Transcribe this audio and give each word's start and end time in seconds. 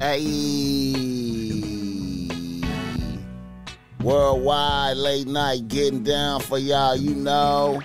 Hey. 0.00 0.92
Worldwide 4.02 4.96
late 4.96 5.28
night 5.28 5.68
getting 5.68 6.02
down 6.02 6.40
for 6.40 6.58
y'all, 6.58 6.96
you 6.96 7.14
know. 7.14 7.80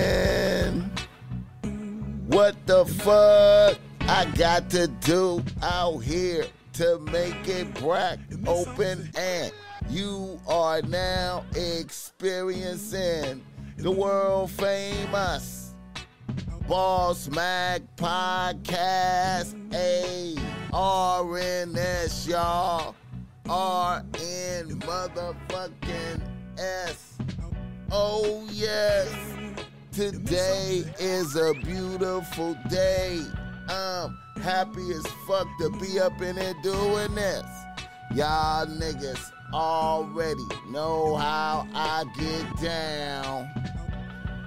what 2.29 2.55
the 2.67 2.87
fuck 2.87 3.79
I 4.03 4.25
got 4.37 4.71
to 4.71 4.87
do 4.87 5.43
out 5.61 5.99
here 5.99 6.47
to 6.81 6.99
make 7.13 7.47
it 7.47 7.75
brack 7.75 8.19
open 8.47 9.11
and 9.15 9.53
you 9.91 10.41
are 10.49 10.81
now 10.81 11.45
experiencing 11.55 13.45
the 13.77 13.91
world 13.91 14.51
famous 14.51 15.75
Boss 16.67 17.29
Mack 17.29 17.83
Podcast. 17.97 19.55
A 19.75 20.35
RNS 20.73 22.27
y'all. 22.27 22.95
RN 23.45 24.81
motherfucking 24.81 26.23
S. 26.57 27.19
Oh 27.91 28.49
yes. 28.51 29.15
Today 29.93 30.85
is 30.99 31.37
a 31.37 31.53
beautiful 31.53 32.57
day. 32.71 33.21
I'm 33.69 34.20
happy 34.43 34.93
as 34.93 35.07
fuck 35.27 35.49
to 35.59 35.71
be 35.71 36.01
up 36.01 36.21
in 36.23 36.37
here 36.37 36.55
doing 36.63 37.15
this 37.15 37.45
Y'all 38.13 38.67
niggas 38.67 39.31
already 39.55 40.43
know 40.69 41.15
how 41.15 41.65
I 41.73 42.05
get 42.19 42.61
down. 42.61 43.49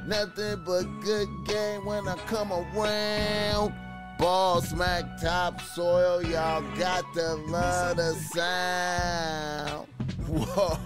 Nothing 0.05 0.61
but 0.65 0.83
good 0.99 1.29
game 1.45 1.85
when 1.85 2.05
I 2.05 2.17
come 2.27 2.51
around. 2.51 3.73
Boss 4.19 4.73
Mack 4.73 5.05
topsoil, 5.21 6.23
y'all 6.23 6.61
got 6.77 7.13
to 7.13 7.35
love 7.35 7.95
the 7.95 8.13
sound. 8.33 9.87
Whoa, 10.27 10.77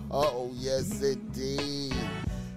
oh, 0.10 0.50
yes 0.52 1.00
indeed. 1.00 1.94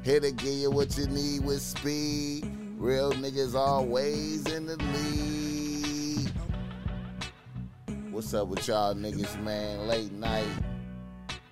Here 0.03 0.19
to 0.19 0.31
give 0.31 0.47
you 0.47 0.71
what 0.71 0.97
you 0.97 1.05
need 1.05 1.45
with 1.45 1.61
speed. 1.61 2.58
Real 2.79 3.11
niggas 3.11 3.55
always 3.55 4.45
in 4.45 4.65
the 4.65 4.77
lead. 4.77 6.31
What's 8.09 8.33
up 8.33 8.47
with 8.47 8.65
y'all 8.69 8.95
niggas, 8.95 9.37
man? 9.43 9.85
Late 9.85 10.13
night 10.13 10.47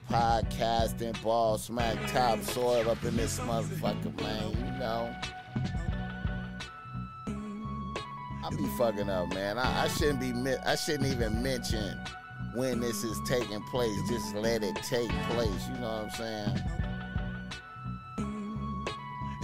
podcasting, 0.09 1.21
Boss 1.21 1.69
Mack 1.69 1.97
top 2.13 2.41
soil 2.43 2.89
up 2.89 3.03
in 3.03 3.17
this 3.17 3.41
motherfucker, 3.41 4.17
man. 4.21 4.51
You 4.51 4.79
know. 4.79 5.13
I 8.45 8.49
be 8.51 8.65
fucking 8.77 9.09
up, 9.09 9.27
man. 9.33 9.57
I, 9.57 9.83
I 9.83 9.87
shouldn't 9.89 10.21
be. 10.21 10.31
I 10.65 10.75
shouldn't 10.75 11.11
even 11.11 11.43
mention 11.43 11.99
when 12.55 12.79
this 12.79 13.03
is 13.03 13.19
taking 13.27 13.61
place. 13.63 13.99
Just 14.07 14.33
let 14.33 14.63
it 14.63 14.77
take 14.77 15.09
place. 15.29 15.67
You 15.67 15.81
know 15.81 16.05
what 16.05 16.05
I'm 16.05 16.09
saying? 16.11 16.86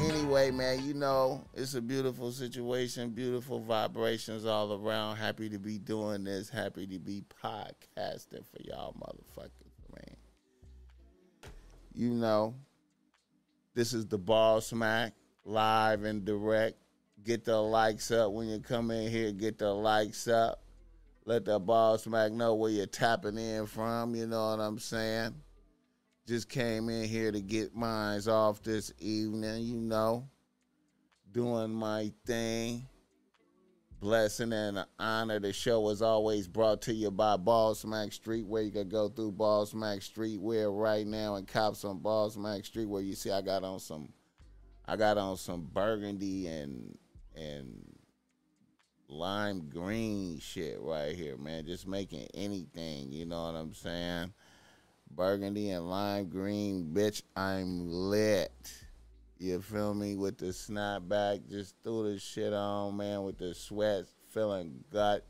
Anyway, 0.09 0.52
man, 0.52 0.84
you 0.86 0.94
know 0.94 1.44
it's 1.54 1.76
a 1.76 1.82
beautiful 1.82 2.32
situation, 2.32 3.12
beautiful 3.12 3.59
vibrations 3.59 4.46
all 4.46 4.73
around. 4.73 5.18
Happy 5.18 5.50
to 5.50 5.59
be 5.59 5.78
doing 5.78 6.23
this. 6.23 6.50
Happy 6.50 6.86
to 6.88 7.00
be 7.00 7.23
podcasting 7.44 8.46
for 8.46 8.62
y'all, 8.64 8.94
motherfuckers, 8.94 9.96
man. 9.96 10.16
You 11.94 12.09
know, 12.09 12.56
this 13.74 13.94
is 13.94 14.08
the 14.08 14.18
Boss 14.18 14.74
Mack 14.74 15.14
live 15.46 16.03
and 16.03 16.25
direct 16.25 16.78
Get 17.24 17.46
the 17.46 17.58
likes 17.62 18.12
up 18.12 18.34
when 18.34 18.50
you 18.50 18.59
come 18.59 18.91
in 18.91 19.09
here. 19.09 19.31
Get 19.31 19.58
the 19.58 19.74
likes 19.74 20.28
up. 20.28 20.62
Let 21.25 21.46
the 21.46 21.58
Boss 21.58 22.06
Mack 22.06 22.34
know 22.34 22.56
where 22.56 22.70
you're 22.70 22.85
tapping 22.85 23.38
in 23.38 23.66
from. 23.66 24.14
You 24.14 24.28
know 24.28 24.50
what 24.50 24.59
I'm 24.59 24.78
saying? 24.78 25.34
Just 26.25 26.47
came 26.47 26.88
in 26.88 27.03
here 27.03 27.31
to 27.31 27.41
get 27.41 27.75
mines 27.75 28.29
off 28.29 28.63
this 28.63 28.94
evening, 29.00 29.63
you 29.63 29.81
know. 29.81 30.29
Doing 31.34 31.72
my 31.72 32.11
thing. 32.25 32.88
Blessing 34.00 34.53
and 34.53 34.85
honor. 35.00 35.39
The 35.39 35.51
show 35.51 35.89
is 35.89 36.01
always 36.01 36.47
brought 36.47 36.81
to 36.84 36.94
you 36.94 37.11
by 37.11 37.35
Boss 37.38 37.84
Mack 37.84 38.13
Street, 38.13 38.45
where 38.45 38.61
you 38.61 38.72
can 38.72 38.88
go 38.88 39.09
through 39.09 39.34
Boss 39.34 39.73
Mack 39.73 40.01
Street. 40.01 40.39
We're 40.39 40.69
right 40.69 41.06
now 41.06 41.35
in 41.35 41.45
cops 41.45 41.84
on 41.84 42.00
Boss 42.00 42.38
Mack 42.38 42.63
Street, 42.66 42.88
where 42.88 43.01
you 43.01 43.16
see 43.16 43.31
I 43.31 43.41
got 43.41 43.63
on 43.63 43.79
some 43.79 44.09
I 44.85 44.95
got 44.95 45.17
on 45.17 45.38
some 45.38 45.69
burgundy 45.73 46.47
and 46.47 46.97
and 47.35 47.84
lime 49.07 49.69
green 49.69 50.40
shit 50.40 50.78
right 50.79 51.16
here, 51.16 51.38
man. 51.38 51.66
Just 51.66 51.88
making 51.88 52.28
anything, 52.34 53.11
you 53.11 53.25
know 53.25 53.45
what 53.45 53.55
I'm 53.55 53.73
saying? 53.73 54.34
Burgundy 55.16 55.69
and 55.69 55.90
lime 55.90 56.29
green, 56.29 56.91
bitch, 56.94 57.22
I'm 57.35 57.88
lit. 57.88 58.51
You 59.38 59.62
feel 59.62 59.94
me? 59.94 60.16
With 60.16 60.38
the 60.38 60.47
snapback, 60.47 61.50
just 61.50 61.75
threw 61.84 62.12
the 62.12 62.19
shit 62.19 62.53
on, 62.53 62.97
man, 62.97 63.23
with 63.23 63.38
the 63.38 63.53
sweat, 63.53 64.06
feeling 64.29 64.84
gut 64.91 65.25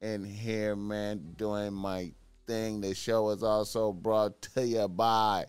in 0.00 0.24
here, 0.24 0.76
man, 0.76 1.34
doing 1.36 1.72
my 1.72 2.12
thing. 2.46 2.80
The 2.80 2.94
show 2.94 3.30
is 3.30 3.42
also 3.42 3.92
brought 3.92 4.40
to 4.54 4.66
you 4.66 4.88
by 4.88 5.46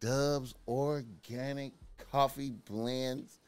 Dubbs 0.00 0.54
Organic 0.66 1.72
Coffee 2.10 2.54
Blends 2.64 3.40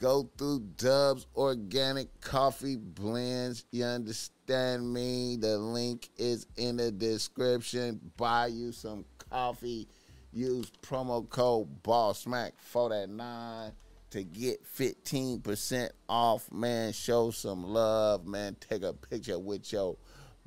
Go 0.00 0.30
through 0.38 0.60
Dubbs 0.76 1.26
Organic 1.34 2.20
Coffee 2.20 2.76
Blends. 2.76 3.64
You 3.72 3.84
understand 3.84 4.92
me? 4.92 5.36
The 5.36 5.58
link 5.58 6.08
is 6.16 6.46
in 6.56 6.76
the 6.76 6.92
description. 6.92 8.00
Buy 8.16 8.46
you 8.46 8.70
some 8.70 9.04
coffee. 9.30 9.88
Use 10.32 10.70
promo 10.82 11.28
code 11.28 11.82
BOSSMACK 11.82 12.52
for 12.58 12.90
that 12.90 13.08
nine 13.08 13.72
to 14.10 14.22
get 14.22 14.64
15% 14.64 15.90
off, 16.08 16.52
man. 16.52 16.92
Show 16.92 17.32
some 17.32 17.64
love, 17.64 18.24
man. 18.24 18.56
Take 18.60 18.84
a 18.84 18.92
picture 18.92 19.38
with 19.38 19.72
your 19.72 19.96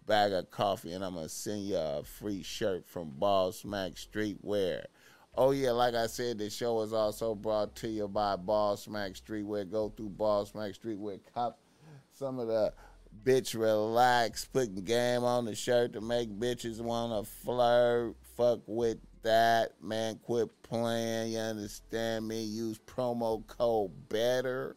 bag 0.07 0.31
of 0.31 0.49
coffee, 0.49 0.93
and 0.93 1.03
I'm 1.03 1.15
going 1.15 1.25
to 1.25 1.29
send 1.29 1.63
you 1.63 1.75
a 1.75 2.03
free 2.03 2.41
shirt 2.41 2.87
from 2.87 3.09
Boss 3.09 3.65
Mack 3.65 3.93
Streetwear. 3.95 4.85
Oh 5.35 5.51
yeah, 5.51 5.71
like 5.71 5.95
I 5.95 6.07
said, 6.07 6.39
the 6.39 6.49
show 6.49 6.81
is 6.81 6.91
also 6.91 7.35
brought 7.35 7.75
to 7.77 7.87
you 7.87 8.07
by 8.07 8.35
Boss 8.35 8.87
Mack 8.87 9.13
Streetwear. 9.13 9.69
Go 9.71 9.89
through 9.89 10.09
Boss 10.09 10.53
Mack 10.53 10.73
Streetwear, 10.73 11.19
cop 11.33 11.57
some 12.13 12.37
of 12.37 12.47
the 12.47 12.73
bitch 13.23 13.57
relax, 13.57 14.45
putting 14.45 14.83
game 14.83 15.23
on 15.23 15.45
the 15.45 15.55
shirt 15.55 15.93
to 15.93 16.01
make 16.01 16.29
bitches 16.29 16.81
wanna 16.81 17.23
flirt. 17.23 18.15
Fuck 18.35 18.59
with 18.67 18.97
that, 19.23 19.81
man. 19.81 20.19
Quit 20.23 20.49
playing. 20.63 21.33
You 21.33 21.39
understand 21.39 22.27
me? 22.27 22.43
Use 22.43 22.79
promo 22.79 23.45
code 23.47 23.91
Better 24.09 24.75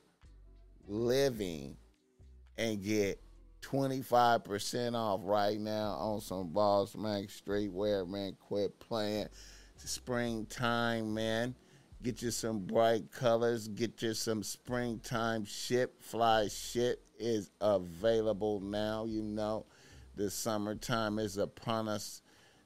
Living 0.86 1.76
and 2.58 2.82
get 2.82 3.20
25% 3.62 4.94
off 4.94 5.20
right 5.24 5.58
now 5.58 5.92
on 5.92 6.20
some 6.20 6.48
Boss 6.48 6.94
Mack 6.94 7.24
Streetwear, 7.24 8.06
man. 8.06 8.36
Quit 8.38 8.78
playing 8.78 9.28
springtime, 9.84 11.14
man. 11.14 11.54
Get 12.02 12.20
you 12.20 12.30
some 12.30 12.60
bright 12.60 13.10
colors. 13.12 13.68
Get 13.68 14.02
you 14.02 14.12
some 14.14 14.42
springtime 14.42 15.44
ship. 15.44 16.02
Fly 16.02 16.48
shit 16.48 17.00
is 17.18 17.50
available 17.60 18.60
now. 18.60 19.04
You 19.06 19.22
know, 19.22 19.66
the 20.16 20.30
summertime 20.30 21.18
is 21.18 21.38
upon 21.38 21.88
us. 21.88 22.20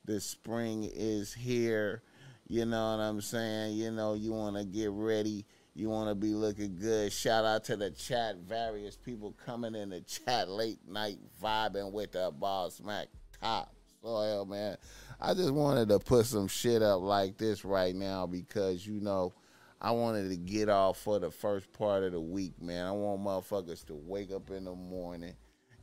The 0.05 0.21
spring 0.21 0.91
is 0.93 1.33
here. 1.33 2.03
You 2.49 2.65
know 2.65 2.97
what 2.97 3.03
I'm 3.03 3.21
saying? 3.21 3.77
You 3.77 3.91
know, 3.91 4.15
you 4.15 4.33
want 4.33 4.57
to 4.57 4.65
get 4.65 4.91
ready. 4.91 5.45
You 5.75 5.91
want 5.91 6.09
to 6.09 6.17
be 6.17 6.35
looking 6.35 6.77
good. 6.77 7.13
Shout 7.13 7.45
out 7.45 7.65
to 7.65 7.77
the 7.77 7.91
chat. 7.91 8.39
Various 8.39 8.97
people 8.97 9.37
coming 9.45 9.77
in 9.77 9.91
the 9.91 10.01
chat 10.01 10.49
late 10.49 10.81
night 10.89 11.19
vibing 11.41 11.93
with 11.93 12.13
the 12.13 12.33
Boss 12.37 12.81
Mack 12.81 13.07
top 13.41 13.73
soil, 14.03 14.45
man. 14.45 14.77
I 15.21 15.35
just 15.35 15.51
wanted 15.53 15.89
to 15.89 15.99
put 15.99 16.27
some 16.27 16.49
shit 16.49 16.83
up 16.83 17.01
like 17.01 17.39
this 17.39 17.65
right 17.65 17.95
now 17.95 18.27
because 18.27 18.87
you 18.87 19.01
know 19.01 19.33
I 19.81 19.91
wanted 19.93 20.29
to 20.31 20.37
get 20.37 20.69
off 20.69 20.99
for 20.99 21.19
the 21.19 21.31
first 21.31 21.73
part 21.73 22.03
of 22.05 22.13
the 22.13 22.21
week, 22.21 22.61
man. 22.61 22.87
I 22.87 22.93
want 22.93 23.23
motherfuckers 23.23 23.85
to 23.87 23.95
wake 23.95 24.33
up 24.33 24.51
in 24.51 24.65
the 24.65 24.75
morning 24.75 25.35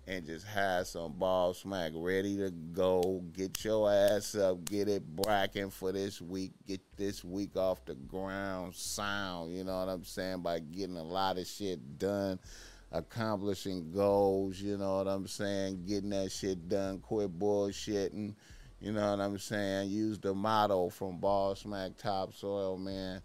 and 0.08 0.26
just 0.26 0.46
have 0.46 0.88
some 0.88 1.14
Boss 1.14 1.66
Mack 1.66 1.92
ready 1.96 2.38
to 2.38 2.52
go. 2.52 3.24
Get 3.34 3.64
your 3.64 3.92
ass 3.92 4.36
up, 4.36 4.64
get 4.66 4.88
it 4.88 5.04
bracking 5.16 5.70
for 5.70 5.92
this 5.92 6.22
week. 6.22 6.54
Get 6.68 6.82
this 6.96 7.24
week 7.24 7.56
off 7.58 7.84
the 7.86 7.96
ground 7.96 8.76
sound, 8.76 9.56
you 9.56 9.64
know 9.64 9.80
what 9.80 9.90
I'm 9.90 10.04
saying? 10.04 10.42
By 10.42 10.60
getting 10.60 10.98
a 10.98 11.04
lot 11.04 11.38
of 11.38 11.48
shit 11.48 11.98
done, 11.98 12.40
accomplishing 12.96 13.92
goals, 13.92 14.60
you 14.60 14.78
know 14.78 14.98
what 14.98 15.08
I'm 15.08 15.28
saying? 15.28 15.84
Getting 15.86 16.12
that 16.12 16.32
shit 16.32 16.70
done, 16.70 17.00
quit 17.00 17.38
bullshitting 17.38 18.36
You 18.80 18.92
know 18.94 19.12
what 19.12 19.20
I'm 19.20 19.38
saying? 19.38 19.90
Use 19.90 20.18
the 20.20 20.34
motto 20.34 20.90
from 20.90 21.18
Boss 21.18 21.66
Mack 21.66 21.98
Topsoil, 21.98 22.78
man. 22.78 23.22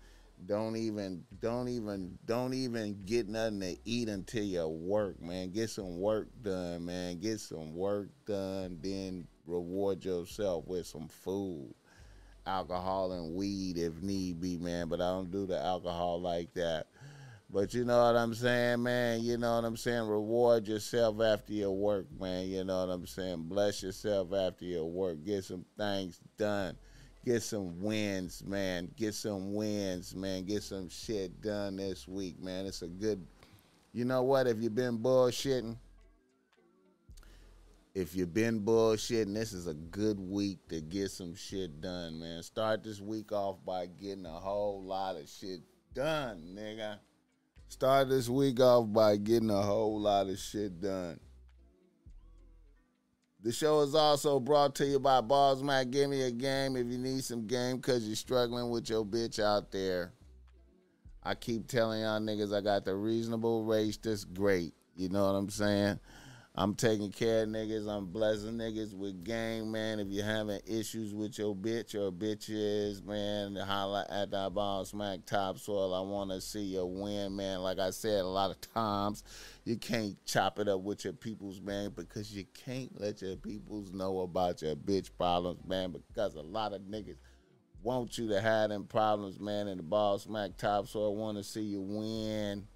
Don't 0.47 0.77
even, 0.77 1.23
don't 1.41 1.69
even, 1.69 2.19
don't 2.25 2.55
even 2.55 2.99
get 3.05 3.29
nothing 3.29 3.61
to 3.61 3.77
eat 3.85 4.09
until 4.09 4.43
you 4.43 4.67
work, 4.67 5.21
man. 5.21 5.51
Get 5.51 5.71
some 5.71 6.01
work 6.01 6.29
done, 6.43 6.87
man. 6.87 7.21
Get 7.21 7.41
some 7.41 7.75
work 7.75 8.09
done, 8.27 8.79
then 8.83 9.27
reward 9.47 10.05
yourself 10.05 10.67
with 10.67 10.87
some 10.87 11.09
food, 11.09 11.75
alcohol, 12.47 13.13
and 13.13 13.35
weed 13.35 13.77
if 13.77 14.01
need 14.03 14.41
be, 14.41 14.57
man. 14.57 14.89
But 14.89 15.03
I 15.03 15.11
don't 15.11 15.31
do 15.31 15.47
the 15.47 15.59
alcohol 15.59 16.21
like 16.21 16.55
that. 16.55 16.87
But 17.52 17.75
you 17.75 17.85
know 17.85 18.05
what 18.05 18.17
I'm 18.17 18.32
saying, 18.32 18.82
man? 18.85 19.23
You 19.23 19.37
know 19.37 19.56
what 19.56 19.64
I'm 19.64 19.76
saying? 19.76 20.06
Reward 20.06 20.69
yourself 20.69 21.20
after 21.20 21.52
your 21.52 21.73
work, 21.73 22.06
man. 22.20 22.47
You 22.47 22.62
know 22.62 22.87
what 22.87 22.93
I'm 22.93 23.06
saying? 23.06 23.44
Bless 23.49 23.82
yourself 23.82 24.32
after 24.32 24.64
your 24.64 24.85
work. 24.85 25.25
Get 25.25 25.44
some 25.44 25.64
things 25.76 26.20
done. 26.38 26.76
Get 27.25 27.43
some 27.43 27.82
wins, 27.82 28.44
man. 28.47 28.88
Get 28.97 29.14
some 29.14 29.52
wins, 29.52 30.14
man. 30.14 30.44
Get 30.44 30.62
some 30.62 30.88
shit 30.88 31.41
done 31.43 31.76
this 31.76 32.06
week, 32.06 32.41
man. 32.41 32.67
It's 32.67 32.82
a 32.82 32.88
good. 32.88 33.26
You 33.93 34.05
know 34.05 34.23
what? 34.23 34.47
If 34.47 34.62
you've 34.62 34.76
been 34.76 34.99
bullshitting, 34.99 35.76
if 37.94 38.14
you've 38.14 38.32
been 38.32 38.61
bullshitting, 38.61 39.35
this 39.35 39.52
is 39.52 39.67
a 39.67 39.75
good 39.75 40.20
week 40.20 40.69
to 40.69 40.81
get 40.81 41.11
some 41.11 41.35
shit 41.35 41.81
done, 41.81 42.20
man. 42.20 42.44
Start 42.44 42.85
this 42.85 43.00
week 43.00 43.32
off 43.32 43.56
by 43.67 43.87
getting 43.87 44.25
a 44.25 44.31
whole 44.31 44.85
lot 44.85 45.17
of 45.17 45.29
shit 45.29 45.61
done, 45.93 46.56
nigga. 46.56 46.99
Start 47.71 48.09
this 48.09 48.29
week 48.29 48.59
off 48.59 48.93
by 48.93 49.17
getting 49.17 49.49
a 49.49 49.63
whole 49.63 50.01
lot 50.01 50.29
of 50.29 50.37
shit 50.41 50.81
done. 50.81 51.21
The 53.43 53.53
show 53.53 53.83
is 53.83 53.95
also 53.95 54.41
brought 54.41 54.75
to 54.75 54.87
you 54.87 54.99
by 54.99 55.21
Boss 55.21 55.63
Mack. 55.63 55.91
Give 55.91 56.11
me 56.11 56.23
a 56.23 56.33
game 56.33 56.77
if 56.77 56.89
you 56.89 56.99
need 56.99 57.23
some 57.23 57.47
game 57.47 57.77
because 57.77 58.09
you're 58.09 58.17
struggling 58.17 58.71
with 58.71 58.91
your 58.91 59.05
bitch 59.05 59.39
out 59.39 59.71
there. 59.71 60.13
I 61.23 61.37
keep 61.37 61.69
telling 61.69 62.01
y'all 62.01 62.19
niggas 62.19 62.53
I 62.53 62.61
got 62.61 62.85
the 62.85 62.97
reasonable 62.97 63.65
race 63.65 63.97
that's 63.97 64.25
great. 64.25 64.75
You 64.97 65.09
know 65.09 65.27
what 65.27 65.39
I'm 65.39 65.49
saying? 65.49 66.01
I'm 66.61 66.75
taking 66.75 67.11
care 67.11 67.45
of 67.45 67.49
niggas. 67.49 67.89
I'm 67.89 68.05
blessing 68.05 68.59
niggas 68.59 68.93
with 68.93 69.25
game, 69.25 69.73
man. 69.73 69.99
If 69.99 70.09
you're 70.09 70.27
having 70.27 70.61
issues 70.67 71.15
with 71.15 71.39
your 71.39 71.57
bitch 71.57 71.95
or 71.95 72.12
bitches, 72.12 73.03
man, 73.03 73.57
holla 73.57 74.05
at 74.11 74.31
that 74.33 74.53
Boss 74.53 74.93
Mack 74.93 75.25
topsoil. 75.25 75.95
I 75.95 76.03
want 76.03 76.29
to 76.33 76.41
see 76.43 76.61
you 76.61 76.85
win, 76.85 77.35
man. 77.35 77.61
Like 77.61 77.79
I 77.79 77.89
said, 77.89 78.21
a 78.21 78.29
lot 78.29 78.51
of 78.51 78.61
times 78.61 79.25
you 79.65 79.79
can't 79.79 80.23
chop 80.27 80.59
it 80.59 80.69
up 80.69 80.83
with 80.83 81.03
your 81.03 81.15
peoples, 81.15 81.62
man, 81.62 81.95
because 81.97 82.31
you 82.31 82.45
can't 82.53 83.01
let 83.01 83.23
your 83.23 83.37
peoples 83.37 83.91
know 83.95 84.21
about 84.21 84.61
your 84.61 84.77
bitch 84.77 85.09
problems, 85.17 85.67
man, 85.67 85.93
because 85.93 86.35
a 86.35 86.43
lot 86.43 86.75
of 86.75 86.83
niggas 86.83 87.17
want 87.83 88.19
you 88.19 88.29
to 88.29 88.39
have 88.39 88.69
them 88.69 88.85
problems, 88.85 89.41
man, 89.41 89.67
and 89.67 89.79
the 89.79 89.83
Boss 89.83 90.27
Mack 90.27 90.59
topsoil 90.59 91.17
I 91.17 91.19
want 91.19 91.39
to 91.39 91.43
see 91.43 91.62
you 91.62 91.81
win. 91.81 92.67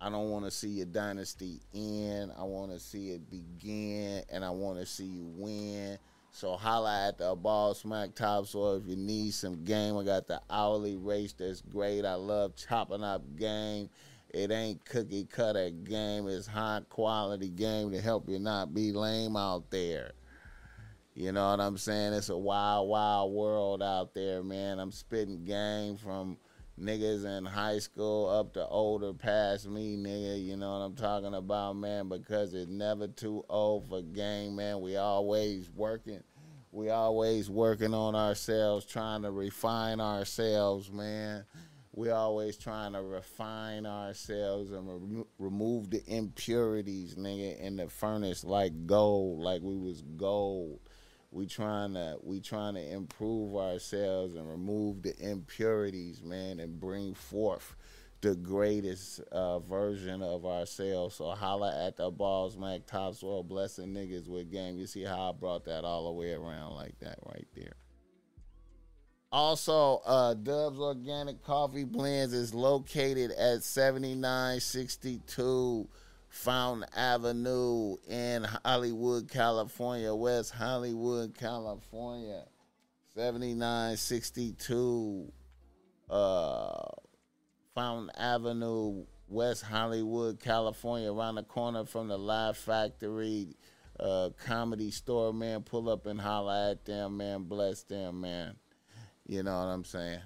I 0.00 0.10
don't 0.10 0.30
want 0.30 0.44
to 0.44 0.50
see 0.50 0.68
your 0.68 0.86
dynasty 0.86 1.60
end. 1.74 2.32
I 2.38 2.42
want 2.42 2.72
to 2.72 2.78
see 2.78 3.10
it 3.10 3.30
begin, 3.30 4.22
and 4.30 4.44
I 4.44 4.50
want 4.50 4.78
to 4.78 4.86
see 4.86 5.04
you 5.04 5.26
win. 5.36 5.98
So 6.32 6.56
holla 6.56 7.08
at 7.08 7.18
the 7.18 7.34
Boss 7.36 7.84
Mack 7.84 8.14
topsoil 8.14 8.76
if 8.76 8.88
you 8.88 8.96
need 8.96 9.34
some 9.34 9.64
game. 9.64 9.96
I 9.96 10.04
got 10.04 10.26
the 10.26 10.42
hourly 10.50 10.96
race 10.96 11.32
that's 11.32 11.60
great. 11.60 12.04
I 12.04 12.14
love 12.14 12.56
chopping 12.56 13.04
up 13.04 13.22
game. 13.36 13.88
It 14.30 14.50
ain't 14.50 14.84
cookie 14.84 15.26
cutter 15.26 15.70
game. 15.70 16.26
It's 16.26 16.48
high 16.48 16.80
quality 16.88 17.50
game 17.50 17.92
to 17.92 18.00
help 18.00 18.28
you 18.28 18.40
not 18.40 18.74
be 18.74 18.90
lame 18.90 19.36
out 19.36 19.70
there. 19.70 20.10
You 21.14 21.30
know 21.30 21.50
what 21.50 21.60
I'm 21.60 21.78
saying? 21.78 22.14
It's 22.14 22.30
a 22.30 22.36
wild, 22.36 22.88
wild 22.88 23.32
world 23.32 23.80
out 23.80 24.12
there, 24.12 24.42
man. 24.42 24.80
I'm 24.80 24.90
spitting 24.90 25.44
game 25.44 25.96
from 25.96 26.36
niggas 26.80 27.24
in 27.24 27.44
high 27.44 27.78
school 27.78 28.28
up 28.28 28.54
to 28.54 28.66
older 28.66 29.12
past 29.12 29.68
me, 29.68 29.96
nigga. 29.96 30.44
You 30.44 30.56
know 30.56 30.72
what 30.72 30.84
I'm 30.84 30.96
talking 30.96 31.34
about, 31.34 31.76
man? 31.76 32.08
Because 32.08 32.54
it's 32.54 32.70
never 32.70 33.08
too 33.08 33.44
old 33.48 33.88
for 33.88 34.02
game, 34.02 34.56
man. 34.56 34.80
We 34.80 34.96
always 34.96 35.70
working. 35.70 36.22
We 36.72 36.90
always 36.90 37.48
working 37.48 37.94
on 37.94 38.16
ourselves, 38.16 38.84
trying 38.84 39.22
to 39.22 39.30
refine 39.30 40.00
ourselves, 40.00 40.90
man. 40.90 41.44
We 41.92 42.10
always 42.10 42.56
trying 42.56 42.94
to 42.94 43.02
refine 43.02 43.86
ourselves 43.86 44.72
and 44.72 45.18
re- 45.18 45.24
remove 45.38 45.90
the 45.90 46.02
impurities, 46.08 47.14
nigga, 47.14 47.60
in 47.60 47.76
the 47.76 47.88
furnace 47.88 48.42
like 48.42 48.86
gold, 48.86 49.38
like 49.40 49.62
we 49.62 49.76
was 49.76 50.02
gold 50.16 50.80
we 51.34 51.46
trying 51.46 51.94
to 51.94 52.16
we 52.22 52.40
trying 52.40 52.74
to 52.74 52.92
improve 52.92 53.56
ourselves 53.56 54.36
and 54.36 54.48
remove 54.48 55.02
the 55.02 55.18
impurities, 55.18 56.22
man, 56.22 56.60
and 56.60 56.78
bring 56.78 57.14
forth 57.14 57.74
the 58.20 58.36
greatest 58.36 59.18
uh, 59.32 59.58
version 59.58 60.22
of 60.22 60.46
ourselves. 60.46 61.16
So 61.16 61.30
holla 61.30 61.86
at 61.86 61.96
the 61.96 62.08
balls, 62.10 62.56
Mac 62.56 62.86
Topsoil, 62.86 63.42
blessing 63.42 63.88
niggas 63.88 64.28
with 64.28 64.52
game. 64.52 64.78
You 64.78 64.86
see 64.86 65.02
how 65.02 65.30
I 65.30 65.32
brought 65.32 65.64
that 65.64 65.84
all 65.84 66.06
the 66.06 66.12
way 66.12 66.32
around 66.32 66.74
like 66.74 67.00
that 67.00 67.18
right 67.26 67.48
there. 67.54 67.74
Also, 69.32 70.02
uh, 70.06 70.34
Dubbs 70.34 70.78
Organic 70.78 71.42
Coffee 71.42 71.82
Blends 71.82 72.32
is 72.32 72.54
located 72.54 73.32
at 73.32 73.64
7962 73.64 75.88
Fountain 76.34 76.84
Avenue 76.96 77.96
in 78.08 78.42
Hollywood, 78.64 79.30
California, 79.30 80.12
West 80.12 80.50
Hollywood, 80.50 81.38
California, 81.38 82.42
7962 83.14 85.32
uh, 86.10 86.88
Fountain 87.76 88.10
Avenue, 88.18 89.04
West 89.28 89.62
Hollywood, 89.62 90.40
California, 90.40 91.12
around 91.12 91.36
the 91.36 91.44
corner 91.44 91.84
from 91.84 92.08
the 92.08 92.18
Laugh 92.18 92.56
Factory 92.56 93.54
uh, 94.00 94.30
comedy 94.44 94.90
store, 94.90 95.32
man. 95.32 95.62
Pull 95.62 95.88
up 95.88 96.06
and 96.06 96.20
holla 96.20 96.72
at 96.72 96.84
them, 96.84 97.18
man. 97.18 97.44
Bless 97.44 97.84
them, 97.84 98.20
man. 98.20 98.56
You 99.24 99.44
know 99.44 99.56
what 99.56 99.66
I'm 99.66 99.84
saying? 99.84 100.18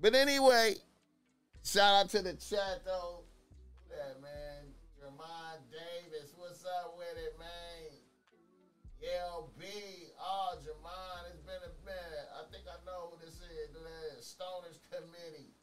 But 0.00 0.16
anyway, 0.16 0.74
shout 1.64 1.94
out 1.94 2.10
to 2.10 2.22
the 2.22 2.34
chat, 2.34 2.82
though. 2.84 3.25
LB, 9.06 9.62
oh, 10.20 10.56
Jermon, 10.58 11.30
it's 11.30 11.40
been 11.42 11.54
a 11.54 11.74
minute. 11.84 12.28
I 12.34 12.42
think 12.50 12.64
I 12.66 12.84
know 12.84 13.10
who 13.10 13.24
this 13.24 13.34
is. 13.34 13.70
The 13.72 14.20
Stoners 14.20 14.80
Committee. 14.90 15.54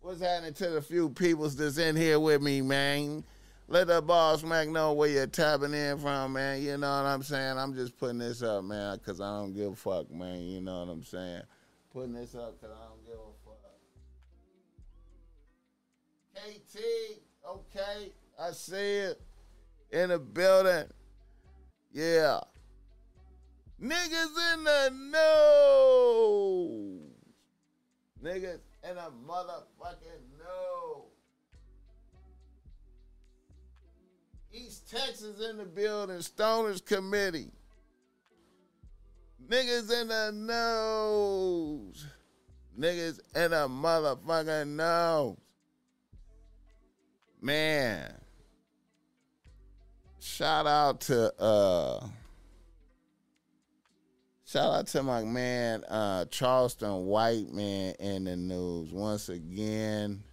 What's 0.00 0.22
happening 0.22 0.54
to 0.54 0.70
the 0.70 0.80
few 0.80 1.10
peoples 1.10 1.56
that's 1.56 1.76
in 1.76 1.94
here 1.94 2.18
with 2.18 2.40
me, 2.40 2.62
man? 2.62 3.22
Let 3.68 3.88
the 3.88 4.00
Boss 4.00 4.42
Mack 4.42 4.68
know 4.68 4.94
where 4.94 5.10
you're 5.10 5.26
tapping 5.26 5.74
in 5.74 5.98
from, 5.98 6.32
man. 6.32 6.62
You 6.62 6.78
know 6.78 6.88
what 6.88 7.06
I'm 7.06 7.22
saying? 7.22 7.58
I'm 7.58 7.74
just 7.74 7.98
putting 7.98 8.18
this 8.18 8.42
up, 8.42 8.64
man, 8.64 8.96
because 8.96 9.20
I 9.20 9.38
don't 9.38 9.52
give 9.52 9.72
a 9.72 9.76
fuck, 9.76 10.10
man. 10.10 10.40
You 10.40 10.62
know 10.62 10.80
what 10.80 10.88
I'm 10.90 11.04
saying? 11.04 11.42
Putting 11.92 12.14
this 12.14 12.34
up 12.34 12.58
because 12.58 12.74
I 12.74 12.86
don't 12.88 13.04
give 13.04 13.14
a 13.14 13.32
fuck. 13.44 13.60
KT, 16.34 16.78
okay. 17.46 18.12
I 18.40 18.52
see 18.52 18.74
it 18.74 19.20
in 19.92 20.08
the 20.08 20.18
building. 20.18 20.86
Yeah. 21.92 22.40
Niggas 23.82 24.54
in 24.54 24.64
the 24.64 24.90
nose. 25.12 26.40
Niggas 28.22 28.60
in 28.88 28.98
a 28.98 29.10
motherfucking 29.26 30.38
nose. 30.38 31.06
East 34.52 34.90
Texas 34.90 35.40
in 35.48 35.56
the 35.56 35.64
building. 35.64 36.18
Stoners 36.18 36.84
Committee. 36.84 37.50
Niggas 39.48 39.90
in 40.00 40.08
the 40.08 40.32
nose. 40.34 42.06
Niggas 42.78 43.20
in 43.34 43.52
a 43.52 43.68
motherfucking 43.68 44.68
nose. 44.68 45.36
Man 47.40 48.20
shout 50.20 50.66
out 50.66 51.00
to 51.00 51.32
uh 51.40 52.06
shout 54.50 54.74
out 54.74 54.86
to 54.88 55.02
my 55.02 55.22
man 55.22 55.84
uh 55.84 56.24
Charleston 56.24 57.06
White 57.06 57.52
man 57.52 57.94
in 58.00 58.24
the 58.24 58.36
news 58.36 58.92
once 58.92 59.28
again. 59.28 60.24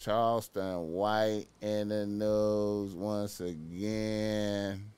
Charleston 0.00 0.88
White 0.88 1.46
in 1.60 1.90
the 1.90 2.06
news 2.06 2.94
once 2.94 3.40
again. 3.40 4.90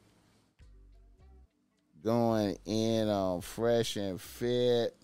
Going 2.02 2.56
in 2.64 3.08
on 3.08 3.42
fresh 3.42 3.96
and 3.96 4.18
fit. 4.18 4.96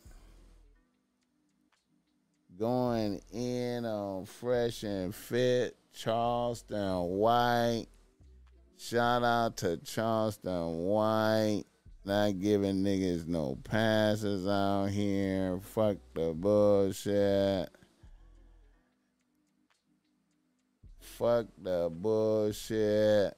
Going 2.58 3.20
in 3.30 3.84
on 3.84 4.24
fresh 4.24 4.84
and 4.84 5.14
fit. 5.14 5.76
Charleston 5.92 7.02
White 7.18 7.86
Shout 8.78 9.22
out 9.22 9.56
to 9.58 9.78
Charleston 9.78 10.84
White. 10.84 11.64
Not 12.06 12.38
giving 12.38 12.84
niggas 12.84 13.26
no 13.26 13.58
passes 13.64 14.46
out 14.46 14.90
here. 14.90 15.58
Fuck 15.60 15.96
the 16.14 16.32
bullshit. 16.32 17.68
Fuck 21.00 21.46
the 21.60 21.90
bullshit. 21.90 23.36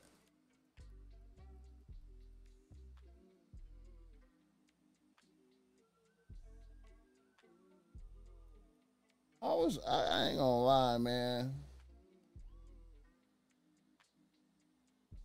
I 9.41 9.47
was 9.47 9.79
I, 9.89 9.97
I 9.97 10.29
ain't 10.29 10.37
gonna 10.37 10.63
lie, 10.63 10.99
man. 10.99 11.55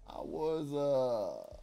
I 0.07 0.21
was 0.21 0.71
uh 0.71 1.62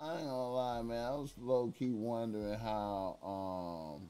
I 0.00 0.12
ain't 0.12 0.22
gonna 0.22 0.50
lie, 0.52 0.82
man. 0.82 1.04
I 1.04 1.10
was 1.16 1.34
low 1.36 1.72
key 1.76 1.90
wondering 1.90 2.56
how 2.60 3.18
um 3.20 4.08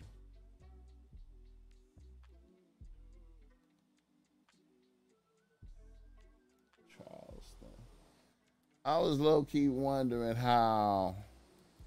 Charleston. 6.95 7.69
I 8.85 8.99
was 8.99 9.19
low 9.19 9.45
key 9.45 9.69
wondering 9.69 10.37
how 10.37 11.17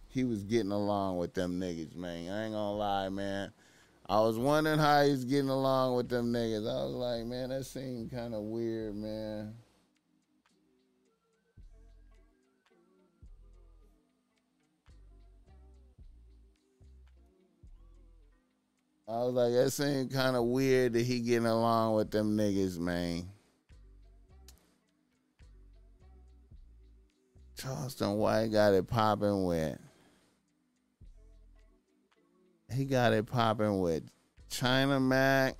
he 0.08 0.24
was 0.24 0.44
getting 0.44 0.72
along 0.72 1.18
with 1.18 1.36
them 1.36 1.60
niggas, 1.60 1.96
man. 1.96 2.32
I 2.32 2.46
ain't 2.46 2.54
gonna 2.54 2.72
lie, 2.72 3.10
man. 3.10 3.52
I 4.10 4.20
was 4.22 4.40
wondering 4.40 4.80
how 4.80 5.04
he's 5.04 5.26
getting 5.26 5.50
along 5.50 5.96
with 5.96 6.10
them 6.10 6.34
niggas. 6.34 6.68
I 6.68 6.86
was 6.86 6.96
like, 6.96 7.26
man, 7.26 7.50
that 7.50 7.66
seemed 7.66 8.10
kind 8.10 8.34
of 8.34 8.42
weird, 8.42 8.96
man. 8.96 9.54
I 19.12 19.24
was 19.26 19.34
like, 19.34 19.52
that 19.52 19.72
seemed 19.72 20.14
kind 20.14 20.38
of 20.38 20.46
weird 20.46 20.94
that 20.94 21.06
he 21.06 21.20
getting 21.20 21.46
along 21.46 21.96
with 21.96 22.12
them 22.12 22.38
niggas, 22.38 22.80
man. 22.80 23.28
Charleston 27.58 28.14
White 28.14 28.54
got 28.54 28.74
it 28.74 28.88
popping 28.88 29.44
with. 29.44 29.78
He 32.74 32.86
got 32.86 33.12
it 33.12 33.26
popping 33.26 33.82
with 33.82 34.04
China 34.50 34.98
Mac. 34.98 35.58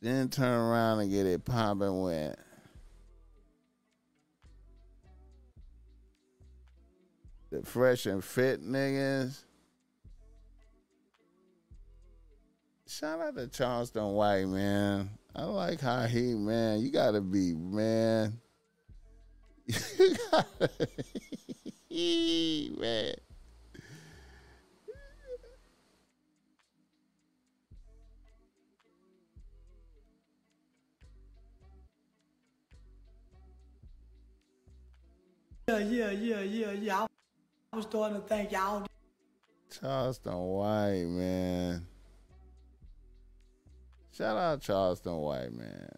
Then 0.00 0.28
turn 0.30 0.48
around 0.48 0.98
and 0.98 1.12
get 1.12 1.26
it 1.26 1.44
popping 1.44 2.02
with. 2.02 2.34
The 7.52 7.62
fresh 7.62 8.06
and 8.06 8.22
fit 8.22 8.64
niggas. 8.64 9.44
Shout 12.90 13.20
out 13.20 13.36
to 13.36 13.46
Charleston 13.48 14.14
White, 14.14 14.46
man. 14.46 15.10
I 15.36 15.44
like 15.44 15.78
how 15.78 16.06
he, 16.06 16.34
man. 16.34 16.80
You 16.80 16.90
gotta 16.90 17.20
be, 17.20 17.52
man. 17.52 18.40
You 19.66 20.16
gotta 20.30 20.70
be, 21.90 22.74
man. 22.80 23.14
Yeah, 35.68 35.78
yeah, 35.78 36.10
yeah, 36.10 36.40
yeah, 36.40 36.72
yeah. 36.72 37.06
I 37.70 37.76
was 37.76 37.84
starting 37.84 38.22
to 38.22 38.26
think 38.26 38.50
y'all. 38.50 38.86
Charleston 39.78 40.32
White, 40.32 41.04
man. 41.04 41.86
Shout 44.18 44.36
out 44.36 44.60
Charleston 44.60 45.14
White, 45.14 45.52
man. 45.52 45.88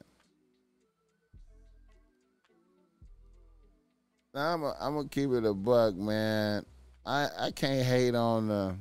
Now 4.35 4.53
I'm 4.53 4.63
I'm 4.79 4.95
gonna 4.95 5.09
keep 5.09 5.31
it 5.31 5.47
a 5.47 5.55
buck, 5.55 5.95
man. 5.95 6.67
I 7.07 7.29
I 7.39 7.51
can't 7.51 7.87
hate 7.87 8.15
on 8.15 8.49
the 8.49 8.77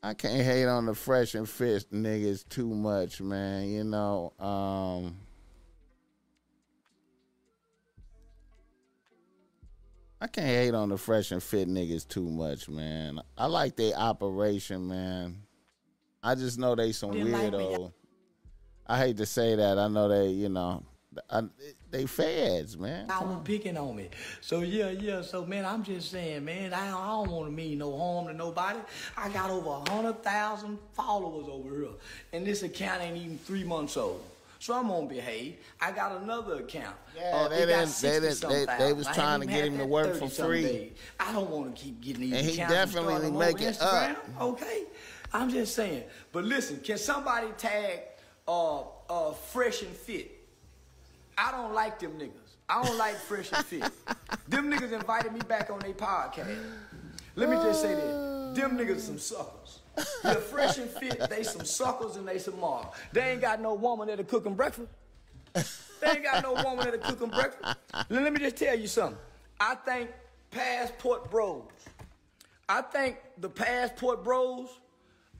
I 0.00 0.14
can't 0.14 0.44
hate 0.44 0.66
on 0.66 0.86
the 0.86 0.94
fresh 0.94 1.34
and 1.34 1.48
fit 1.48 1.90
niggas 1.92 2.48
too 2.48 2.68
much, 2.68 3.20
man. 3.20 3.68
You 3.68 3.82
know, 3.82 4.32
um 4.38 5.16
I 10.20 10.28
can't 10.28 10.46
hate 10.46 10.74
on 10.74 10.90
the 10.90 10.98
fresh 10.98 11.32
and 11.32 11.42
fit 11.42 11.66
niggas 11.66 12.06
too 12.06 12.30
much, 12.30 12.68
man. 12.68 13.20
I 13.36 13.46
like 13.46 13.74
their 13.74 13.96
operation, 13.96 14.86
man. 14.86 15.42
I 16.22 16.34
just 16.34 16.58
know 16.58 16.74
they 16.74 16.92
some 16.92 17.12
Didn't 17.12 17.32
like 17.32 17.52
me. 17.52 17.58
weirdo. 17.58 17.92
I 18.86 18.98
hate 18.98 19.16
to 19.16 19.26
say 19.26 19.54
that. 19.56 19.78
I 19.78 19.88
know 19.88 20.08
they, 20.08 20.28
you 20.28 20.48
know, 20.48 20.82
I, 21.28 21.42
they 21.90 22.06
feds, 22.06 22.78
man. 22.78 23.06
Was 23.08 23.40
picking 23.44 23.76
on 23.76 23.96
me. 23.96 24.08
So 24.40 24.60
yeah, 24.60 24.90
yeah. 24.90 25.22
So 25.22 25.44
man, 25.44 25.64
I'm 25.64 25.82
just 25.82 26.10
saying, 26.10 26.44
man, 26.44 26.72
I, 26.72 26.88
I 26.88 26.90
don't 26.90 27.30
want 27.30 27.46
to 27.46 27.52
mean 27.52 27.78
no 27.78 27.96
harm 27.96 28.26
to 28.28 28.34
nobody. 28.34 28.78
I 29.16 29.28
got 29.30 29.50
over 29.50 29.68
a 29.84 29.90
hundred 29.90 30.22
thousand 30.22 30.78
followers 30.94 31.46
over 31.50 31.68
here, 31.80 31.88
and 32.32 32.46
this 32.46 32.62
account 32.62 33.02
ain't 33.02 33.16
even 33.16 33.38
three 33.38 33.64
months 33.64 33.96
old. 33.96 34.22
So 34.58 34.74
I'm 34.74 34.86
gonna 34.88 35.06
behave. 35.06 35.56
I 35.80 35.90
got 35.90 36.22
another 36.22 36.60
account. 36.60 36.94
Yeah, 37.16 37.32
Uh, 37.34 37.48
they 37.48 37.66
didn't- 37.66 38.00
they 38.00 38.20
didn't- 38.20 38.40
they- 38.48 38.66
they 38.78 38.92
was 38.92 39.08
trying 39.08 39.40
to 39.40 39.46
get 39.46 39.64
him 39.66 39.76
to 39.78 39.86
work 39.86 40.14
for 40.16 40.28
free. 40.28 40.62
days. 40.62 40.92
I 41.18 41.32
don't 41.32 41.50
want 41.50 41.76
to 41.76 41.82
keep 41.82 42.00
getting 42.00 42.22
these 42.22 42.32
And 42.34 42.46
he 42.48 42.56
definitely 42.58 43.10
starting 43.14 43.30
them 43.32 43.38
make 43.38 43.56
on 43.56 43.62
it 43.62 43.74
Instagram. 43.74 44.10
up. 44.12 44.40
Okay, 44.40 44.84
I'm 45.32 45.50
just 45.50 45.74
saying. 45.74 46.04
But 46.32 46.44
listen, 46.44 46.80
can 46.80 46.98
somebody 46.98 47.48
tag 47.56 48.00
uh 48.46 48.80
uh 49.08 49.32
fresh 49.32 49.82
and 49.82 49.90
fit? 49.90 50.30
I 51.36 51.50
don't 51.50 51.72
like 51.72 51.98
them 51.98 52.12
niggas. 52.12 52.56
I 52.68 52.82
don't 52.82 52.98
like 52.98 53.16
fresh 53.16 53.50
and 53.52 53.64
fit. 53.64 53.82
them 54.48 54.70
niggas 54.70 54.92
invited 54.92 55.32
me 55.32 55.40
back 55.40 55.70
on 55.70 55.78
their 55.80 55.92
podcast. 55.92 56.56
Let 57.34 57.48
me 57.48 57.56
just 57.56 57.80
say 57.80 57.94
this. 57.94 58.56
Them 58.56 58.76
niggas 58.78 59.00
some 59.00 59.18
suckers. 59.18 59.80
The 60.22 60.34
fresh 60.34 60.78
and 60.78 60.88
fit, 60.88 61.28
they 61.28 61.42
some 61.42 61.64
suckers 61.64 62.16
and 62.16 62.26
they 62.26 62.38
some 62.38 62.58
marks. 62.60 62.98
They 63.12 63.32
ain't 63.32 63.40
got 63.40 63.60
no 63.60 63.74
woman 63.74 64.08
that'll 64.08 64.24
cook 64.24 64.44
them 64.44 64.54
breakfast. 64.54 64.88
They 65.54 66.08
ain't 66.08 66.24
got 66.24 66.42
no 66.42 66.54
woman 66.54 66.84
that'll 66.84 66.98
cook 66.98 67.18
them 67.18 67.30
breakfast. 67.30 67.76
Let 68.08 68.22
let 68.22 68.32
me 68.32 68.40
just 68.40 68.56
tell 68.56 68.78
you 68.78 68.86
something. 68.86 69.18
I 69.60 69.74
think 69.76 70.10
passport 70.50 71.30
bros. 71.30 71.64
I 72.68 72.82
think 72.82 73.18
the 73.38 73.48
passport 73.48 74.24
bros. 74.24 74.68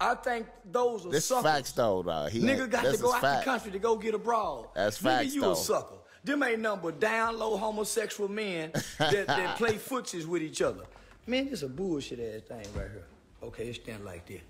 I 0.02 0.14
think 0.16 0.46
those 0.70 1.06
are 1.06 1.10
This 1.10 1.26
suckers. 1.26 1.44
facts 1.44 1.72
though, 1.72 2.02
dog. 2.02 2.30
He 2.30 2.40
Nigga 2.40 2.68
got 2.68 2.84
to 2.84 2.96
go 2.96 3.12
out 3.12 3.20
facts. 3.20 3.44
the 3.44 3.44
country 3.44 3.70
to 3.72 3.78
go 3.78 3.96
get 3.96 4.14
a 4.14 4.18
broad. 4.18 4.66
That's 4.74 4.98
Nigga, 4.98 5.02
facts, 5.02 5.34
you 5.34 5.40
though. 5.42 5.52
a 5.52 5.56
sucker. 5.56 5.94
Them 6.24 6.42
ain't 6.42 6.62
but 6.82 7.00
down 7.00 7.38
low 7.38 7.56
homosexual 7.56 8.28
men 8.28 8.70
that, 8.98 9.26
that 9.26 9.56
play 9.56 9.74
footsies 9.74 10.26
with 10.26 10.42
each 10.42 10.62
other. 10.62 10.84
Man, 11.26 11.50
this 11.50 11.62
a 11.62 11.68
bullshit 11.68 12.18
ass 12.20 12.42
thing 12.48 12.66
right 12.74 12.90
here. 12.90 13.04
Okay, 13.42 13.68
it 13.68 13.74
stand 13.76 14.04
like 14.04 14.26
this. 14.26 14.40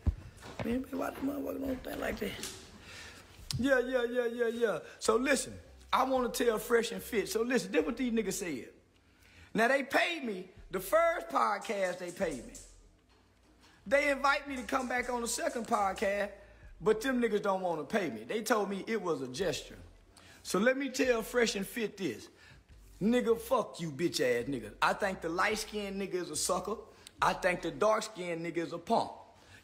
Man, 0.65 0.85
man, 0.91 1.01
why 1.01 1.11
the 1.11 1.21
motherfucker 1.21 1.67
don't 1.67 1.83
stand 1.83 2.01
like 2.01 2.19
that? 2.19 2.31
Yeah, 3.59 3.81
yeah, 3.81 4.05
yeah, 4.11 4.27
yeah, 4.33 4.49
yeah. 4.49 4.79
So 4.99 5.17
listen, 5.17 5.53
I 5.93 6.05
want 6.05 6.33
to 6.33 6.45
tell 6.45 6.59
Fresh 6.59 6.93
and 6.93 7.03
Fit. 7.03 7.29
So 7.29 7.43
listen, 7.43 7.73
this 7.73 7.85
what 7.85 7.97
these 7.97 8.13
niggas 8.13 8.33
said. 8.35 8.69
Now 9.55 9.69
they 9.69 9.83
paid 9.83 10.25
me, 10.25 10.49
the 10.71 10.81
first 10.81 11.29
podcast 11.29 11.99
they 11.99 12.11
paid 12.11 12.47
me. 12.47 12.53
They 13.87 14.11
invite 14.11 14.49
me 14.49 14.57
to 14.57 14.63
come 14.63 14.89
back 14.89 15.11
on 15.11 15.23
the 15.23 15.29
second 15.29 15.67
podcast, 15.67 16.31
but 16.81 17.01
them 17.01 17.21
niggas 17.21 17.43
don't 17.43 17.63
want 17.63 17.87
to 17.89 17.99
pay 17.99 18.11
me. 18.11 18.25
They 18.25 18.43
told 18.43 18.71
me 18.71 18.85
it 18.87 19.01
was 19.01 19.23
a 19.23 19.29
gesture. 19.29 19.79
So 20.43 20.59
let 20.59 20.77
me 20.77 20.89
tell 20.89 21.23
Fresh 21.23 21.57
and 21.57 21.67
Fit 21.67 21.97
this. 21.97 22.29
Nigga, 23.01 23.37
fuck 23.39 23.81
you, 23.81 23.91
bitch 23.91 24.21
ass 24.21 24.49
nigga. 24.49 24.71
I 24.81 24.93
think 24.93 25.21
the 25.21 25.29
light 25.29 25.59
skinned 25.59 26.01
nigga 26.01 26.15
is 26.15 26.31
a 26.31 26.37
sucker. 26.37 26.77
I 27.21 27.33
think 27.33 27.63
the 27.63 27.71
dark 27.71 28.05
skinned 28.05 28.45
nigga 28.45 28.59
is 28.59 28.73
a 28.73 28.79
punk. 28.79 29.11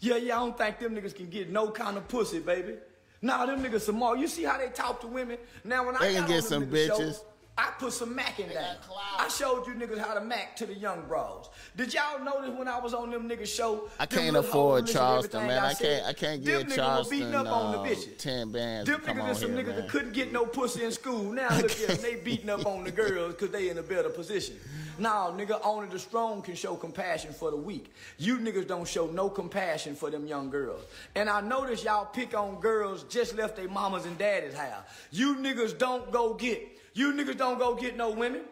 Yeah, 0.00 0.16
yeah, 0.16 0.36
I 0.36 0.40
don't 0.40 0.58
think 0.58 0.78
them 0.78 0.94
niggas 0.94 1.14
can 1.14 1.28
get 1.28 1.50
no 1.50 1.70
kind 1.70 1.96
of 1.96 2.06
pussy, 2.08 2.40
baby. 2.40 2.74
Nah, 3.22 3.46
them 3.46 3.62
niggas 3.62 3.82
some 3.82 3.96
more. 3.96 4.16
You 4.16 4.28
see 4.28 4.44
how 4.44 4.58
they 4.58 4.68
talk 4.68 5.00
to 5.00 5.06
women? 5.06 5.38
Now 5.64 5.86
when 5.86 5.96
I 5.96 6.00
They 6.00 6.12
can 6.14 6.22
got 6.22 6.30
get 6.30 6.44
some 6.44 6.66
niggas 6.66 6.86
show, 6.86 6.98
bitches. 6.98 7.20
I 7.58 7.72
put 7.76 7.92
some 7.92 8.14
Mac 8.14 8.38
in 8.38 8.48
that. 8.50 8.78
I 9.18 9.26
showed 9.26 9.66
you 9.66 9.74
niggas 9.74 9.98
how 9.98 10.14
to 10.14 10.20
Mac 10.20 10.54
to 10.56 10.66
the 10.66 10.74
young 10.74 11.02
bros. 11.08 11.50
Did 11.76 11.92
y'all 11.92 12.24
notice 12.24 12.56
when 12.56 12.68
I 12.68 12.78
was 12.78 12.94
on 12.94 13.10
them 13.10 13.28
niggas 13.28 13.48
show? 13.48 13.88
I 13.98 14.06
can't 14.06 14.36
afford 14.36 14.82
hoes 14.82 14.82
listen 14.82 14.86
to 14.86 14.98
Charleston, 14.98 15.46
man. 15.48 15.64
I 15.64 15.72
said? 15.72 16.02
can't. 16.02 16.06
I 16.06 16.12
can't 16.12 16.44
Them 16.44 16.60
get 16.60 16.68
niggas 16.68 16.76
Charleston 16.76 17.18
were 17.18 17.24
beating 17.24 17.34
up 17.34 17.46
on 17.48 17.72
the 17.72 17.78
uh, 17.80 17.84
bitches. 17.84 18.18
ten 18.18 18.52
bands 18.52 18.88
Them 18.88 19.00
to 19.00 19.06
come 19.06 19.16
niggas 19.16 19.22
on 19.22 19.30
is 19.30 19.38
some 19.38 19.52
here, 19.56 19.64
niggas 19.64 19.76
that 19.76 19.88
couldn't 19.88 20.12
get 20.12 20.32
no 20.32 20.46
pussy 20.46 20.84
in 20.84 20.92
school. 20.92 21.32
Now 21.32 21.48
look 21.56 21.72
at 21.72 21.88
them, 21.88 21.98
they 22.00 22.14
beating 22.24 22.48
up 22.48 22.64
on 22.64 22.84
the 22.84 22.92
girls 22.92 23.34
because 23.34 23.50
they 23.50 23.70
in 23.70 23.78
a 23.78 23.82
better 23.82 24.08
position. 24.08 24.56
Nah, 24.98 25.30
nigga, 25.30 25.60
only 25.64 25.88
the 25.88 25.98
strong 25.98 26.42
can 26.42 26.56
show 26.56 26.74
compassion 26.74 27.32
for 27.32 27.50
the 27.50 27.56
weak. 27.56 27.92
You 28.18 28.38
niggas 28.38 28.66
don't 28.66 28.86
show 28.86 29.06
no 29.06 29.28
compassion 29.28 29.94
for 29.94 30.10
them 30.10 30.26
young 30.26 30.50
girls. 30.50 30.82
And 31.14 31.28
I 31.28 31.40
notice 31.40 31.84
y'all 31.84 32.06
pick 32.06 32.36
on 32.36 32.60
girls 32.60 33.04
just 33.04 33.36
left 33.36 33.56
their 33.56 33.68
mamas 33.68 34.06
and 34.06 34.18
daddies 34.18 34.54
house. 34.54 34.84
You 35.12 35.36
niggas 35.36 35.78
don't 35.78 36.10
go 36.10 36.34
get, 36.34 36.77
you 36.98 37.12
niggas 37.12 37.36
don't 37.36 37.58
go 37.58 37.74
get 37.74 37.96
no 37.96 38.10
women. 38.10 38.42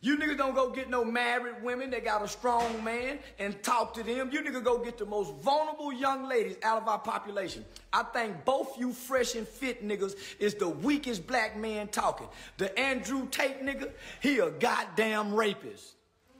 You 0.00 0.18
niggas 0.18 0.36
don't 0.36 0.54
go 0.54 0.70
get 0.70 0.90
no 0.90 1.04
married 1.04 1.62
women 1.62 1.90
that 1.90 2.04
got 2.04 2.22
a 2.22 2.28
strong 2.28 2.84
man 2.84 3.18
and 3.38 3.60
talk 3.62 3.94
to 3.94 4.02
them. 4.02 4.30
You 4.30 4.42
niggas 4.42 4.62
go 4.62 4.78
get 4.78 4.98
the 4.98 5.06
most 5.06 5.34
vulnerable 5.36 5.92
young 5.92 6.28
ladies 6.28 6.56
out 6.62 6.80
of 6.80 6.86
our 6.86 6.98
population. 6.98 7.64
I 7.92 8.02
think 8.02 8.44
both 8.44 8.78
you 8.78 8.92
fresh 8.92 9.34
and 9.34 9.48
fit 9.48 9.86
niggas 9.86 10.16
is 10.38 10.54
the 10.54 10.68
weakest 10.68 11.26
black 11.26 11.56
man 11.56 11.88
talking. 11.88 12.28
The 12.58 12.78
Andrew 12.78 13.26
Tate 13.30 13.62
nigga, 13.62 13.90
he 14.20 14.38
a 14.38 14.50
goddamn 14.50 15.34
rapist. 15.34 15.95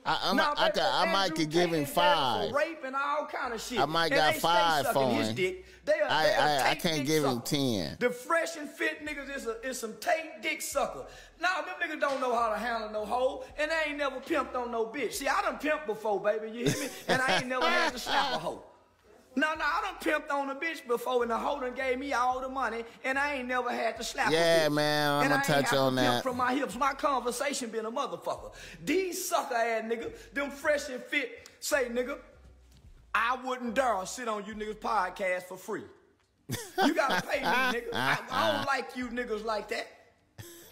I, 0.07 0.31
I, 0.57 0.69
baby, 0.71 0.81
I, 0.81 1.13
might 1.13 1.35
could 1.35 1.51
give 1.51 1.73
him 1.73 1.85
five. 1.85 2.53
Rape 2.53 2.85
and 2.85 2.95
all 2.95 3.27
kind 3.27 3.53
of 3.53 3.61
shit. 3.61 3.81
I 3.81 3.85
might 3.87 4.13
And 4.13 4.15
got 4.15 4.35
five 4.37 4.87
for 4.93 5.11
his 5.15 5.29
him. 5.31 5.35
dick. 5.35 5.65
They 5.85 5.93
a, 6.01 6.07
I- 6.09 6.25
they 6.27 6.35
I- 6.37 6.71
I 6.71 6.75
can't 6.77 7.07
give 7.07 7.25
him 7.25 7.41
10. 7.41 7.97
The 8.01 8.11
fresh 8.11 8.57
and 8.57 8.69
fit 8.69 9.05
niggas 9.07 9.35
is, 9.37 9.47
a, 9.47 9.61
is 9.69 9.79
some 9.79 9.95
Tate 10.01 10.43
dick 10.43 10.63
sucker. 10.63 11.05
Nah, 11.41 11.49
them 11.63 11.75
niggas 11.83 12.01
don't 12.01 12.21
know 12.21 12.35
how 12.35 12.51
to 12.51 12.59
handle 12.59 12.91
no 12.91 13.05
hoe, 13.05 13.45
and 13.59 13.71
they 13.71 13.91
ain't 13.91 13.99
never 13.99 14.17
pimped 14.21 14.55
on 14.57 14.71
no 14.73 14.87
bitch. 14.87 15.13
See, 15.15 15.29
I 15.29 15.43
done 15.43 15.59
pimped 15.59 15.87
before, 15.87 16.21
baby, 16.21 16.51
you 16.51 16.67
hear 16.69 16.79
me? 16.83 16.89
And 17.09 17.21
I 17.23 17.39
ain't 17.39 17.47
never 17.47 17.67
had 17.67 17.93
to 17.93 17.99
slap 17.99 18.35
a 18.35 18.39
hoe. 18.39 18.63
No, 19.39 19.53
no, 19.55 19.65
I 19.65 19.83
done 19.83 19.97
pimped 20.23 20.33
on 20.33 20.49
a 20.49 20.55
bitch 20.55 20.87
before, 20.89 21.21
and 21.23 21.31
the 21.31 21.37
hoe 21.37 21.61
done 21.61 21.75
gave 21.75 21.99
me 21.99 22.15
all 22.15 22.41
the 22.41 22.49
money, 22.49 22.85
and 23.05 23.19
I 23.19 23.35
ain't 23.35 23.49
never 23.49 23.71
had 23.71 23.99
to 23.99 24.03
slap 24.05 24.33
Yeah, 24.33 24.65
a 24.67 24.71
bitch. 24.71 24.75
man, 24.75 25.11
I'ma 25.11 25.23
And 25.25 25.33
I 25.33 25.37
ain't 25.37 25.45
touch 25.45 25.69
to 25.71 25.77
on 25.79 25.95
pimp 25.95 26.07
that. 26.07 26.23
From 26.23 26.39
my 26.39 26.55
hips, 26.55 26.75
my 26.77 26.95
conversation 26.95 27.69
been 27.71 27.85
a 27.85 27.91
motherfucker. 27.93 28.53
These 28.83 29.29
sucker 29.29 29.55
ass 29.55 29.85
niggas, 29.85 30.33
them 30.33 30.51
fresh 30.51 30.89
and 30.89 31.03
fit, 31.03 31.51
say 31.61 31.85
nigga, 31.91 32.17
I 33.15 33.37
wouldn't 33.45 33.75
dare 33.75 34.07
sit 34.07 34.27
on 34.27 34.45
you 34.47 34.55
niggas 34.55 34.77
podcast 34.79 35.43
for 35.45 35.57
free. 35.59 35.85
You 36.83 36.95
gotta 36.95 37.27
pay 37.27 37.41
me, 37.41 37.47
nigga. 37.81 37.89
I, 37.93 38.19
I 38.31 38.53
don't 38.53 38.67
like 38.67 38.97
you 38.97 39.09
niggas 39.09 39.45
like 39.45 39.69
that. 39.69 39.87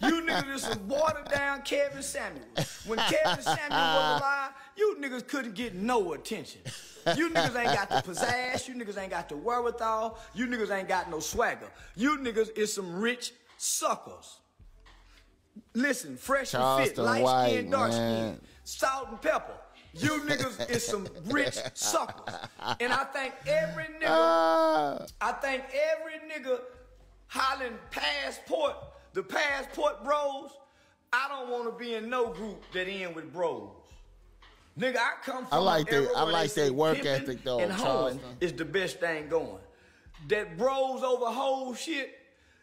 You 0.01 0.21
niggas 0.23 0.55
is 0.55 0.61
some 0.63 0.87
watered 0.87 1.29
down 1.29 1.61
Kevin 1.61 2.01
Samuel. 2.01 2.45
When 2.87 2.97
Kevin 2.99 3.41
Samuel 3.43 3.69
was 3.69 4.21
alive, 4.21 4.51
you 4.75 4.97
niggas 4.99 5.27
couldn't 5.27 5.53
get 5.55 5.73
no 5.75 6.13
attention. 6.13 6.61
You 7.15 7.29
niggas 7.29 7.55
ain't 7.55 7.77
got 7.77 7.89
the 7.89 8.11
pizzazz. 8.11 8.67
You 8.67 8.75
niggas 8.75 8.97
ain't 8.97 9.11
got 9.11 9.29
the 9.29 9.37
wherewithal. 9.37 10.19
You 10.33 10.47
niggas 10.47 10.71
ain't 10.75 10.87
got 10.87 11.09
no 11.09 11.19
swagger. 11.19 11.69
You 11.95 12.17
niggas 12.17 12.57
is 12.57 12.73
some 12.73 12.99
rich 12.99 13.33
suckers. 13.57 14.39
Listen, 15.73 16.17
fresh 16.17 16.53
and 16.53 16.87
fit, 16.87 16.97
light 16.97 17.23
White, 17.23 17.49
skin, 17.51 17.69
dark 17.69 17.91
skin, 17.91 18.41
salt 18.63 19.09
and 19.09 19.21
pepper. 19.21 19.53
You 19.93 20.09
niggas 20.25 20.69
is 20.69 20.85
some 20.85 21.07
rich 21.25 21.57
suckers. 21.73 22.35
And 22.79 22.91
I 22.91 23.03
think 23.05 23.33
every 23.47 23.85
nigga 23.85 24.07
Ah, 24.07 25.05
I 25.21 25.31
think 25.33 25.63
every 25.73 26.19
nigga 26.29 26.59
hollering 27.27 27.77
passport, 27.91 28.75
the 29.13 29.23
passport 29.23 30.03
bros, 30.03 30.51
I 31.13 31.27
don't 31.29 31.49
want 31.49 31.65
to 31.65 31.71
be 31.83 31.93
in 31.93 32.09
no 32.09 32.33
group 32.33 32.63
that 32.73 32.87
end 32.87 33.15
with 33.15 33.31
bros. 33.31 33.69
Nigga, 34.77 34.97
I 34.97 35.13
come 35.23 35.45
from 35.45 35.53
I 35.53 35.57
like 35.57 35.91
era 35.91 36.07
I 36.15 36.23
like 36.23 36.49
say 36.49 36.69
work 36.69 37.05
ethic, 37.05 37.43
though, 37.43 37.59
And 37.59 37.71
hoeing 37.71 38.19
is 38.41 38.51
the 38.53 38.65
best 38.65 38.99
thing 38.99 39.29
going. 39.29 39.59
That 40.27 40.57
bros 40.57 41.01
over 41.03 41.25
whole 41.27 41.73
shit, 41.73 42.17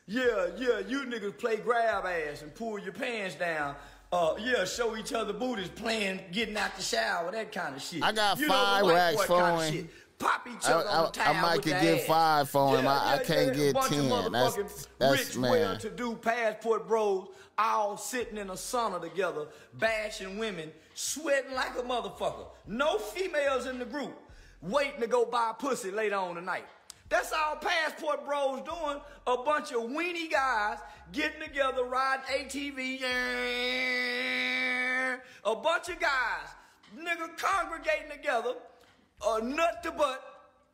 yeah, 0.07 0.49
yeah, 0.59 0.81
you 0.81 1.04
niggas 1.04 1.38
play 1.38 1.57
grab 1.57 2.04
ass 2.04 2.42
and 2.42 2.54
pull 2.54 2.78
your 2.78 2.92
pants 2.92 3.37
down. 3.37 3.76
Uh, 4.12 4.35
yeah, 4.38 4.64
show 4.66 4.95
each 4.97 5.14
other 5.14 5.33
booties, 5.33 5.69
playing, 5.69 6.21
getting 6.33 6.57
out 6.57 6.76
the 6.76 6.83
shower, 6.83 7.31
that 7.33 7.50
kind 7.50 7.75
of 7.75 7.81
shit. 7.81 8.02
I 8.02 8.12
got 8.12 8.38
you 8.38 8.47
five 8.47 8.85
racks 8.85 9.25
for 9.25 9.40
kinda 9.40 9.62
him. 9.62 9.88
Pop 10.19 10.47
each 10.47 10.69
I- 10.69 10.73
other 10.73 10.88
on 10.90 11.12
the 11.12 11.23
I- 11.23 11.31
I 11.31 11.40
might 11.40 11.62
could 11.62 11.73
ass. 11.73 12.07
five 12.07 12.50
for 12.50 12.76
him. 12.76 12.87
I- 12.87 13.15
I 13.15 13.19
can't 13.25 13.50
A 13.52 13.54
get 13.54 13.76
of 13.76 13.89
10. 13.89 14.32
That's- 14.32 14.86
that's 14.99 15.19
rich, 15.28 15.36
man. 15.36 15.50
well-to-do 15.50 16.17
passport 16.17 16.86
bros 16.86 17.28
all 17.56 17.97
sitting 17.97 18.36
in 18.36 18.50
a 18.50 18.54
sauna 18.54 19.00
together, 19.00 19.47
bashing 19.73 20.39
women, 20.39 20.73
sweating 20.95 21.55
like 21.55 21.78
a 21.78 21.83
motherfucker. 21.83 22.47
No 22.67 22.99
females 22.99 23.67
in 23.67 23.78
the 23.78 23.85
group, 23.85 24.19
waiting 24.61 25.00
to 25.00 25.07
go 25.07 25.25
buy 25.25 25.52
pussy 25.59 25.91
later 25.91 26.17
on 26.17 26.35
tonight. 26.35 26.65
That's 27.09 27.33
all 27.33 27.57
passport 27.57 28.25
bros 28.25 28.63
doing. 28.63 29.00
A 29.26 29.37
bunch 29.43 29.71
of 29.73 29.83
weenie 29.83 30.31
guys 30.31 30.78
getting 31.13 31.43
together, 31.43 31.85
riding 31.85 32.25
ATV. 32.25 33.02
A 35.45 35.57
bunch 35.57 35.89
of 35.91 36.00
guys, 36.00 36.49
nigga, 36.99 37.37
congregating 37.37 38.11
together, 38.11 38.55
uh, 39.26 39.41
nut 39.43 39.83
to 39.83 39.91
butt, 39.91 40.23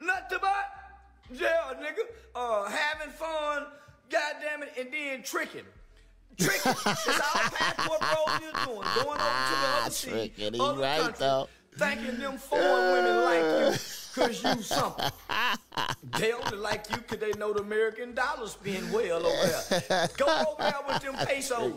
nut 0.01 0.29
to 0.31 0.39
butt. 0.39 0.67
Yeah, 1.33 1.75
nigga, 1.81 2.07
uh, 2.35 2.71
having 2.71 3.13
fun, 3.13 3.67
goddamn 4.09 4.63
it, 4.63 4.75
and 4.79 4.93
then 4.93 5.23
tricking. 5.23 5.65
Tricking. 6.39 6.73
That's 6.85 7.09
all 7.09 7.49
passport 7.51 8.01
is 8.43 8.67
doing. 8.67 8.87
Going 8.95 9.21
over 9.21 9.45
to 9.49 9.55
the 9.61 9.69
other 9.77 9.91
he 10.55 10.61
right, 10.81 11.01
countries, 11.01 11.19
though. 11.19 11.49
thinking 11.77 12.19
them 12.19 12.39
foreign 12.39 12.93
women 12.93 13.17
like 13.25 13.73
you, 13.73 13.79
cause 14.19 14.43
you 14.43 14.63
something. 14.63 15.11
They 16.19 16.33
only 16.33 16.57
like 16.59 16.91
you 16.91 16.97
because 16.97 17.19
they 17.19 17.39
know 17.39 17.53
the 17.53 17.61
American 17.61 18.15
dollar 18.15 18.47
spin 18.49 18.91
well 18.91 19.27
over 19.27 19.47
there. 19.89 20.09
Go 20.17 20.27
over 20.27 20.63
there 20.63 20.75
with 20.87 21.03
them 21.03 21.15
pesos. 21.27 21.73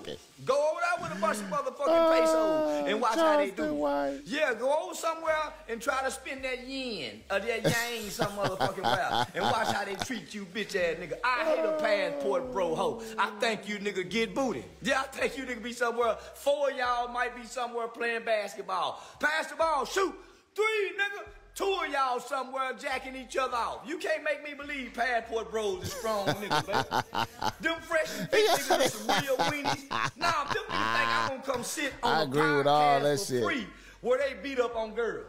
Go 0.46 0.72
over 0.72 0.82
there 0.82 1.04
with 1.04 1.18
a 1.18 1.22
bunch 1.22 1.38
of 1.38 1.46
motherfucking 1.46 2.20
pesos 2.20 2.88
and 2.88 3.02
watch 3.02 3.16
how 3.16 3.38
they 3.38 3.52
do. 3.52 3.74
White. 3.74 4.22
Yeah, 4.26 4.54
go 4.54 4.86
over 4.86 4.96
somewhere 4.96 5.36
and 5.70 5.82
try 5.82 6.02
to 6.04 6.12
spend 6.12 6.44
that 6.44 6.68
yen 6.68 7.22
or 7.30 7.40
that 7.40 7.64
yang 7.64 8.10
some 8.10 8.32
motherfucking 8.32 8.84
well 8.84 9.28
and 9.36 9.44
watch 9.44 9.68
how 9.68 9.86
they 9.86 9.96
treat 9.96 10.34
you, 10.34 10.46
bitch 10.46 10.76
ass 10.76 10.98
nigga. 10.98 11.14
I 11.24 11.46
hate 11.46 11.64
a 11.66 11.78
passport 11.80 12.52
bro 12.52 12.76
ho. 12.76 13.02
I 13.18 13.30
think 13.40 13.68
you 13.68 13.78
nigga 13.78 14.10
get 14.10 14.34
booty. 14.34 14.66
Yeah, 14.82 15.02
I 15.02 15.04
think 15.04 15.38
you 15.38 15.44
nigga 15.44 15.62
be 15.62 15.74
somewhere. 15.74 16.16
Four 16.36 16.72
of 16.72 16.78
y'all 16.78 17.08
might 17.10 17.36
be 17.36 17.44
somewhere 17.46 17.88
playing 17.88 18.24
basketball. 18.26 19.02
Pass 19.20 19.48
the 19.48 19.56
ball, 19.56 19.86
shoot. 19.86 20.14
Three, 20.56 20.92
nigga. 20.98 21.28
Two 21.54 21.66
of 21.86 21.92
y'all 21.92 22.20
somewhere 22.20 22.72
jacking 22.80 23.16
each 23.16 23.36
other 23.38 23.56
off. 23.56 23.82
You 23.86 23.98
can't 23.98 24.24
make 24.24 24.42
me 24.44 24.54
believe 24.54 24.94
passport 24.94 25.52
bros 25.52 25.84
is 25.84 25.92
strong 25.94 26.28
niggas, 26.28 26.66
baby. 26.66 27.50
Them 27.62 27.82
fresh 27.82 28.08
and 28.20 28.30
fit 28.30 28.50
niggas 28.50 28.86
is 28.86 28.94
some 28.94 29.22
real 29.22 29.36
weenies. 29.38 29.90
Nah, 30.16 30.46
them 30.46 30.64
niggas 30.70 30.96
think 30.96 31.10
I'm 31.10 31.30
gonna 31.30 31.44
come 31.44 31.64
sit 31.64 31.94
on 32.04 32.14
I 32.16 32.20
a 32.22 32.24
agree 32.24 32.56
with 32.58 32.68
all 32.68 33.00
podcast 33.00 33.04
that 33.04 33.20
for 33.20 33.26
shit. 33.26 33.44
free 33.44 33.68
where 34.00 34.18
they 34.20 34.36
beat 34.42 34.60
up 34.60 34.76
on 34.78 34.94
girls. 34.94 35.26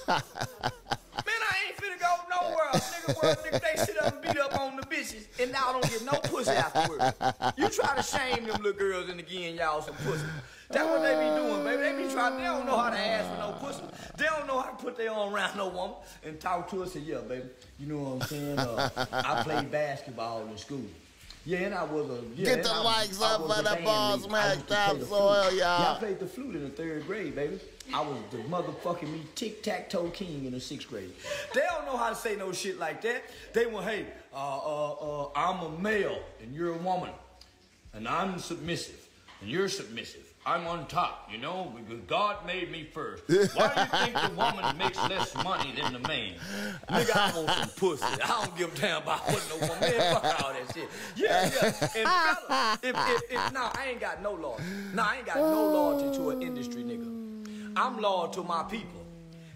Man, 0.08 0.18
I 0.18 1.56
ain't 1.66 1.76
finna 1.76 2.00
go 2.00 2.16
nowhere. 2.28 2.72
Nigga, 2.72 3.22
where 3.22 3.34
nigga, 3.36 3.60
they 3.76 3.84
sit 3.84 3.98
up 4.02 4.12
and 4.12 4.22
beat 4.22 4.38
up 4.40 4.58
on 4.60 4.76
the 4.76 4.82
bitches 4.82 5.26
and 5.40 5.52
now 5.52 5.68
I 5.68 5.72
don't 5.72 5.88
get 5.88 6.04
no 6.04 6.18
pussy 6.24 6.50
afterwards. 6.50 7.14
You 7.56 7.68
try 7.68 7.94
to 7.96 8.02
shame 8.02 8.44
them 8.46 8.60
little 8.62 8.72
girls 8.78 9.08
and 9.08 9.20
again 9.20 9.54
y'all 9.54 9.82
some 9.82 9.94
pussy. 9.96 10.24
That's 10.70 10.86
what 10.86 11.02
they 11.02 11.14
be 11.14 11.36
doing, 11.36 11.64
baby. 11.64 11.82
They 11.82 12.06
be 12.06 12.12
trying, 12.12 12.36
they 12.36 12.44
don't 12.44 12.64
know 12.64 12.76
how 12.78 12.90
to 12.90 12.98
ask 12.98 13.28
for 13.28 13.38
no 13.38 13.52
pussy. 13.58 13.82
They 14.16 14.26
don't 14.26 14.46
know 14.46 14.60
how 14.60 14.70
to 14.70 14.76
put 14.76 14.96
their 14.96 15.10
arm 15.10 15.34
around 15.34 15.56
no 15.56 15.68
woman 15.68 15.96
and 16.24 16.38
talk 16.38 16.70
to 16.70 16.76
her 16.76 16.82
and 16.82 16.90
say, 16.90 17.00
yeah, 17.00 17.18
baby, 17.18 17.48
you 17.80 17.86
know 17.86 17.98
what 17.98 18.22
I'm 18.22 18.28
saying? 18.28 18.58
Uh, 18.58 18.88
I 19.12 19.42
played 19.42 19.70
basketball 19.70 20.46
in 20.46 20.56
school. 20.56 20.84
Yeah, 21.46 21.60
and 21.60 21.74
I 21.74 21.84
was 21.84 22.08
a 22.10 22.20
yeah, 22.36 22.54
Get 22.56 22.62
the 22.64 22.70
I- 22.70 22.82
likes 22.82 23.20
up 23.20 23.40
for 23.40 23.62
the 23.62 23.80
balls, 23.82 24.28
man. 24.28 24.34
I 24.42 24.52
used 24.52 24.60
to 24.60 24.66
play 24.66 24.76
Top 24.76 24.98
the 24.98 25.06
soil, 25.06 25.44
y'all. 25.44 25.56
Yeah, 25.56 25.92
I 25.92 25.98
played 25.98 26.20
the 26.20 26.26
flute 26.26 26.54
in 26.54 26.62
the 26.64 26.68
third 26.68 27.06
grade, 27.06 27.34
baby. 27.34 27.58
I 27.92 28.02
was 28.02 28.18
the 28.30 28.38
motherfucking 28.38 29.10
me 29.10 29.22
tic 29.34 29.62
tac 29.62 29.88
toe 29.88 30.10
king 30.10 30.44
in 30.44 30.52
the 30.52 30.60
sixth 30.60 30.88
grade. 30.88 31.10
They 31.54 31.62
don't 31.62 31.86
know 31.86 31.96
how 31.96 32.10
to 32.10 32.14
say 32.14 32.36
no 32.36 32.52
shit 32.52 32.78
like 32.78 33.00
that. 33.02 33.24
They 33.54 33.66
want, 33.66 33.86
hey, 33.86 34.06
uh, 34.32 34.36
uh, 34.36 34.92
uh, 34.92 35.28
I'm 35.34 35.60
a 35.60 35.78
male 35.78 36.22
and 36.42 36.54
you're 36.54 36.74
a 36.74 36.78
woman, 36.78 37.10
and 37.94 38.06
I'm 38.06 38.38
submissive 38.38 39.08
and 39.40 39.50
you're 39.50 39.68
submissive. 39.68 40.29
I'm 40.46 40.66
on 40.66 40.86
top, 40.86 41.28
you 41.30 41.36
know, 41.36 41.70
because 41.76 42.02
God 42.06 42.46
made 42.46 42.72
me 42.72 42.88
first. 42.94 43.24
Why 43.28 43.72
do 43.74 43.80
you 43.80 44.04
think 44.04 44.14
the 44.14 44.34
woman 44.36 44.78
makes 44.78 44.96
less 44.96 45.34
money 45.44 45.74
than 45.78 45.92
the 45.92 45.98
man? 46.08 46.32
Nigga, 46.88 47.14
I 47.14 47.36
want 47.36 47.50
some 47.50 47.68
pussy. 47.76 48.04
I 48.22 48.26
don't 48.44 48.56
give 48.56 48.74
a 48.74 48.80
damn 48.80 49.02
about 49.02 49.20
what 49.26 49.46
no 49.50 49.66
woman. 49.68 49.80
Man, 49.80 50.14
fuck 50.14 50.42
all 50.44 50.52
that 50.54 50.74
shit. 50.74 50.88
Yeah, 51.14 51.42
yeah. 51.44 51.88
And 51.94 52.08
fella, 52.08 52.78
if, 52.82 52.96
if, 52.96 53.32
if, 53.32 53.52
nah, 53.52 53.70
I 53.74 53.88
ain't 53.90 54.00
got 54.00 54.22
no 54.22 54.32
loyalty. 54.32 54.62
Nah, 54.94 55.08
I 55.10 55.16
ain't 55.18 55.26
got 55.26 55.36
no 55.36 55.66
loyalty 55.68 56.16
to 56.16 56.30
an 56.30 56.42
industry 56.42 56.84
nigga. 56.84 57.76
I'm 57.76 58.00
loyal 58.00 58.28
to 58.28 58.42
my 58.42 58.62
people. 58.62 59.00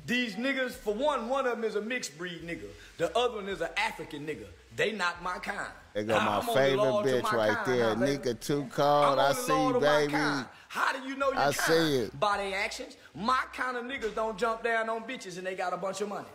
These 0.06 0.34
niggas, 0.34 0.72
for 0.72 0.92
one, 0.92 1.30
one 1.30 1.46
of 1.46 1.56
them 1.56 1.64
is 1.64 1.76
a 1.76 1.80
mixed 1.80 2.18
breed 2.18 2.42
nigga. 2.46 2.66
The 2.98 3.16
other 3.16 3.36
one 3.36 3.48
is 3.48 3.62
an 3.62 3.70
African 3.78 4.26
nigga. 4.26 4.44
They 4.76 4.92
not 4.92 5.22
my 5.22 5.38
kind. 5.38 5.72
There 5.94 6.02
go 6.02 6.18
my 6.20 6.38
I'm 6.38 6.42
favorite 6.42 6.78
bitch 6.78 7.22
my 7.22 7.36
right 7.36 7.56
kind, 7.56 7.78
there. 7.78 7.94
huh? 7.94 7.94
Nigga 7.94 8.38
too 8.38 8.66
cold. 8.70 9.18
I'm 9.18 9.30
I 9.30 9.32
see 9.32 9.52
loyal 9.52 9.66
you, 9.68 9.72
to 9.74 9.80
my 9.80 10.00
baby. 10.00 10.44
How 10.74 10.92
do 10.92 11.08
you 11.08 11.14
know 11.14 11.30
your 11.30 11.38
I 11.38 11.52
kind? 11.52 11.54
see 11.54 11.96
it. 11.98 12.18
By 12.18 12.36
their 12.38 12.58
actions. 12.58 12.96
My 13.14 13.44
kind 13.52 13.76
of 13.76 13.84
niggas 13.84 14.12
don't 14.12 14.36
jump 14.36 14.64
down 14.64 14.90
on 14.90 15.04
bitches 15.04 15.38
and 15.38 15.46
they 15.46 15.54
got 15.54 15.72
a 15.72 15.76
bunch 15.76 16.00
of 16.00 16.08
money. 16.08 16.26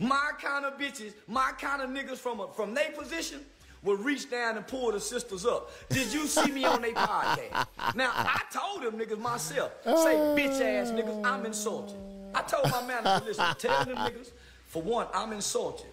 My 0.00 0.32
kind 0.42 0.64
of 0.64 0.76
bitches, 0.76 1.12
my 1.28 1.52
kind 1.56 1.80
of 1.80 1.88
niggas 1.90 2.16
from 2.16 2.40
a, 2.40 2.52
from 2.52 2.74
their 2.74 2.90
position 2.90 3.38
will 3.84 3.96
reach 3.96 4.28
down 4.28 4.56
and 4.56 4.66
pull 4.66 4.90
the 4.90 4.98
sisters 4.98 5.46
up. 5.46 5.70
Did 5.88 6.12
you 6.12 6.26
see 6.26 6.50
me 6.50 6.64
on 6.64 6.82
their 6.82 6.94
podcast? 6.94 7.68
Now, 7.94 8.10
I 8.12 8.40
told 8.52 8.82
them 8.82 8.98
niggas 8.98 9.20
myself, 9.20 9.70
say 9.84 10.16
bitch 10.36 10.60
ass 10.60 10.90
niggas, 10.90 11.24
I'm 11.24 11.46
insulted. 11.46 11.96
I 12.34 12.42
told 12.42 12.68
my 12.72 12.84
manager, 12.84 13.24
listen, 13.24 13.44
tell 13.56 13.84
them 13.84 13.96
niggas, 13.98 14.32
for 14.66 14.82
one, 14.82 15.06
I'm 15.14 15.32
insulted. 15.32 15.86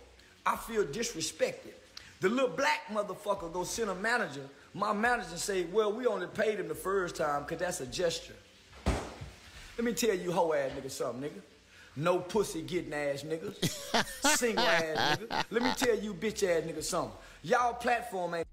I 0.48 0.56
feel 0.56 0.84
disrespected. 0.84 1.74
The 2.22 2.30
little 2.30 2.50
black 2.50 2.88
motherfucker 2.92 3.54
go 3.54 3.64
send 3.64 3.92
a 3.92 3.96
manager, 3.96 4.50
my 4.78 4.94
manager 4.94 5.38
say, 5.38 5.66
well, 5.66 5.92
we 5.92 6.06
only 6.06 6.28
paid 6.28 6.60
him 6.60 6.68
the 6.68 6.76
first 6.76 7.16
time 7.16 7.42
because 7.42 7.58
that's 7.58 7.82
a 7.82 7.88
gesture. 7.88 8.36
Let 8.86 9.84
me 9.84 9.94
tell 9.94 10.16
you 10.16 10.32
hoe 10.32 10.54
ass 10.54 10.72
nigga 10.72 10.92
something, 10.92 11.30
nigga. 11.30 11.42
No 11.96 12.20
pussy 12.20 12.62
getting 12.62 12.94
ass 12.94 13.24
niggas. 13.24 14.06
Single 14.38 14.64
ass 14.64 15.18
nigga. 15.18 15.46
Let 15.50 15.64
me 15.64 15.72
tell 15.76 15.98
you 15.98 16.14
bitch 16.14 16.44
ass 16.44 16.64
niggas 16.64 16.84
something. 16.84 17.18
Y'all 17.42 17.74
platform 17.74 18.36
ain't 18.36 18.48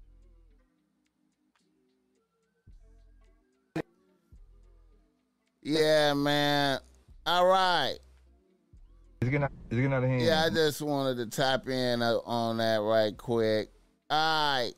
Yeah, 5.61 6.13
man. 6.13 6.79
All 7.25 7.45
right. 7.45 7.97
It's 9.21 9.29
getting, 9.29 9.43
out, 9.43 9.51
it's 9.69 9.75
getting 9.75 9.93
out 9.93 10.03
of 10.03 10.09
hand. 10.09 10.21
Yeah, 10.21 10.43
I 10.45 10.49
just 10.49 10.81
wanted 10.81 11.17
to 11.17 11.35
tap 11.35 11.67
in 11.67 12.01
uh, 12.03 12.17
on 12.25 12.57
that 12.57 12.81
right 12.81 13.15
quick. 13.15 13.69
All 14.09 14.57
right. 14.57 14.73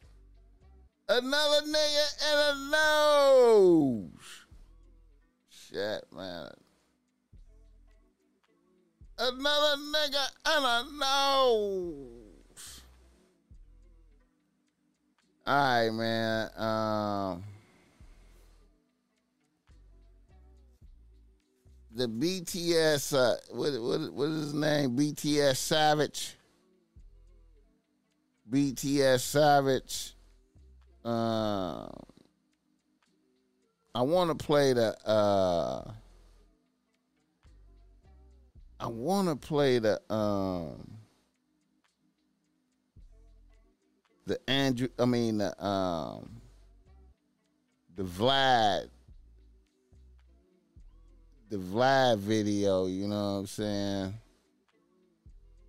Another 1.10 1.65
nigga 1.67 2.34
in 2.34 2.38
a 2.38 2.72
nose. 2.72 4.46
Shit, 5.50 6.06
man. 6.13 6.50
Another 9.17 9.82
nigga 9.82 10.28
in 10.58 10.63
a 10.63 10.84
nose. 11.00 12.82
All 15.46 15.56
right, 15.56 15.89
man. 15.91 16.50
Um, 16.58 17.43
the 21.96 22.08
BTB, 22.08 23.13
uh, 23.13 23.36
what, 23.52 23.82
what, 23.82 24.13
what 24.13 24.28
is 24.28 24.43
his 24.43 24.54
name? 24.54 24.98
BTB 24.98 25.56
Savage. 25.56 26.36
BTB 28.52 29.17
Savage. 29.22 30.16
Um, 31.08 31.89
I 33.96 34.02
want 34.02 34.38
to 34.38 34.46
play 34.46 34.74
the. 34.74 34.96
Uh, 35.08 35.91
I 38.80 38.88
want 38.88 39.30
to 39.30 39.36
play 39.36 39.80
the. 39.80 40.02
Um, 40.13 40.98
the 44.26 44.38
Andrew. 44.50 44.89
I 45.00 45.06
mean 45.06 45.38
the. 45.38 45.65
Um, 45.65 46.41
the 47.96 48.04
Vlad 48.04 48.89
the 51.50 51.58
Vlad 51.58 52.20
video, 52.20 52.88
you 52.88 53.08
know 53.08 53.15
what 53.15 53.39
I'm 53.39 53.48
saying? 53.48 54.13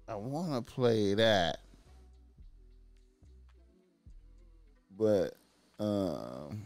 I 0.09 0.15
want 0.17 0.53
to 0.55 0.73
play 0.73 1.15
that. 1.15 1.61
But 4.99 5.35
um 5.79 6.65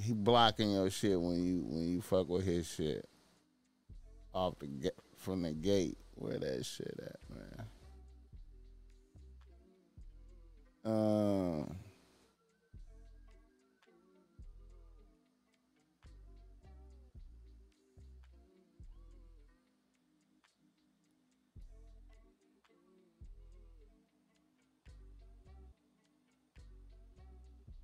he 0.00 0.12
blocking 0.12 0.72
your 0.72 0.88
shit 0.90 1.20
when 1.20 1.42
you 1.44 1.64
when 1.66 1.88
you 1.88 2.00
fuck 2.00 2.28
with 2.28 2.44
his 2.44 2.66
shit 2.66 3.08
off 4.34 4.58
the 4.60 4.66
ga- 4.66 4.90
from 5.16 5.42
the 5.42 5.52
gate 5.52 5.98
where 6.14 6.38
that 6.38 6.64
shit 6.64 6.98
at, 7.02 7.16
man. 7.34 7.66
Um 10.84 11.76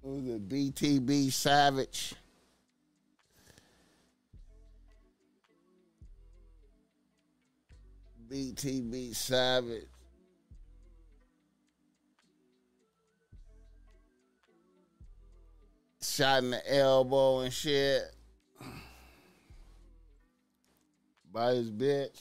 Who's 0.09 0.27
it? 0.27 0.49
BTB 0.49 1.31
Savage. 1.31 2.15
BTB 8.33 9.15
Savage. 9.15 9.85
Shot 16.01 16.43
in 16.43 16.51
the 16.53 16.75
elbow 16.75 17.41
and 17.41 17.53
shit. 17.53 18.01
By 21.31 21.51
his 21.51 21.71
bitch. 21.71 22.19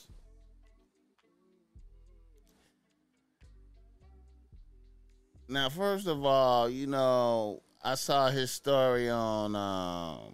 Now, 5.48 5.70
first 5.70 6.08
of 6.08 6.26
all, 6.26 6.70
you 6.70 6.88
know, 6.88 7.62
I 7.82 7.96
saw 7.96 8.30
his 8.30 8.52
story 8.52 9.10
on 9.10 9.56
um 9.56 10.34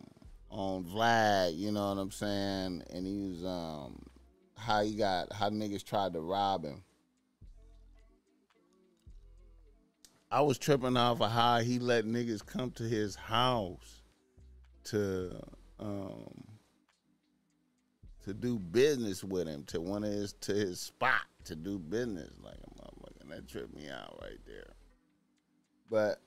on 0.49 0.83
Vlad, 0.85 1.57
you 1.57 1.71
know 1.71 1.89
what 1.89 1.99
I'm 1.99 2.11
saying? 2.11 2.83
And 2.91 3.05
he 3.05 3.17
was 3.17 3.43
um 3.45 3.99
how 4.57 4.83
he 4.83 4.95
got 4.95 5.31
how 5.33 5.49
niggas 5.49 5.83
tried 5.83 6.13
to 6.13 6.21
rob 6.21 6.63
him. 6.63 6.83
I 10.31 10.41
was 10.41 10.57
tripping 10.57 10.97
off 10.97 11.21
of 11.21 11.31
how 11.31 11.59
he 11.59 11.79
let 11.79 12.05
niggas 12.05 12.45
come 12.45 12.71
to 12.71 12.83
his 12.83 13.15
house 13.15 14.01
to 14.85 15.39
um 15.79 16.43
to 18.23 18.33
do 18.33 18.57
business 18.57 19.23
with 19.23 19.47
him 19.47 19.63
to 19.65 19.81
one 19.81 20.03
of 20.03 20.11
his 20.11 20.33
to 20.41 20.53
his 20.53 20.79
spot 20.79 21.21
to 21.45 21.55
do 21.55 21.77
business 21.77 22.31
like 22.41 22.55
a 22.55 22.81
motherfucker. 22.81 23.29
That 23.29 23.47
tripped 23.47 23.75
me 23.75 23.89
out 23.89 24.19
right 24.21 24.39
there. 24.45 24.73
But 25.89 26.21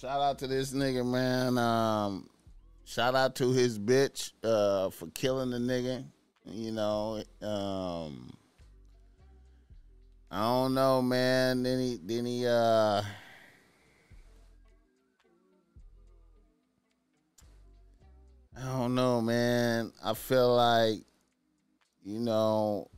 shout 0.00 0.20
out 0.22 0.38
to 0.38 0.46
this 0.46 0.72
nigga, 0.72 1.04
man. 1.04 1.58
Um, 1.58 2.30
shout 2.84 3.14
out 3.14 3.34
to 3.36 3.52
his 3.52 3.78
bitch 3.78 4.32
uh, 4.42 4.88
for 4.88 5.08
killing 5.08 5.50
the 5.50 5.58
nigga. 5.58 6.04
You 6.46 6.72
know, 6.72 7.22
um, 7.42 8.32
I 10.30 10.40
don't 10.40 10.72
know, 10.72 11.02
man. 11.02 11.62
Then 11.62 11.78
he, 11.80 11.98
then 12.02 12.24
he, 12.24 12.46
uh, 12.46 13.02
I 18.56 18.62
don't 18.64 18.94
know, 18.94 19.20
man. 19.20 19.92
I 20.02 20.14
feel 20.14 20.56
like, 20.56 21.00
you 22.02 22.20
know, 22.20 22.88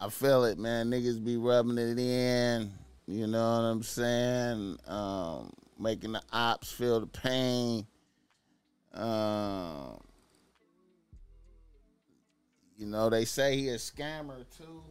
I 0.00 0.08
feel 0.08 0.44
it, 0.44 0.56
man. 0.56 0.88
Niggas 0.88 1.24
be 1.24 1.36
rubbing 1.36 1.78
it 1.78 1.98
in. 1.98 2.70
You 3.08 3.26
know 3.26 3.56
what 3.56 3.64
I'm 3.64 3.82
saying? 3.82 4.78
Um, 4.86 5.52
making 5.80 6.12
the 6.12 6.22
ops 6.32 6.70
feel 6.70 7.00
the 7.00 7.06
pain. 7.06 7.86
Um, 8.92 9.98
you 12.76 12.86
know, 12.86 13.08
they 13.08 13.24
say 13.24 13.56
he 13.56 13.68
a 13.70 13.76
scammer 13.76 14.44
too. 14.56 14.82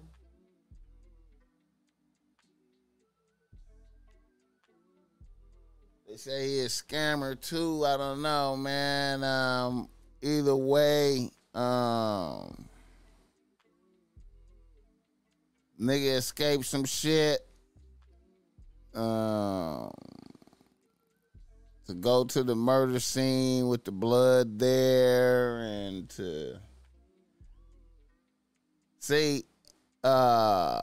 They 6.07 6.17
say 6.17 6.47
he 6.47 6.59
a 6.61 6.65
scammer 6.65 7.39
too. 7.39 7.85
I 7.85 7.95
don't 7.97 8.23
know, 8.23 8.57
man. 8.57 9.23
Um, 9.23 9.89
either 10.23 10.55
way, 10.55 11.29
um, 11.53 12.65
nigga 15.79 16.15
escaped 16.15 16.65
some 16.65 16.85
shit. 16.85 17.45
Um, 18.95 19.91
to 21.89 21.95
go 21.95 22.23
to 22.23 22.43
the 22.43 22.55
murder 22.55 22.99
scene 22.99 23.67
with 23.67 23.83
the 23.83 23.91
blood 23.91 24.59
there 24.59 25.57
and 25.57 26.07
to 26.07 26.59
see 28.99 29.43
uh 30.03 30.79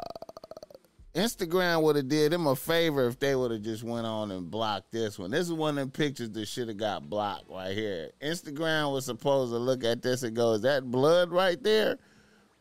Instagram 1.14 1.82
would 1.82 1.94
have 1.94 2.08
did 2.08 2.32
him 2.32 2.48
a 2.48 2.56
favor 2.56 3.06
if 3.06 3.20
they 3.20 3.36
would 3.36 3.52
have 3.52 3.62
just 3.62 3.84
went 3.84 4.04
on 4.04 4.32
and 4.32 4.50
blocked 4.50 4.90
this 4.90 5.16
one. 5.16 5.30
This 5.30 5.46
is 5.46 5.52
one 5.52 5.70
of 5.70 5.76
them 5.76 5.90
pictures 5.92 6.30
that 6.30 6.46
should 6.48 6.66
have 6.66 6.76
got 6.76 7.08
blocked 7.08 7.48
right 7.48 7.74
here. 7.74 8.10
Instagram 8.20 8.92
was 8.92 9.04
supposed 9.04 9.52
to 9.52 9.58
look 9.58 9.84
at 9.84 10.02
this 10.02 10.24
and 10.24 10.34
go, 10.34 10.54
"Is 10.54 10.62
that 10.62 10.90
blood 10.90 11.30
right 11.30 11.62
there?" 11.62 11.98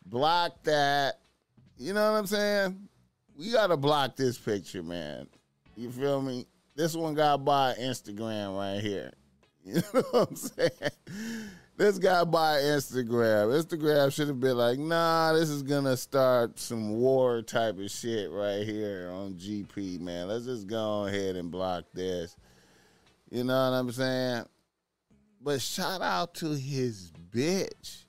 Block 0.05 0.63
that. 0.65 1.19
You 1.77 1.93
know 1.93 2.12
what 2.12 2.19
I'm 2.19 2.27
saying? 2.27 2.88
We 3.36 3.51
gotta 3.51 3.75
block 3.75 4.15
this 4.15 4.38
picture, 4.38 4.84
man. 4.84 5.27
You 5.75 5.89
feel 5.89 6.21
me? 6.21 6.45
This 6.75 6.93
one 6.95 7.13
got 7.13 7.45
by 7.45 7.73
Instagram 7.75 8.57
right 8.57 8.81
here. 8.81 9.11
You 9.67 9.81
know 9.93 10.03
what 10.11 10.29
I'm 10.29 10.35
saying? 10.35 10.69
This 11.75 11.97
guy 11.97 12.23
by 12.23 12.57
Instagram. 12.57 13.47
Instagram 13.59 14.13
should 14.13 14.27
have 14.27 14.39
been 14.39 14.55
like, 14.55 14.77
nah, 14.77 15.33
this 15.33 15.49
is 15.49 15.63
gonna 15.63 15.97
start 15.97 16.59
some 16.59 16.91
war 16.91 17.41
type 17.41 17.79
of 17.79 17.89
shit 17.89 18.29
right 18.29 18.63
here 18.63 19.09
on 19.11 19.33
GP, 19.33 20.01
man. 20.01 20.27
Let's 20.27 20.45
just 20.45 20.67
go 20.67 21.07
ahead 21.07 21.35
and 21.35 21.49
block 21.49 21.85
this. 21.95 22.38
You 23.31 23.43
know 23.43 23.55
what 23.55 23.75
I'm 23.75 23.91
saying? 23.91 24.45
But 25.41 25.61
shout 25.61 26.01
out 26.01 26.35
to 26.35 26.51
his 26.51 27.11
bitch 27.31 28.05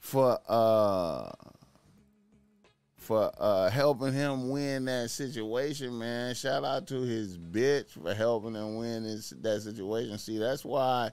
for 0.00 0.36
uh 0.48 1.30
for 3.00 3.32
uh 3.38 3.70
helping 3.70 4.12
him 4.12 4.50
win 4.50 4.84
that 4.84 5.10
situation, 5.10 5.98
man. 5.98 6.34
Shout 6.34 6.64
out 6.64 6.86
to 6.88 7.00
his 7.00 7.36
bitch 7.38 7.90
for 7.90 8.14
helping 8.14 8.54
him 8.54 8.76
win 8.76 9.04
this, 9.04 9.32
that 9.40 9.62
situation. 9.62 10.18
See, 10.18 10.38
that's 10.38 10.64
why 10.64 11.10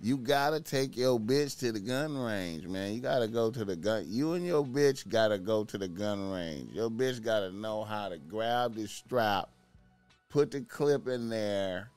you 0.00 0.16
gotta 0.16 0.60
take 0.60 0.96
your 0.96 1.18
bitch 1.18 1.58
to 1.58 1.72
the 1.72 1.80
gun 1.80 2.16
range, 2.16 2.66
man. 2.66 2.94
You 2.94 3.00
gotta 3.00 3.26
go 3.26 3.50
to 3.50 3.64
the 3.64 3.74
gun. 3.74 4.04
You 4.06 4.34
and 4.34 4.46
your 4.46 4.64
bitch 4.64 5.08
gotta 5.08 5.38
go 5.38 5.64
to 5.64 5.76
the 5.76 5.88
gun 5.88 6.30
range. 6.30 6.72
Your 6.72 6.88
bitch 6.88 7.22
gotta 7.22 7.50
know 7.50 7.82
how 7.82 8.08
to 8.08 8.18
grab 8.18 8.76
the 8.76 8.86
strap, 8.86 9.48
put 10.28 10.52
the 10.52 10.60
clip 10.60 11.08
in 11.08 11.28
there, 11.28 11.90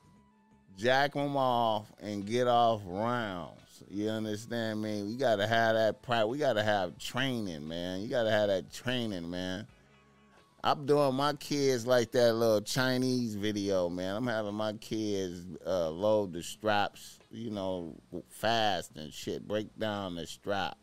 jack 0.77 1.13
them 1.13 1.37
off, 1.37 1.91
and 2.01 2.25
get 2.25 2.47
off 2.47 2.81
You 3.89 4.09
understand 4.09 4.81
me? 4.81 5.03
We 5.03 5.15
gotta 5.15 5.47
have 5.47 5.75
that 5.75 6.01
pride. 6.01 6.25
We 6.25 6.37
gotta 6.37 6.63
have 6.63 6.97
training, 6.97 7.67
man. 7.67 8.01
You 8.01 8.07
gotta 8.07 8.31
have 8.31 8.47
that 8.47 8.71
training, 8.73 9.29
man. 9.29 9.67
I'm 10.63 10.85
doing 10.85 11.15
my 11.15 11.33
kids 11.33 11.85
like 11.85 12.11
that 12.11 12.33
little 12.33 12.61
Chinese 12.61 13.35
video, 13.35 13.89
man. 13.89 14.15
I'm 14.15 14.27
having 14.27 14.55
my 14.55 14.73
kids 14.73 15.45
uh, 15.65 15.89
load 15.89 16.33
the 16.33 16.43
straps, 16.43 17.19
you 17.31 17.51
know, 17.51 17.95
fast 18.29 18.97
and 18.97 19.13
shit. 19.13 19.47
Break 19.47 19.67
down 19.77 20.15
the 20.15 20.25
strap, 20.25 20.77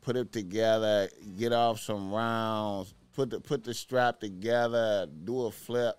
put 0.00 0.16
it 0.16 0.32
together, 0.32 1.08
get 1.38 1.52
off 1.52 1.78
some 1.78 2.12
rounds, 2.12 2.94
put 3.14 3.30
the 3.30 3.40
put 3.40 3.64
the 3.64 3.74
strap 3.74 4.18
together, 4.18 5.06
do 5.24 5.42
a 5.42 5.50
flip, 5.50 5.98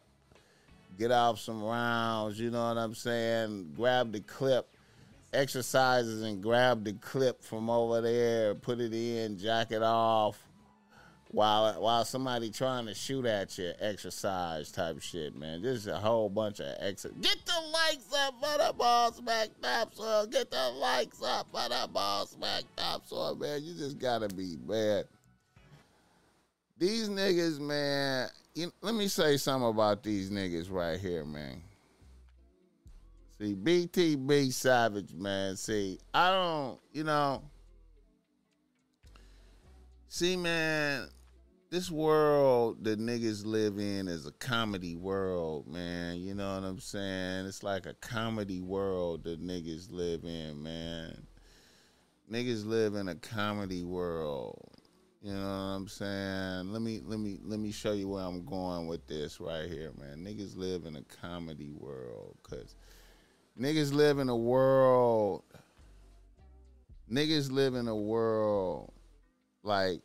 get 0.97 1.11
off 1.11 1.39
some 1.39 1.63
rounds. 1.63 2.39
You 2.39 2.49
know 2.49 2.67
what 2.67 2.77
I'm 2.77 2.95
saying? 2.95 3.73
Grab 3.75 4.11
the 4.11 4.21
clip, 4.21 4.75
exercises, 5.33 6.23
and 6.23 6.41
grab 6.41 6.83
the 6.83 6.93
clip 6.93 7.43
from 7.43 7.69
over 7.69 8.01
there, 8.01 8.55
put 8.55 8.79
it 8.79 8.93
in, 8.93 9.37
jack 9.37 9.71
it 9.71 9.83
off 9.83 10.37
while 11.31 11.81
while 11.81 12.03
somebody 12.03 12.49
trying 12.51 12.85
to 12.85 12.93
shoot 12.93 13.25
at 13.25 13.57
you, 13.57 13.71
exercise 13.79 14.71
type 14.71 15.01
shit, 15.01 15.35
man. 15.35 15.61
This 15.61 15.79
is 15.79 15.87
a 15.87 15.97
whole 15.97 16.29
bunch 16.29 16.59
of 16.59 16.75
exercise. 16.79 17.17
Get 17.21 17.37
the 17.45 17.61
likes 17.71 18.13
up 18.13 18.33
for 18.41 18.57
the 18.57 18.73
Boss 18.73 19.21
Mack 19.21 19.49
topsoil. 19.61 20.27
Get 20.27 20.51
the 20.51 20.71
likes 20.75 21.21
up 21.23 21.47
for 21.51 21.69
the 21.69 21.87
Boss 21.91 22.37
Mack 22.39 22.63
topsoil, 22.75 23.35
man. 23.35 23.63
You 23.63 23.73
just 23.73 23.97
gotta 23.97 24.27
be 24.27 24.57
bad. 24.57 25.05
These 26.77 27.09
niggas, 27.09 27.59
man. 27.59 28.29
You, 28.53 28.71
let 28.81 28.95
me 28.95 29.07
say 29.07 29.37
something 29.37 29.69
about 29.69 30.03
these 30.03 30.29
niggas 30.29 30.69
right 30.69 30.99
here, 30.99 31.23
man. 31.23 31.61
See, 33.41 33.55
BTB 33.55 34.53
Savage, 34.53 35.15
man. 35.15 35.57
See, 35.57 35.97
I 36.13 36.29
don't, 36.29 36.79
you 36.93 37.03
know. 37.03 37.41
See, 40.09 40.37
man, 40.37 41.07
this 41.71 41.89
world 41.89 42.83
that 42.83 42.99
niggas 42.99 43.43
live 43.43 43.79
in 43.79 44.07
is 44.07 44.27
a 44.27 44.31
comedy 44.33 44.95
world, 44.95 45.67
man. 45.67 46.19
You 46.19 46.35
know 46.35 46.53
what 46.53 46.63
I'm 46.63 46.79
saying? 46.79 47.47
It's 47.47 47.63
like 47.63 47.87
a 47.87 47.95
comedy 47.95 48.61
world 48.61 49.23
that 49.23 49.41
niggas 49.41 49.91
live 49.91 50.23
in, 50.23 50.61
man. 50.61 51.25
Niggas 52.31 52.63
live 52.67 52.93
in 52.93 53.07
a 53.07 53.15
comedy 53.15 53.81
world. 53.81 54.69
You 55.23 55.33
know 55.33 55.39
what 55.39 55.47
I'm 55.47 55.87
saying? 55.87 56.71
Let 56.71 56.83
me 56.83 57.01
let 57.03 57.19
me 57.19 57.39
let 57.43 57.59
me 57.59 57.71
show 57.71 57.93
you 57.93 58.09
where 58.09 58.23
I'm 58.23 58.45
going 58.45 58.85
with 58.85 59.07
this 59.07 59.39
right 59.39 59.67
here, 59.67 59.93
man. 59.99 60.23
Niggas 60.23 60.55
live 60.55 60.85
in 60.85 60.95
a 60.95 61.03
comedy 61.03 61.71
world 61.71 62.37
cuz 62.43 62.75
niggas 63.59 63.93
live 63.93 64.19
in 64.19 64.29
a 64.29 64.35
world 64.35 65.43
niggas 67.11 67.51
live 67.51 67.75
in 67.75 67.87
a 67.87 67.95
world 67.95 68.91
like 69.63 70.01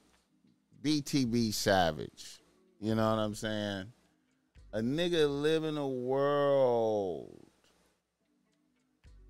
BTB 0.82 1.54
Savage. 1.54 2.40
You 2.80 2.94
know 2.94 3.08
what 3.10 3.18
I'm 3.18 3.34
saying? 3.34 3.92
A 4.72 4.80
nigga 4.80 5.28
live 5.42 5.64
in 5.64 5.78
a 5.78 5.88
world 5.88 7.46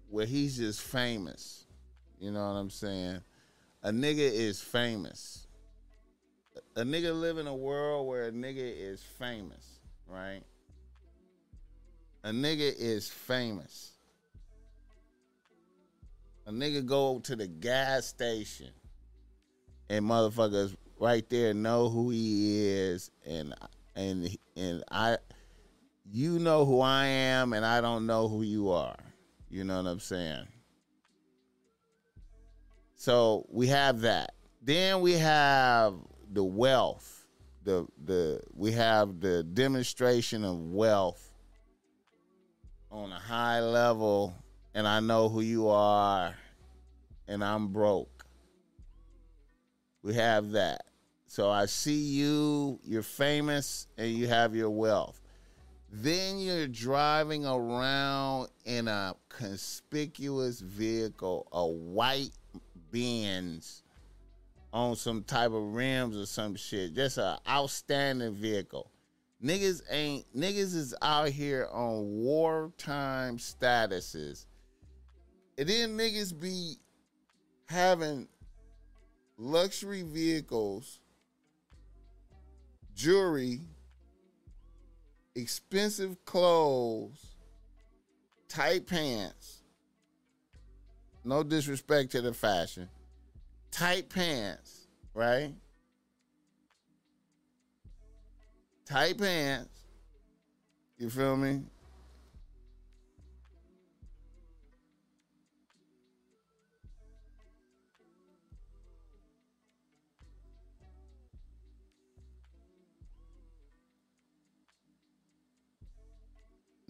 where 0.09 0.26
he's 0.26 0.57
just 0.57 0.81
famous. 0.81 1.66
You 2.18 2.33
know 2.33 2.40
what 2.40 2.55
I'm 2.55 2.70
saying? 2.70 3.20
A 3.83 3.90
nigga 3.90 4.18
is 4.18 4.61
famous. 4.61 5.46
A 6.76 6.83
nigga 6.83 7.18
live 7.18 7.38
in 7.38 7.46
a 7.46 7.55
world 7.55 8.09
where 8.09 8.29
a 8.29 8.33
nigga 8.33 8.57
is 8.57 9.02
famous, 9.02 9.81
right? 10.09 10.42
A 12.24 12.31
nigga 12.31 12.74
is 12.76 13.09
famous. 13.09 13.92
A 16.46 16.52
nigga 16.52 16.87
go 16.87 17.18
to 17.18 17.35
the 17.35 17.48
gas 17.48 18.06
station 18.06 18.70
and 19.88 20.04
motherfuckers 20.04 20.76
right 20.98 21.28
there 21.28 21.52
know 21.52 21.88
who 21.88 22.11
he 22.11 22.68
is 22.68 23.11
and 23.26 23.52
and 23.96 24.37
and 24.56 24.85
I 24.88 25.18
you 26.12 26.38
know 26.38 26.64
who 26.64 26.80
I 26.80 27.06
am 27.06 27.52
and 27.52 27.66
I 27.66 27.80
don't 27.80 28.06
know 28.06 28.28
who 28.28 28.42
you 28.42 28.70
are. 28.70 28.96
You 29.50 29.64
know 29.64 29.82
what 29.82 29.90
I'm 29.90 29.98
saying? 29.98 30.46
So 32.94 33.46
we 33.50 33.66
have 33.66 34.02
that. 34.02 34.35
Then 34.62 35.00
we 35.00 35.14
have 35.14 35.94
the 36.32 36.44
wealth. 36.44 37.26
The 37.64 37.88
the 38.04 38.40
we 38.54 38.70
have 38.70 39.18
the 39.18 39.42
demonstration 39.42 40.44
of 40.44 40.61
wealth 40.61 41.32
on 42.92 43.11
a 43.11 43.18
high 43.18 43.61
level 43.61 44.32
and 44.76 44.86
I 44.86 45.00
know 45.00 45.30
who 45.30 45.40
you 45.40 45.68
are 45.68 46.34
and 47.26 47.42
I'm 47.42 47.68
broke. 47.68 48.26
We 50.02 50.14
have 50.14 50.50
that. 50.50 50.84
So 51.26 51.50
I 51.50 51.64
see 51.64 51.98
you, 51.98 52.78
you're 52.84 53.02
famous, 53.02 53.86
and 53.96 54.10
you 54.10 54.28
have 54.28 54.54
your 54.54 54.68
wealth. 54.68 55.20
Then 55.90 56.38
you're 56.38 56.68
driving 56.68 57.46
around 57.46 58.48
in 58.66 58.86
a 58.86 59.14
conspicuous 59.30 60.60
vehicle, 60.60 61.48
a 61.52 61.66
white 61.66 62.32
Benz 62.92 63.82
on 64.74 64.94
some 64.94 65.24
type 65.24 65.52
of 65.52 65.74
rims 65.74 66.16
or 66.16 66.26
some 66.26 66.54
shit. 66.54 66.94
Just 66.94 67.16
an 67.16 67.38
outstanding 67.48 68.34
vehicle. 68.34 68.90
Niggas 69.42 69.82
ain't 69.90 70.26
niggas 70.36 70.74
is 70.74 70.94
out 71.00 71.28
here 71.28 71.66
on 71.72 72.22
wartime 72.22 73.38
statuses. 73.38 74.45
And 75.58 75.68
then 75.68 75.96
niggas 75.96 76.38
be 76.38 76.76
having 77.66 78.28
luxury 79.38 80.02
vehicles, 80.02 81.00
jewelry, 82.94 83.60
expensive 85.34 86.22
clothes, 86.24 87.36
tight 88.48 88.86
pants. 88.86 89.62
No 91.24 91.42
disrespect 91.42 92.12
to 92.12 92.20
the 92.20 92.32
fashion. 92.32 92.88
Tight 93.70 94.08
pants, 94.08 94.86
right? 95.12 95.52
Tight 98.84 99.18
pants. 99.18 99.82
You 100.98 101.10
feel 101.10 101.36
me? 101.36 101.62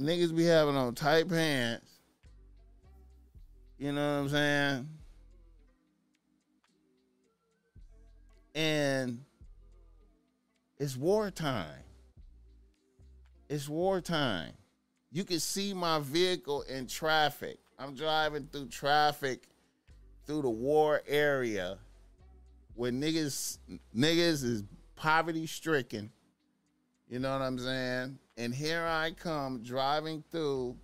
Niggas 0.01 0.37
be 0.37 0.45
having 0.45 0.77
on 0.77 0.95
tight 0.95 1.29
pants. 1.29 1.87
You 3.79 3.93
know 3.93 4.15
what 4.15 4.21
I'm 4.21 4.29
saying? 4.29 4.89
And 8.55 9.25
it's 10.79 10.97
wartime. 10.97 11.83
It's 13.49 13.69
wartime. 13.69 14.53
You 15.13 15.25
can 15.25 15.41
see 15.41 15.73
my 15.75 16.01
vehicle 16.01 16.63
in 16.63 16.87
traffic. 16.87 17.59
I'm 17.79 17.95
driving 17.95 18.49
through 18.51 18.69
traffic 18.69 19.49
through 20.27 20.43
the 20.43 20.51
war 20.51 21.03
area 21.07 21.79
where 22.75 22.91
niggas 22.91 23.59
niggas 23.97 24.43
is 24.45 24.65
poverty 24.97 25.47
stricken. 25.47 26.11
You 27.09 27.19
know 27.21 27.33
what 27.33 27.43
I'm 27.43 27.59
saying? 27.59 28.19
And 28.37 28.55
here 28.55 28.85
I 28.85 29.13
come 29.13 29.63
driving 29.63 30.23
through 30.31 30.77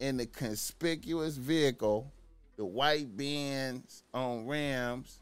in 0.00 0.16
the 0.16 0.26
conspicuous 0.26 1.36
vehicle, 1.36 2.12
the 2.56 2.64
white 2.64 3.16
Benz 3.16 4.02
on 4.12 4.46
rims. 4.46 5.20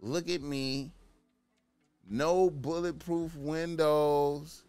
Look 0.00 0.28
at 0.28 0.42
me. 0.42 0.90
No 2.08 2.50
bulletproof 2.50 3.36
windows. 3.36 4.64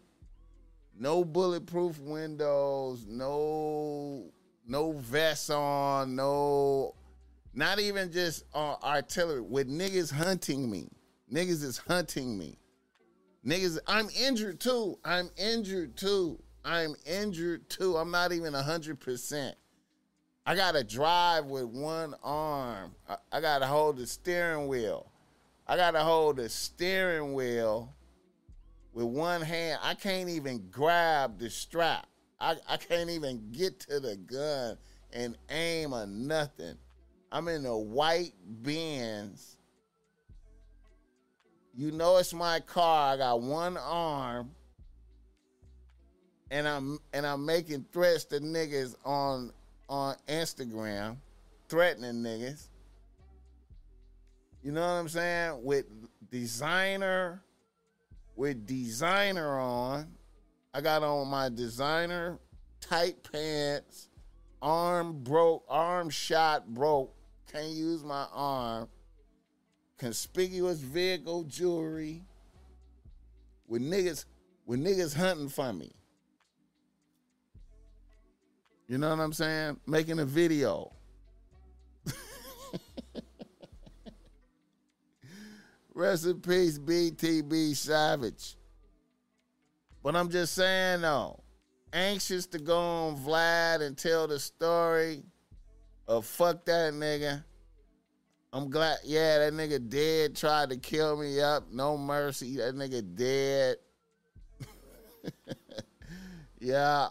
No 0.96 1.24
bulletproof 1.24 1.98
windows. 1.98 3.04
No 3.08 4.30
no 4.64 4.92
vest 4.92 5.50
on. 5.50 6.14
No 6.14 6.94
not 7.52 7.80
even 7.80 8.12
just 8.12 8.44
uh, 8.54 8.76
artillery. 8.82 9.40
With 9.40 9.68
niggas 9.68 10.12
hunting 10.12 10.70
me. 10.70 10.88
Niggas 11.32 11.64
is 11.64 11.78
hunting 11.78 12.38
me. 12.38 12.58
Niggas, 13.46 13.78
I'm 13.86 14.08
injured 14.10 14.60
too. 14.60 14.98
I'm 15.04 15.30
injured 15.36 15.96
too. 15.96 16.40
I'm 16.64 16.94
injured 17.04 17.68
too. 17.68 17.96
I'm 17.96 18.10
not 18.10 18.32
even 18.32 18.52
100%. 18.52 19.52
I 20.44 20.54
got 20.56 20.72
to 20.72 20.84
drive 20.84 21.46
with 21.46 21.64
one 21.64 22.14
arm. 22.22 22.94
I, 23.08 23.16
I 23.32 23.40
got 23.40 23.60
to 23.60 23.66
hold 23.66 23.96
the 23.96 24.06
steering 24.06 24.68
wheel. 24.68 25.10
I 25.66 25.76
got 25.76 25.92
to 25.92 26.00
hold 26.00 26.36
the 26.36 26.48
steering 26.48 27.34
wheel 27.34 27.94
with 28.92 29.06
one 29.06 29.42
hand. 29.42 29.80
I 29.82 29.94
can't 29.94 30.28
even 30.28 30.68
grab 30.70 31.38
the 31.38 31.50
strap. 31.50 32.06
I, 32.40 32.56
I 32.68 32.76
can't 32.76 33.10
even 33.10 33.50
get 33.52 33.80
to 33.80 34.00
the 34.00 34.16
gun 34.16 34.78
and 35.12 35.36
aim 35.48 35.94
or 35.94 36.06
nothing. 36.06 36.76
I'm 37.30 37.48
in 37.48 37.64
a 37.66 37.78
white 37.78 38.34
Benz. 38.44 39.58
You 41.74 41.90
know 41.90 42.18
it's 42.18 42.34
my 42.34 42.60
car. 42.60 43.14
I 43.14 43.16
got 43.16 43.40
one 43.40 43.76
arm 43.76 44.50
and 46.52 46.68
I'm 46.68 46.98
and 47.14 47.26
I'm 47.26 47.46
making 47.46 47.86
threats 47.92 48.24
to 48.26 48.40
niggas 48.40 48.94
on 49.04 49.52
on 49.88 50.16
Instagram, 50.28 51.16
threatening 51.68 52.22
niggas. 52.22 52.68
You 54.62 54.72
know 54.72 54.82
what 54.82 54.92
I'm 54.92 55.08
saying? 55.08 55.64
With 55.64 55.86
designer, 56.30 57.42
with 58.36 58.66
designer 58.66 59.58
on. 59.58 60.08
I 60.74 60.80
got 60.80 61.02
on 61.02 61.28
my 61.28 61.48
designer 61.48 62.38
tight 62.80 63.16
pants, 63.30 64.08
arm 64.60 65.22
broke, 65.22 65.64
arm 65.68 66.10
shot 66.10 66.66
broke. 66.72 67.14
Can't 67.50 67.68
use 67.68 68.04
my 68.04 68.26
arm. 68.32 68.88
Conspicuous 69.98 70.80
vehicle 70.80 71.44
jewelry. 71.44 72.22
With 73.68 73.82
niggas, 73.82 74.24
with 74.66 74.80
niggas 74.80 75.16
hunting 75.16 75.48
for 75.48 75.72
me. 75.72 75.92
You 78.88 78.98
know 78.98 79.08
what 79.10 79.20
I'm 79.20 79.32
saying? 79.32 79.80
Making 79.86 80.18
a 80.18 80.26
video. 80.26 80.92
Rest 85.94 86.26
in 86.26 86.40
peace, 86.40 86.78
BTB 86.78 87.74
Savage. 87.76 88.56
But 90.02 90.16
I'm 90.16 90.28
just 90.28 90.54
saying 90.54 91.02
though, 91.02 91.40
anxious 91.92 92.46
to 92.46 92.58
go 92.58 92.78
on 92.78 93.16
Vlad 93.16 93.82
and 93.82 93.96
tell 93.96 94.26
the 94.26 94.38
story 94.40 95.22
of 96.08 96.26
fuck 96.26 96.64
that 96.64 96.92
nigga. 96.92 97.44
I'm 98.54 98.68
glad, 98.68 98.98
yeah, 99.04 99.38
that 99.38 99.54
nigga 99.54 99.88
dead, 99.88 100.36
tried 100.36 100.70
to 100.70 100.76
kill 100.76 101.16
me 101.16 101.40
up. 101.40 101.72
No 101.72 101.96
mercy. 101.96 102.56
That 102.58 102.74
nigga 102.74 103.02
dead. 103.16 103.76
yeah. 106.60 107.08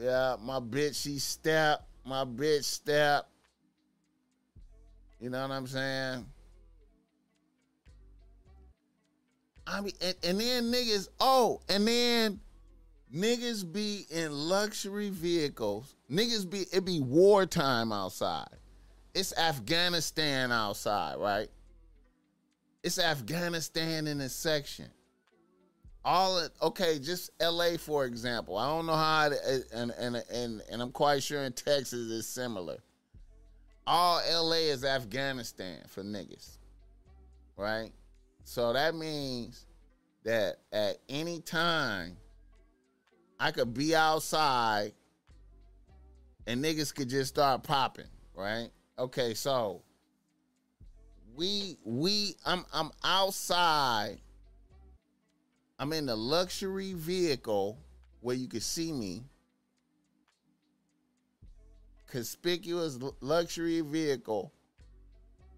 Yeah, 0.00 0.36
my 0.40 0.60
bitch, 0.60 1.02
she 1.02 1.18
step. 1.18 1.84
My 2.04 2.24
bitch 2.24 2.64
step. 2.64 3.28
You 5.20 5.28
know 5.28 5.42
what 5.42 5.50
I'm 5.50 5.66
saying? 5.66 6.24
I 9.66 9.80
mean, 9.80 9.92
and, 10.00 10.14
and 10.22 10.40
then 10.40 10.64
niggas, 10.72 11.08
oh, 11.18 11.60
and 11.68 11.86
then 11.86 12.40
niggas 13.14 13.70
be 13.70 14.06
in 14.08 14.32
luxury 14.32 15.10
vehicles. 15.10 15.96
Niggas 16.10 16.48
be, 16.48 16.64
it 16.72 16.84
be 16.84 17.00
wartime 17.00 17.92
outside. 17.92 18.59
It's 19.14 19.36
Afghanistan 19.36 20.52
outside, 20.52 21.16
right? 21.18 21.48
It's 22.82 22.98
Afghanistan 22.98 24.06
in 24.06 24.20
a 24.20 24.28
section 24.28 24.90
all 26.04 26.46
okay, 26.62 26.98
just 26.98 27.30
LA 27.40 27.76
for 27.78 28.04
example. 28.04 28.56
I 28.56 28.68
don't 28.68 28.86
know 28.86 28.94
how 28.94 29.30
it, 29.30 29.66
and 29.72 29.90
and 29.92 30.16
and 30.30 30.62
and 30.70 30.82
I'm 30.82 30.92
quite 30.92 31.22
sure 31.22 31.42
in 31.42 31.52
Texas 31.52 31.92
is 31.92 32.26
similar. 32.26 32.78
All 33.86 34.20
LA 34.32 34.70
is 34.70 34.84
Afghanistan 34.84 35.82
for 35.88 36.02
niggas. 36.02 36.58
Right? 37.56 37.92
So 38.44 38.72
that 38.72 38.94
means 38.94 39.66
that 40.24 40.56
at 40.72 40.96
any 41.08 41.40
time 41.40 42.16
I 43.38 43.50
could 43.50 43.74
be 43.74 43.94
outside 43.94 44.92
and 46.46 46.64
niggas 46.64 46.94
could 46.94 47.10
just 47.10 47.30
start 47.30 47.62
popping, 47.62 48.08
right? 48.34 48.70
Okay, 49.00 49.32
so 49.32 49.80
we 51.34 51.78
we 51.84 52.34
I'm 52.44 52.66
I'm 52.70 52.90
outside 53.02 54.18
I'm 55.78 55.94
in 55.94 56.06
a 56.10 56.14
luxury 56.14 56.92
vehicle 56.92 57.78
where 58.20 58.36
you 58.36 58.46
can 58.46 58.60
see 58.60 58.92
me. 58.92 59.24
Conspicuous 62.08 62.98
luxury 63.22 63.80
vehicle 63.80 64.52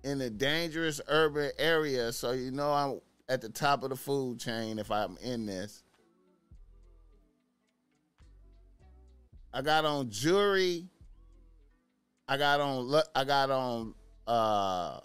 in 0.05 0.21
a 0.21 0.31
dangerous 0.31 1.01
urban 1.09 1.51
area, 1.59 2.13
so 2.13 2.31
you 2.31 2.53
know 2.53 2.73
I'm 2.73 3.01
at 3.29 3.41
the 3.41 3.49
top 3.49 3.83
of 3.83 3.91
the 3.91 3.97
food 3.97 4.39
chain 4.39 4.79
if 4.79 4.93
I'm 4.93 5.17
in 5.21 5.47
this. 5.47 5.83
I 9.53 9.63
got 9.63 9.85
on 9.85 10.11
jewelry. 10.11 10.87
I 12.33 12.37
got 12.37 12.61
on 12.61 13.03
I 13.15 13.25
got 13.25 13.51
on 13.51 13.95
uh 14.27 15.01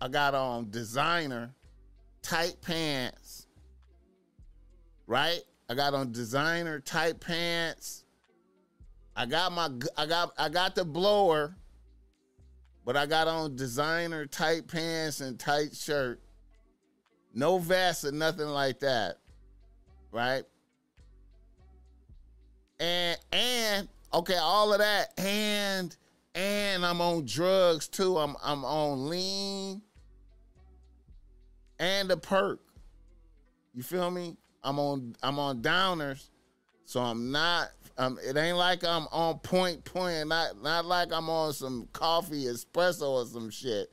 I 0.00 0.08
got 0.10 0.34
on 0.34 0.70
designer 0.70 1.54
tight 2.22 2.56
pants 2.60 3.42
right? 5.12 5.42
I 5.68 5.74
got 5.74 5.92
on 5.92 6.10
designer 6.10 6.80
tight 6.80 7.20
pants. 7.20 8.04
I 9.14 9.26
got 9.26 9.52
my 9.52 9.68
I 9.96 10.06
got 10.06 10.32
I 10.38 10.48
got 10.48 10.74
the 10.74 10.86
blower, 10.86 11.54
but 12.86 12.96
I 12.96 13.04
got 13.04 13.28
on 13.28 13.54
designer 13.54 14.24
tight 14.24 14.68
pants 14.68 15.20
and 15.20 15.38
tight 15.38 15.76
shirt. 15.76 16.20
No 17.34 17.58
vest 17.58 18.06
or 18.06 18.12
nothing 18.12 18.48
like 18.48 18.80
that. 18.80 19.18
Right? 20.10 20.44
And 22.80 23.18
and 23.32 23.88
okay, 24.14 24.36
all 24.36 24.72
of 24.72 24.78
that 24.78 25.12
and 25.18 25.94
and 26.34 26.84
I'm 26.84 27.00
on 27.00 27.24
drugs 27.26 27.88
too. 27.88 28.18
I'm 28.18 28.36
I'm 28.42 28.64
on 28.64 29.08
lean 29.08 29.82
and 31.78 32.10
a 32.10 32.16
perk. 32.16 32.60
You 33.74 33.82
feel 33.82 34.10
me? 34.10 34.36
I'm 34.62 34.78
on 34.78 35.16
I'm 35.22 35.38
on 35.38 35.62
downers, 35.62 36.28
so 36.84 37.00
I'm 37.00 37.30
not. 37.30 37.70
Um, 37.98 38.18
it 38.26 38.36
ain't 38.36 38.56
like 38.56 38.84
I'm 38.84 39.06
on 39.12 39.38
point 39.40 39.84
point. 39.84 40.28
Not 40.28 40.62
not 40.62 40.86
like 40.86 41.12
I'm 41.12 41.28
on 41.28 41.52
some 41.52 41.88
coffee 41.92 42.44
espresso 42.44 43.08
or 43.08 43.26
some 43.26 43.50
shit. 43.50 43.90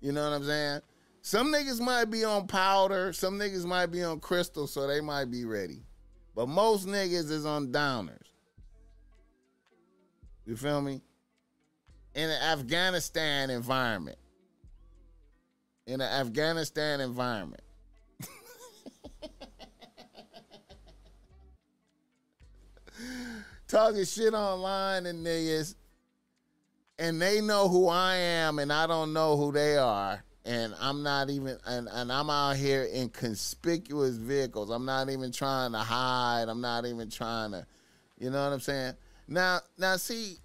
You 0.00 0.12
know 0.12 0.22
what 0.28 0.36
I'm 0.36 0.44
saying? 0.44 0.80
Some 1.22 1.52
niggas 1.52 1.80
might 1.80 2.06
be 2.06 2.24
on 2.24 2.46
powder. 2.46 3.12
Some 3.12 3.38
niggas 3.38 3.64
might 3.64 3.86
be 3.86 4.02
on 4.02 4.20
crystal, 4.20 4.66
so 4.66 4.86
they 4.86 5.00
might 5.00 5.30
be 5.30 5.44
ready. 5.44 5.82
But 6.34 6.48
most 6.48 6.86
niggas 6.86 7.30
is 7.30 7.44
on 7.44 7.72
downers. 7.72 8.16
You 10.46 10.56
feel 10.56 10.80
me? 10.80 11.02
In 12.20 12.28
an 12.28 12.42
Afghanistan 12.42 13.48
environment. 13.48 14.18
In 15.86 16.02
an 16.02 16.12
Afghanistan 16.12 17.00
environment. 17.00 17.62
talking 23.68 24.04
shit 24.04 24.34
online 24.34 25.06
and 25.06 25.24
niggas, 25.26 25.76
and 26.98 27.22
they 27.22 27.40
know 27.40 27.68
who 27.68 27.88
I 27.88 28.16
am, 28.16 28.58
and 28.58 28.70
I 28.70 28.86
don't 28.86 29.14
know 29.14 29.38
who 29.38 29.50
they 29.50 29.78
are, 29.78 30.22
and 30.44 30.74
I'm 30.78 31.02
not 31.02 31.30
even, 31.30 31.56
and, 31.66 31.88
and 31.90 32.12
I'm 32.12 32.28
out 32.28 32.56
here 32.56 32.82
in 32.82 33.08
conspicuous 33.08 34.16
vehicles. 34.16 34.68
I'm 34.68 34.84
not 34.84 35.08
even 35.08 35.32
trying 35.32 35.72
to 35.72 35.78
hide. 35.78 36.50
I'm 36.50 36.60
not 36.60 36.84
even 36.84 37.08
trying 37.08 37.52
to, 37.52 37.66
you 38.18 38.28
know 38.28 38.44
what 38.44 38.52
I'm 38.52 38.60
saying? 38.60 38.92
Now, 39.26 39.60
now, 39.78 39.96
see, 39.96 40.36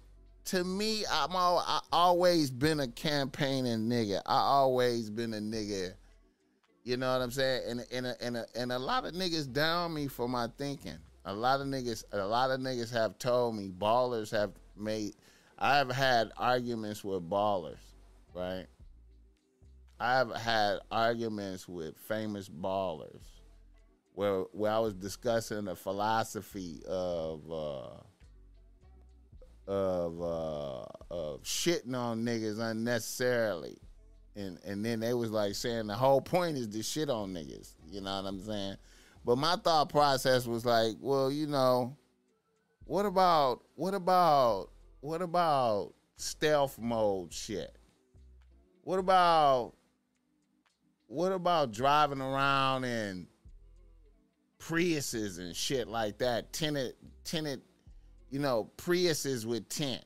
to 0.46 0.64
me, 0.64 1.04
I'm 1.10 1.34
all, 1.34 1.58
I 1.58 1.80
always 1.92 2.50
been 2.50 2.80
a 2.80 2.88
campaigning 2.88 3.88
nigga. 3.88 4.22
I 4.26 4.38
always 4.38 5.10
been 5.10 5.34
a 5.34 5.38
nigga. 5.38 5.94
You 6.84 6.96
know 6.96 7.12
what 7.12 7.22
I'm 7.22 7.32
saying? 7.32 7.62
And 7.68 7.86
and 7.92 8.06
a, 8.06 8.22
and 8.22 8.36
a, 8.36 8.46
and 8.54 8.72
a 8.72 8.78
lot 8.78 9.04
of 9.04 9.12
niggas 9.12 9.52
down 9.52 9.92
me 9.92 10.06
for 10.06 10.28
my 10.28 10.48
thinking. 10.56 10.98
A 11.24 11.34
lot 11.34 11.60
of 11.60 11.66
niggas, 11.66 12.04
a 12.12 12.24
lot 12.24 12.52
of 12.52 12.60
niggas 12.60 12.92
have 12.92 13.18
told 13.18 13.56
me, 13.56 13.68
ballers 13.76 14.30
have 14.30 14.52
made. 14.76 15.14
I've 15.58 15.90
had 15.90 16.30
arguments 16.36 17.02
with 17.02 17.28
ballers, 17.28 17.78
right? 18.32 18.66
I've 19.98 20.32
had 20.36 20.78
arguments 20.92 21.66
with 21.66 21.96
famous 21.98 22.48
ballers 22.48 23.24
where 24.14 24.42
where 24.52 24.70
I 24.70 24.78
was 24.78 24.94
discussing 24.94 25.64
the 25.64 25.74
philosophy 25.74 26.82
of 26.86 27.50
uh, 27.50 28.02
of 29.66 30.20
uh, 30.20 30.84
of 31.10 31.42
shitting 31.42 31.94
on 31.94 32.24
niggas 32.24 32.58
unnecessarily, 32.58 33.78
and 34.34 34.58
and 34.64 34.84
then 34.84 35.00
they 35.00 35.14
was 35.14 35.30
like 35.30 35.54
saying 35.54 35.86
the 35.86 35.94
whole 35.94 36.20
point 36.20 36.56
is 36.56 36.68
to 36.68 36.82
shit 36.82 37.10
on 37.10 37.34
niggas. 37.34 37.74
You 37.90 38.00
know 38.00 38.22
what 38.22 38.28
I'm 38.28 38.40
saying? 38.40 38.76
But 39.24 39.38
my 39.38 39.56
thought 39.56 39.88
process 39.88 40.46
was 40.46 40.64
like, 40.64 40.96
well, 41.00 41.32
you 41.32 41.46
know, 41.46 41.96
what 42.84 43.06
about 43.06 43.62
what 43.74 43.94
about 43.94 44.68
what 45.00 45.20
about 45.20 45.94
stealth 46.16 46.78
mode 46.78 47.32
shit? 47.32 47.76
What 48.82 48.98
about 48.98 49.72
what 51.08 51.32
about 51.32 51.72
driving 51.72 52.20
around 52.20 52.84
in 52.84 53.26
Priuses 54.58 55.38
and 55.38 55.54
shit 55.54 55.88
like 55.88 56.18
that? 56.18 56.52
Tinted, 56.52 56.94
tinted, 57.24 57.62
you 58.30 58.38
know, 58.38 58.70
Priuses 58.76 59.44
with 59.44 59.68
tint. 59.68 60.04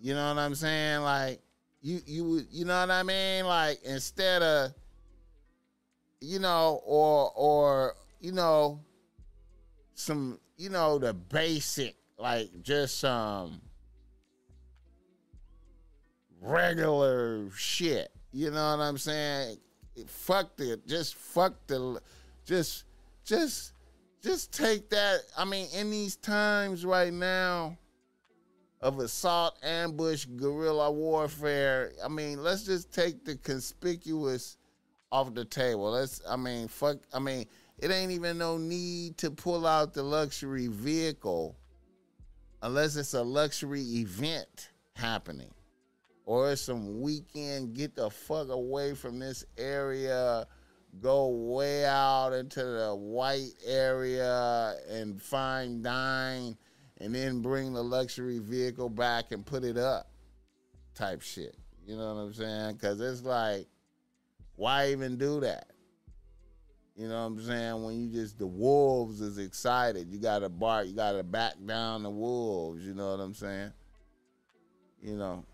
You 0.00 0.14
know 0.14 0.28
what 0.28 0.38
I'm 0.38 0.54
saying? 0.54 1.00
Like 1.00 1.40
you, 1.80 2.00
you, 2.06 2.42
you 2.50 2.64
know 2.64 2.80
what 2.80 2.90
I 2.90 3.02
mean? 3.02 3.46
Like 3.46 3.80
instead 3.84 4.42
of, 4.42 4.72
you 6.20 6.38
know, 6.38 6.80
or 6.84 7.30
or 7.36 7.94
you 8.20 8.32
know, 8.32 8.80
some, 9.94 10.40
you 10.56 10.70
know, 10.70 10.98
the 10.98 11.12
basic, 11.12 11.94
like 12.18 12.62
just 12.62 13.00
some 13.00 13.60
regular 16.40 17.50
shit. 17.50 18.10
You 18.32 18.50
know 18.50 18.76
what 18.76 18.82
I'm 18.82 18.96
saying? 18.96 19.58
Fuck 20.06 20.56
the 20.56 20.80
just 20.86 21.14
fuck 21.14 21.54
the 21.66 22.00
just 22.46 22.84
just 23.24 23.73
just 24.24 24.52
take 24.52 24.88
that. 24.90 25.20
I 25.36 25.44
mean, 25.44 25.68
in 25.74 25.90
these 25.90 26.16
times 26.16 26.84
right 26.84 27.12
now 27.12 27.76
of 28.80 28.98
assault, 28.98 29.58
ambush, 29.62 30.24
guerrilla 30.24 30.90
warfare, 30.90 31.92
I 32.02 32.08
mean, 32.08 32.42
let's 32.42 32.64
just 32.64 32.92
take 32.92 33.24
the 33.24 33.36
conspicuous 33.36 34.56
off 35.12 35.34
the 35.34 35.44
table. 35.44 35.92
Let's 35.92 36.22
I 36.28 36.36
mean, 36.36 36.68
fuck 36.68 36.96
I 37.12 37.18
mean, 37.18 37.44
it 37.78 37.90
ain't 37.90 38.12
even 38.12 38.38
no 38.38 38.56
need 38.56 39.18
to 39.18 39.30
pull 39.30 39.66
out 39.66 39.92
the 39.92 40.02
luxury 40.02 40.68
vehicle 40.68 41.54
unless 42.62 42.96
it's 42.96 43.14
a 43.14 43.22
luxury 43.22 43.82
event 43.82 44.70
happening 44.96 45.52
or 46.24 46.56
some 46.56 47.02
weekend 47.02 47.74
get 47.74 47.94
the 47.94 48.08
fuck 48.08 48.48
away 48.48 48.94
from 48.94 49.18
this 49.18 49.44
area 49.58 50.46
go 51.00 51.28
way 51.28 51.84
out 51.84 52.32
into 52.32 52.62
the 52.62 52.94
white 52.94 53.52
area 53.66 54.74
and 54.90 55.20
fine 55.20 55.82
dine 55.82 56.56
and 56.98 57.14
then 57.14 57.40
bring 57.42 57.72
the 57.72 57.82
luxury 57.82 58.38
vehicle 58.38 58.88
back 58.88 59.32
and 59.32 59.44
put 59.44 59.64
it 59.64 59.76
up 59.76 60.10
type 60.94 61.22
shit. 61.22 61.56
You 61.86 61.96
know 61.96 62.14
what 62.14 62.20
i'm 62.20 62.34
saying? 62.34 62.74
Because 62.74 63.00
it's 63.00 63.22
like 63.22 63.66
why 64.56 64.90
even 64.90 65.16
do 65.16 65.40
that? 65.40 65.70
You 66.96 67.08
know 67.08 67.22
what 67.22 67.26
i'm 67.26 67.44
saying? 67.44 67.82
When 67.82 68.00
you 68.00 68.08
just 68.08 68.38
the 68.38 68.46
wolves 68.46 69.20
is 69.20 69.38
excited. 69.38 70.08
You 70.10 70.18
gotta 70.18 70.48
bark 70.48 70.86
you 70.86 70.94
gotta 70.94 71.22
back 71.22 71.54
down 71.66 72.04
the 72.04 72.10
wolves. 72.10 72.84
You 72.84 72.94
know 72.94 73.10
what 73.10 73.20
i'm 73.20 73.34
saying? 73.34 73.72
You 75.02 75.16
know 75.16 75.44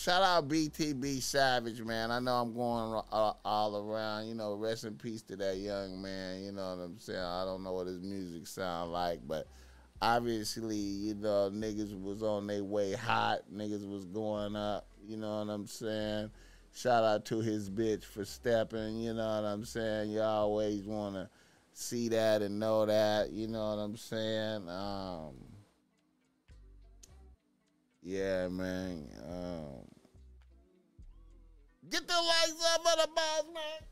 Shout 0.00 0.22
out 0.22 0.48
BTB 0.48 1.20
Savage, 1.20 1.82
man. 1.82 2.10
I 2.10 2.20
know 2.20 2.36
I'm 2.36 2.54
going 2.54 3.02
all, 3.12 3.38
all 3.44 3.76
around. 3.76 4.28
You 4.28 4.34
know, 4.34 4.54
rest 4.54 4.84
in 4.84 4.94
peace 4.94 5.20
to 5.24 5.36
that 5.36 5.58
young 5.58 6.00
man. 6.00 6.42
You 6.42 6.52
know 6.52 6.70
what 6.70 6.82
I'm 6.82 6.98
saying? 6.98 7.18
I 7.18 7.44
don't 7.44 7.62
know 7.62 7.74
what 7.74 7.86
his 7.86 8.00
music 8.00 8.46
sound 8.46 8.92
like, 8.92 9.20
but 9.28 9.46
obviously, 10.00 10.78
you 10.78 11.16
know, 11.16 11.50
niggas 11.52 12.02
was 12.02 12.22
on 12.22 12.46
their 12.46 12.64
way 12.64 12.94
hot. 12.94 13.40
Niggas 13.54 13.86
was 13.86 14.06
going 14.06 14.56
up. 14.56 14.86
You 15.06 15.18
know 15.18 15.40
what 15.40 15.52
I'm 15.52 15.66
saying? 15.66 16.30
Shout 16.72 17.04
out 17.04 17.26
to 17.26 17.40
his 17.42 17.68
bitch 17.68 18.04
for 18.04 18.24
stepping. 18.24 19.02
You 19.02 19.12
know 19.12 19.42
what 19.42 19.44
I'm 19.44 19.66
saying? 19.66 20.12
You 20.12 20.22
always 20.22 20.86
want 20.86 21.16
to 21.16 21.28
see 21.74 22.08
that 22.08 22.40
and 22.40 22.58
know 22.58 22.86
that. 22.86 23.32
You 23.32 23.48
know 23.48 23.68
what 23.68 23.82
I'm 23.82 23.98
saying? 23.98 24.66
Um, 24.66 25.34
yeah, 28.02 28.48
man. 28.48 29.06
Um, 29.28 29.84
get 31.90 32.06
the 32.06 32.14
lights 32.14 32.64
up 32.74 32.86
on 32.86 32.98
the 32.98 33.08
boss, 33.14 33.44
man. 33.54 33.86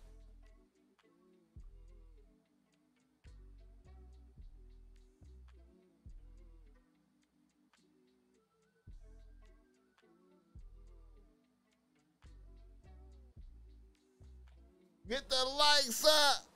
Get 15.09 15.31
the 15.31 15.43
lights 15.43 16.05
up. 16.05 16.48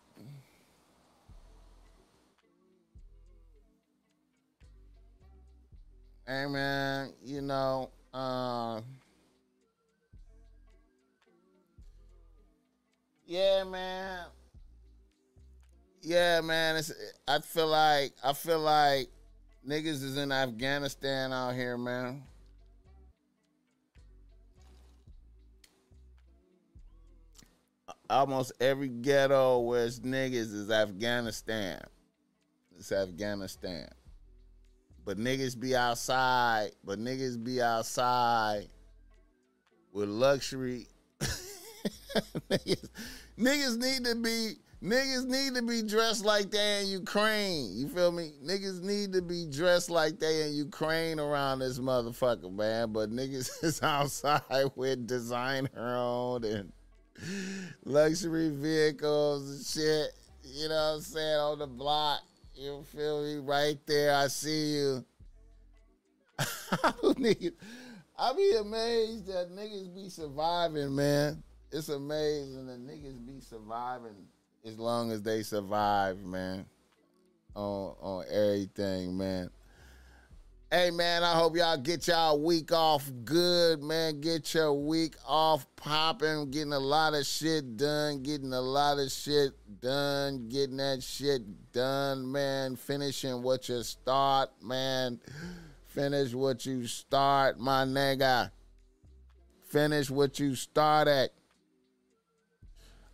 Hey 6.32 6.46
man, 6.46 7.12
you 7.22 7.42
know, 7.42 7.90
uh, 8.14 8.80
yeah, 13.26 13.64
man, 13.64 14.24
yeah, 16.00 16.40
man. 16.40 16.76
It's 16.76 16.90
I 17.28 17.40
feel 17.40 17.66
like 17.66 18.14
I 18.24 18.32
feel 18.32 18.60
like 18.60 19.10
niggas 19.68 20.02
is 20.02 20.16
in 20.16 20.32
Afghanistan 20.32 21.34
out 21.34 21.54
here, 21.54 21.76
man. 21.76 22.22
Almost 28.08 28.52
every 28.58 28.88
ghetto 28.88 29.58
where 29.58 29.84
it's 29.84 29.98
niggas 29.98 30.54
is 30.54 30.70
Afghanistan. 30.70 31.82
It's 32.78 32.90
Afghanistan. 32.90 33.86
But 35.04 35.18
niggas 35.18 35.58
be 35.58 35.74
outside. 35.74 36.70
But 36.84 36.98
niggas 36.98 37.42
be 37.42 37.60
outside 37.60 38.68
with 39.92 40.08
luxury. 40.08 40.88
niggas, 42.50 42.88
niggas 43.38 43.76
need 43.78 44.04
to 44.04 44.14
be 44.16 44.54
niggas 44.82 45.26
need 45.26 45.54
to 45.54 45.62
be 45.62 45.82
dressed 45.82 46.24
like 46.24 46.50
they 46.50 46.82
in 46.82 46.88
Ukraine. 46.88 47.70
You 47.76 47.88
feel 47.88 48.12
me? 48.12 48.32
Niggas 48.44 48.82
need 48.82 49.12
to 49.12 49.22
be 49.22 49.46
dressed 49.46 49.90
like 49.90 50.18
they 50.18 50.48
in 50.48 50.54
Ukraine 50.54 51.20
around 51.20 51.60
this 51.60 51.78
motherfucker, 51.78 52.52
man. 52.52 52.92
But 52.92 53.10
niggas 53.10 53.50
is 53.64 53.82
outside 53.82 54.42
with 54.74 55.06
designer 55.06 55.68
owned 55.76 56.44
and 56.44 56.72
luxury 57.84 58.50
vehicles 58.50 59.50
and 59.50 59.64
shit. 59.64 60.12
You 60.44 60.68
know 60.68 60.74
what 60.74 60.94
I'm 60.96 61.00
saying? 61.00 61.38
On 61.38 61.58
the 61.58 61.66
block. 61.66 62.20
You 62.54 62.84
feel 62.84 63.22
me? 63.24 63.36
Right 63.38 63.78
there, 63.86 64.14
I 64.14 64.28
see 64.28 64.72
you. 64.72 65.04
I 68.18 68.32
be 68.36 68.52
amazed 68.56 69.26
that 69.26 69.50
niggas 69.50 69.94
be 69.94 70.08
surviving, 70.08 70.94
man. 70.94 71.42
It's 71.70 71.88
amazing 71.88 72.66
that 72.66 72.86
niggas 72.86 73.26
be 73.26 73.40
surviving 73.40 74.26
as 74.64 74.78
long 74.78 75.10
as 75.10 75.22
they 75.22 75.42
survive, 75.42 76.18
man. 76.22 76.66
On 77.54 77.94
on 78.00 78.24
everything, 78.30 79.16
man. 79.16 79.50
Hey 80.74 80.90
man, 80.90 81.22
I 81.22 81.34
hope 81.34 81.54
y'all 81.54 81.76
get 81.76 82.08
y'all 82.08 82.40
week 82.40 82.72
off 82.72 83.12
good, 83.26 83.82
man. 83.82 84.22
Get 84.22 84.54
your 84.54 84.72
week 84.72 85.16
off 85.28 85.66
popping, 85.76 86.50
getting 86.50 86.72
a 86.72 86.78
lot 86.78 87.12
of 87.12 87.26
shit 87.26 87.76
done, 87.76 88.22
getting 88.22 88.54
a 88.54 88.60
lot 88.62 88.98
of 88.98 89.12
shit 89.12 89.52
done, 89.82 90.48
getting 90.48 90.78
that 90.78 91.02
shit 91.02 91.42
done, 91.72 92.32
man. 92.32 92.76
Finishing 92.76 93.42
what 93.42 93.68
you 93.68 93.82
start, 93.82 94.48
man. 94.62 95.20
Finish 95.88 96.32
what 96.32 96.64
you 96.64 96.86
start, 96.86 97.60
my 97.60 97.84
nigga. 97.84 98.50
Finish 99.68 100.08
what 100.08 100.38
you 100.38 100.54
started. 100.54 101.32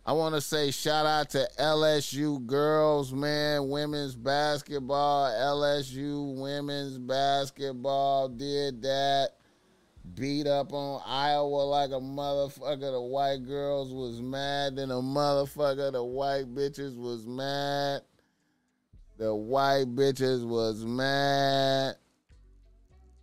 I 0.09 0.11
want 0.13 0.33
to 0.33 0.41
say 0.41 0.71
shout 0.71 1.05
out 1.05 1.29
to 1.29 1.47
LSU 1.59 2.43
girls, 2.47 3.13
man. 3.13 3.69
Women's 3.69 4.15
basketball, 4.15 5.29
LSU 5.29 6.35
women's 6.35 6.97
basketball 6.97 8.27
did 8.27 8.81
that. 8.81 9.33
Beat 10.15 10.47
up 10.47 10.73
on 10.73 11.03
Iowa 11.05 11.61
like 11.61 11.91
a 11.91 12.01
motherfucker. 12.01 12.91
The 12.91 12.99
white 12.99 13.45
girls 13.45 13.93
was 13.93 14.19
mad. 14.19 14.77
Then 14.77 14.89
a 14.89 14.95
motherfucker, 14.95 15.91
the 15.91 16.03
white 16.03 16.55
bitches 16.55 16.97
was 16.97 17.27
mad. 17.27 18.01
The 19.19 19.35
white 19.35 19.93
bitches 19.95 20.43
was 20.43 20.83
mad. 20.85 21.97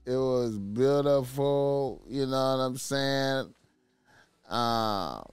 It 0.05 0.17
was 0.17 0.57
beautiful. 0.57 2.05
You 2.09 2.27
know 2.27 2.57
what 2.57 2.63
I'm 2.63 2.77
saying? 2.77 3.53
Um, 4.49 5.25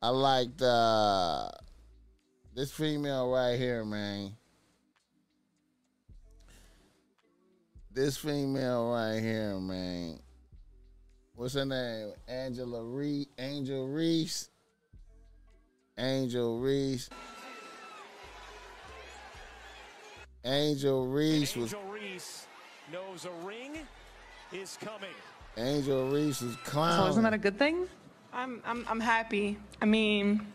I 0.00 0.10
liked 0.10 0.62
uh, 0.62 1.50
this 2.54 2.70
female 2.70 3.30
right 3.30 3.58
here, 3.58 3.84
man. 3.84 4.36
This 7.92 8.16
female 8.16 8.92
right 8.92 9.18
here, 9.18 9.58
man. 9.58 10.20
What's 11.34 11.54
her 11.54 11.64
name? 11.64 12.12
Angela 12.28 12.84
Reese. 12.84 13.26
Angel 13.38 13.88
Reese. 13.88 14.50
Angel 15.96 16.60
Reese. 16.60 17.10
Angel 20.44 21.06
Reese 21.08 21.56
was 21.56 21.74
Angel 21.74 21.90
Reese 21.90 22.46
knows 22.92 23.24
a 23.24 23.46
ring 23.46 23.78
is 24.52 24.78
coming. 24.80 25.10
Angel 25.56 26.08
Reese 26.08 26.40
was 26.40 26.56
So 26.70 27.08
isn't 27.08 27.22
that 27.22 27.34
a 27.34 27.38
good 27.38 27.58
thing? 27.58 27.88
I'm, 28.38 28.62
I'm, 28.64 28.84
I'm 28.88 29.00
happy. 29.00 29.58
I 29.82 29.84
mean, 29.84 30.46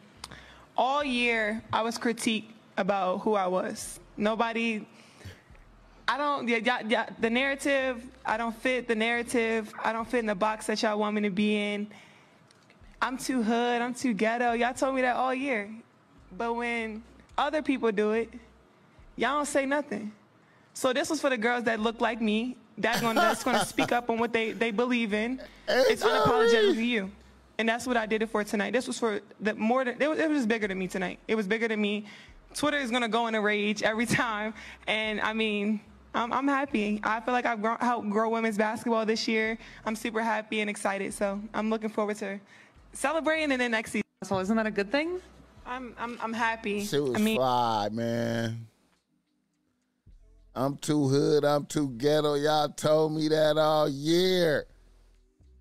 all 0.78 1.04
year 1.04 1.62
I 1.74 1.82
was 1.82 2.00
critiqued 2.00 2.46
about 2.78 3.20
who 3.20 3.34
I 3.34 3.48
was. 3.48 4.00
Nobody, 4.16 4.88
I 6.08 6.18
don't, 6.18 6.48
yeah, 6.48 6.60
yeah, 6.64 6.82
yeah, 6.88 7.10
the 7.20 7.30
narrative, 7.30 8.02
I 8.26 8.38
don't 8.38 8.56
fit 8.56 8.88
the 8.88 8.96
narrative. 8.96 9.74
I 9.84 9.92
don't 9.92 10.08
fit 10.08 10.20
in 10.20 10.28
the 10.28 10.36
box 10.36 10.68
that 10.68 10.82
y'all 10.82 10.98
want 10.98 11.16
me 11.16 11.24
to 11.24 11.30
be 11.30 11.58
in. 11.58 11.88
I'm 13.02 13.18
too 13.18 13.44
hood, 13.44 13.82
I'm 13.82 13.94
too 13.94 14.14
ghetto. 14.14 14.54
Y'all 14.54 14.74
told 14.74 14.96
me 14.96 15.02
that 15.02 15.18
all 15.18 15.34
year. 15.34 15.70
But 16.38 16.54
when 16.56 17.04
other 17.38 17.62
people 17.62 17.92
do 17.92 18.14
it, 18.14 18.32
y'all 19.18 19.40
don't 19.40 19.46
say 19.46 19.66
nothing. 19.66 20.14
So 20.74 20.94
this 20.94 21.10
was 21.10 21.20
for 21.20 21.30
the 21.30 21.38
girls 21.38 21.66
that 21.66 21.82
look 21.82 22.00
like 22.00 22.22
me, 22.22 22.56
that 22.78 23.02
gonna, 23.02 23.20
that's 23.20 23.44
going 23.44 23.60
to 23.60 23.66
speak 23.66 23.92
up 23.92 24.10
on 24.10 24.20
what 24.20 24.32
they, 24.32 24.54
they 24.54 24.72
believe 24.72 25.14
in. 25.14 25.42
It's 25.68 26.02
Angel 26.02 26.22
unapologetically 26.22 26.86
you. 26.86 27.12
And 27.64 27.70
that's 27.70 27.88
what 27.88 27.96
I 27.96 28.06
did 28.06 28.22
it 28.22 28.30
for 28.30 28.44
tonight. 28.44 28.74
This 28.74 28.88
was 28.88 29.00
for 29.00 29.22
the 29.40 29.54
more 29.54 29.86
than, 29.86 29.96
it 30.02 30.10
was, 30.10 30.20
it 30.20 30.30
was 30.30 30.46
bigger 30.46 30.68
than 30.68 30.78
me 30.78 30.86
tonight. 30.90 31.18
It 31.30 31.36
was 31.36 31.48
bigger 31.48 31.70
than 31.70 31.80
me. 31.80 32.04
Twitter 32.54 32.76
is 32.76 32.90
going 32.90 33.04
to 33.04 33.08
go 33.08 33.28
in 33.28 33.36
a 33.36 33.42
rage 33.42 33.84
every 33.84 34.06
time. 34.06 34.54
And 34.86 35.22
I 35.22 35.32
mean, 35.32 35.80
I'm, 36.14 36.34
I'm 36.34 36.46
happy. 36.46 37.00
I 37.06 37.22
feel 37.22 37.34
like 37.34 37.46
I've 37.46 37.62
grown, 37.62 37.78
helped 37.78 38.10
grow 38.10 38.28
women's 38.28 38.58
basketball 38.58 39.06
this 39.06 39.30
year. 39.30 39.58
I'm 39.86 39.96
super 39.96 40.22
happy 40.22 40.60
and 40.60 40.70
excited. 40.70 41.14
So 41.14 41.40
I'm 41.54 41.70
looking 41.70 41.88
forward 41.88 42.18
to 42.18 42.38
celebrating 42.92 43.54
and 43.54 43.62
then 43.62 43.72
next 43.72 43.92
season. 43.92 44.04
So 44.26 44.40
isn't 44.40 44.58
that 44.58 44.66
a 44.66 44.72
good 44.72 44.92
thing? 44.92 45.22
I'm, 45.66 45.96
I'm, 45.98 46.20
I'm 46.22 46.34
happy. 46.34 46.84
She 46.84 47.00
was 47.00 47.16
I 47.16 47.20
mean, 47.20 47.38
fly, 47.38 47.88
man. 47.94 48.68
I'm 50.54 50.76
too 50.76 51.08
hood. 51.08 51.46
I'm 51.46 51.66
too 51.66 51.92
ghetto. 51.92 52.34
Y'all 52.34 52.68
told 52.68 53.14
me 53.14 53.30
that 53.30 53.58
all 53.58 53.88
year. 53.88 54.66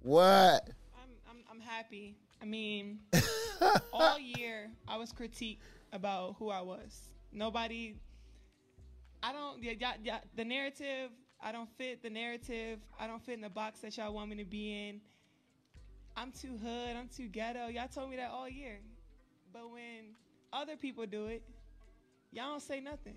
What? 0.00 0.68
Happy. 1.92 2.16
I 2.40 2.46
mean, 2.46 3.00
all 3.92 4.18
year 4.18 4.70
I 4.88 4.96
was 4.96 5.12
critiqued 5.12 5.58
about 5.92 6.36
who 6.38 6.48
I 6.48 6.62
was. 6.62 7.10
Nobody, 7.30 7.96
I 9.22 9.30
don't, 9.30 9.62
yeah, 9.62 9.72
yeah, 9.78 9.92
yeah, 10.02 10.18
the 10.34 10.42
narrative, 10.42 11.10
I 11.38 11.52
don't 11.52 11.68
fit 11.76 12.02
the 12.02 12.08
narrative. 12.08 12.78
I 12.98 13.06
don't 13.06 13.22
fit 13.22 13.34
in 13.34 13.42
the 13.42 13.50
box 13.50 13.80
that 13.80 13.94
y'all 13.98 14.14
want 14.14 14.30
me 14.30 14.36
to 14.36 14.44
be 14.46 14.88
in. 14.88 15.02
I'm 16.16 16.32
too 16.32 16.56
hood. 16.56 16.96
I'm 16.96 17.08
too 17.14 17.28
ghetto. 17.28 17.66
Y'all 17.68 17.88
told 17.88 18.08
me 18.08 18.16
that 18.16 18.30
all 18.30 18.48
year. 18.48 18.78
But 19.52 19.70
when 19.70 20.14
other 20.50 20.76
people 20.76 21.04
do 21.04 21.26
it, 21.26 21.42
y'all 22.30 22.52
don't 22.52 22.62
say 22.62 22.80
nothing. 22.80 23.16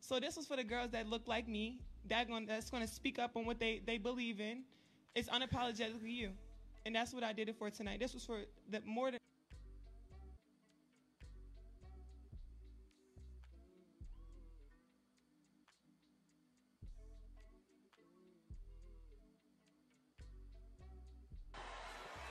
So 0.00 0.20
this 0.20 0.36
was 0.36 0.46
for 0.46 0.56
the 0.56 0.64
girls 0.64 0.90
that 0.90 1.08
look 1.08 1.26
like 1.26 1.48
me, 1.48 1.80
that 2.10 2.28
going 2.28 2.44
that's 2.44 2.68
going 2.68 2.86
to 2.86 2.92
speak 2.92 3.18
up 3.18 3.34
on 3.34 3.46
what 3.46 3.58
they, 3.58 3.80
they 3.86 3.96
believe 3.96 4.40
in. 4.40 4.64
It's 5.14 5.30
unapologetically 5.30 6.12
you. 6.12 6.32
And 6.86 6.94
that's 6.94 7.14
what 7.14 7.24
I 7.24 7.32
did 7.32 7.48
it 7.48 7.56
for 7.56 7.70
tonight. 7.70 7.98
This 7.98 8.12
was 8.12 8.24
for 8.24 8.40
the 8.70 8.80
more 8.84 9.10
than 9.10 9.20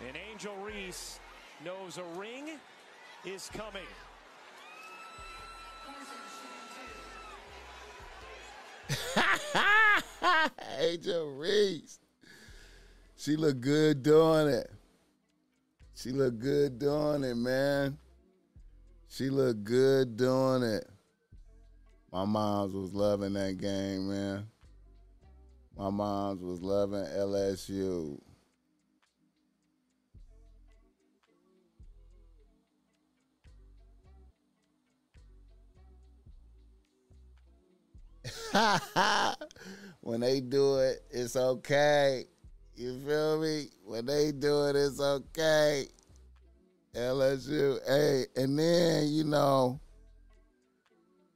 And 0.07 0.17
Angel 0.31 0.55
Reese 0.57 1.19
knows 1.63 1.97
a 1.97 2.03
ring 2.19 2.59
is 3.23 3.49
coming. 3.53 3.81
Angel 10.79 11.31
Reese. 11.31 11.99
She 13.23 13.37
look 13.37 13.61
good 13.61 14.03
doing 14.03 14.49
it. 14.49 14.69
She 15.95 16.11
look 16.11 16.37
good 16.39 16.77
doing 16.77 17.23
it, 17.23 17.35
man. 17.35 17.97
She 19.07 19.29
look 19.29 19.63
good 19.63 20.17
doing 20.17 20.63
it. 20.63 20.85
My 22.11 22.25
mom's 22.25 22.73
was 22.73 22.93
loving 22.93 23.31
that 23.31 23.57
game, 23.57 24.09
man. 24.09 24.45
My 25.77 25.89
mom's 25.89 26.41
was 26.41 26.59
loving 26.59 27.05
LSU. 27.05 28.19
when 40.01 40.19
they 40.19 40.41
do 40.41 40.79
it, 40.79 41.05
it's 41.09 41.37
okay. 41.37 42.25
You 42.75 42.99
feel 43.05 43.39
me? 43.39 43.67
When 43.85 44.05
they 44.05 44.31
do 44.31 44.67
it, 44.67 44.75
it's 44.75 44.99
okay. 44.99 45.87
LSU, 46.95 47.79
hey, 47.87 48.25
and 48.35 48.57
then 48.57 49.07
you 49.07 49.23
know, 49.23 49.79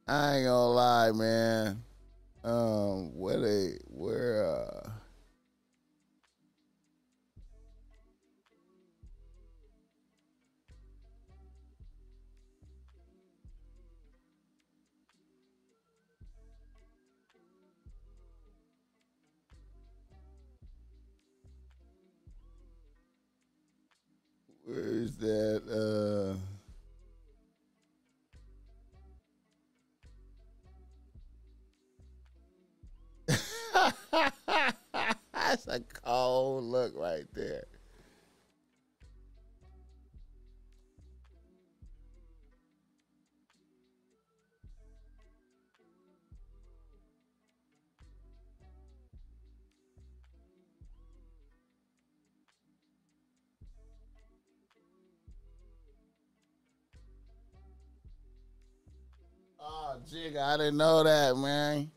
I 0.07 0.37
ain't 0.37 0.45
gonna 0.45 0.69
lie, 0.69 1.11
man. 1.11 1.83
Um, 2.43 3.17
where 3.17 3.39
they, 3.39 3.77
where, 3.87 4.45
uh, 4.47 4.89
where 24.67 24.85
is 24.85 25.15
that? 25.17 25.61
Uh, 25.71 26.35
that's 35.33 35.67
a 35.67 35.79
cold 35.79 36.65
look 36.65 36.93
right 36.97 37.25
there. 37.33 37.65
Oh, 59.69 59.95
jig, 60.09 60.37
I 60.37 60.55
didn't 60.55 60.77
know 60.77 61.03
that, 61.03 61.35
man. 61.35 61.91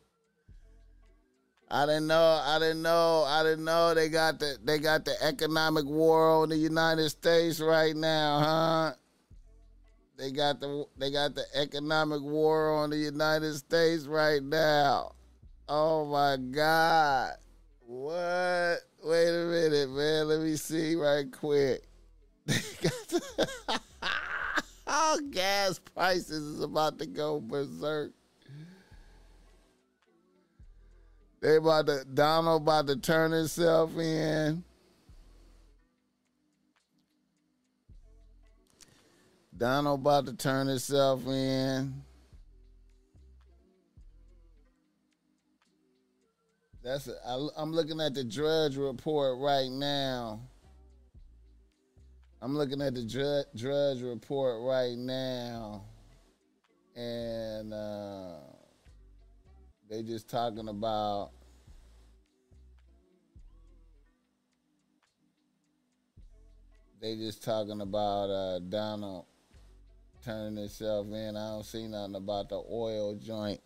I 1.70 1.86
didn't 1.86 2.08
know. 2.08 2.42
I 2.44 2.58
didn't 2.58 2.82
know. 2.82 3.24
I 3.28 3.44
didn't 3.44 3.64
know 3.64 3.94
they 3.94 4.08
got 4.08 4.40
the 4.40 4.56
they 4.64 4.78
got 4.80 5.04
the 5.04 5.14
economic 5.22 5.84
war 5.84 6.42
on 6.42 6.48
the 6.48 6.56
United 6.56 7.10
States 7.10 7.60
right 7.60 7.94
now, 7.94 8.40
huh? 8.40 8.92
They 10.18 10.32
got 10.32 10.58
the 10.58 10.86
they 10.98 11.12
got 11.12 11.36
the 11.36 11.44
economic 11.54 12.22
war 12.22 12.74
on 12.74 12.90
the 12.90 12.96
United 12.96 13.54
States 13.54 14.06
right 14.06 14.42
now. 14.42 15.12
Oh 15.68 16.06
my 16.06 16.38
God! 16.38 17.34
What? 17.86 18.80
Wait 19.04 19.28
a 19.28 19.46
minute, 19.46 19.90
man. 19.90 20.26
Let 20.26 20.40
me 20.40 20.56
see 20.56 20.96
right 20.96 21.30
quick. 21.30 21.84
They 22.46 22.56
got 22.82 23.08
the 23.08 23.80
All 24.92 25.20
gas 25.20 25.78
prices 25.78 26.30
is 26.30 26.60
about 26.60 26.98
to 26.98 27.06
go 27.06 27.40
berserk. 27.40 28.10
They 31.40 31.56
about 31.56 31.86
to 31.86 32.04
Donald 32.12 32.62
about 32.62 32.88
to 32.88 32.96
turn 32.96 33.30
himself 33.30 33.96
in. 33.96 34.64
Donald 39.56 40.00
about 40.00 40.26
to 40.26 40.32
turn 40.32 40.66
himself 40.66 41.24
in. 41.28 41.94
That's 46.82 47.06
a, 47.06 47.14
I, 47.24 47.48
I'm 47.56 47.72
looking 47.72 48.00
at 48.00 48.14
the 48.14 48.24
Drudge 48.24 48.76
report 48.76 49.38
right 49.38 49.70
now. 49.70 50.40
I'm 52.42 52.56
looking 52.56 52.80
at 52.80 52.94
the 52.94 53.02
Drudge, 53.54 54.00
report 54.00 54.62
right 54.62 54.96
now, 54.96 55.84
and 56.96 57.74
uh, 57.74 58.36
they 59.90 60.02
just 60.02 60.26
talking 60.30 60.68
about 60.68 61.32
they 66.98 67.14
just 67.16 67.44
talking 67.44 67.82
about 67.82 68.30
uh, 68.30 68.58
Donald 68.60 69.26
turning 70.24 70.56
himself 70.56 71.08
in. 71.08 71.36
I 71.36 71.50
don't 71.50 71.64
see 71.66 71.86
nothing 71.88 72.14
about 72.14 72.48
the 72.48 72.62
oil 72.70 73.16
joint. 73.16 73.60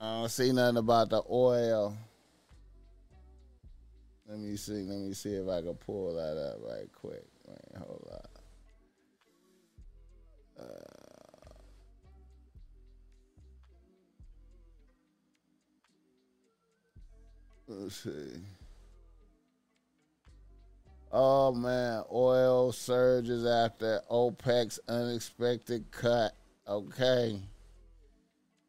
I 0.00 0.20
don't 0.20 0.30
see 0.30 0.52
nothing 0.52 0.76
about 0.76 1.10
the 1.10 1.22
oil. 1.28 1.96
Let 4.28 4.38
me 4.40 4.56
see. 4.56 4.84
Let 4.84 4.98
me 4.98 5.14
see 5.14 5.30
if 5.30 5.48
I 5.48 5.62
can 5.62 5.74
pull 5.74 6.14
that 6.14 6.36
up 6.36 6.58
right 6.68 6.88
quick. 6.92 7.24
Wait, 7.46 7.58
hold 7.78 8.06
on. 8.12 8.20
Uh, 10.60 10.64
let's 17.68 17.94
see. 17.96 18.42
Oh 21.10 21.54
man, 21.54 22.02
oil 22.12 22.70
surges 22.70 23.46
after 23.46 24.02
OPEC's 24.10 24.78
unexpected 24.88 25.90
cut. 25.90 26.34
Okay. 26.68 27.40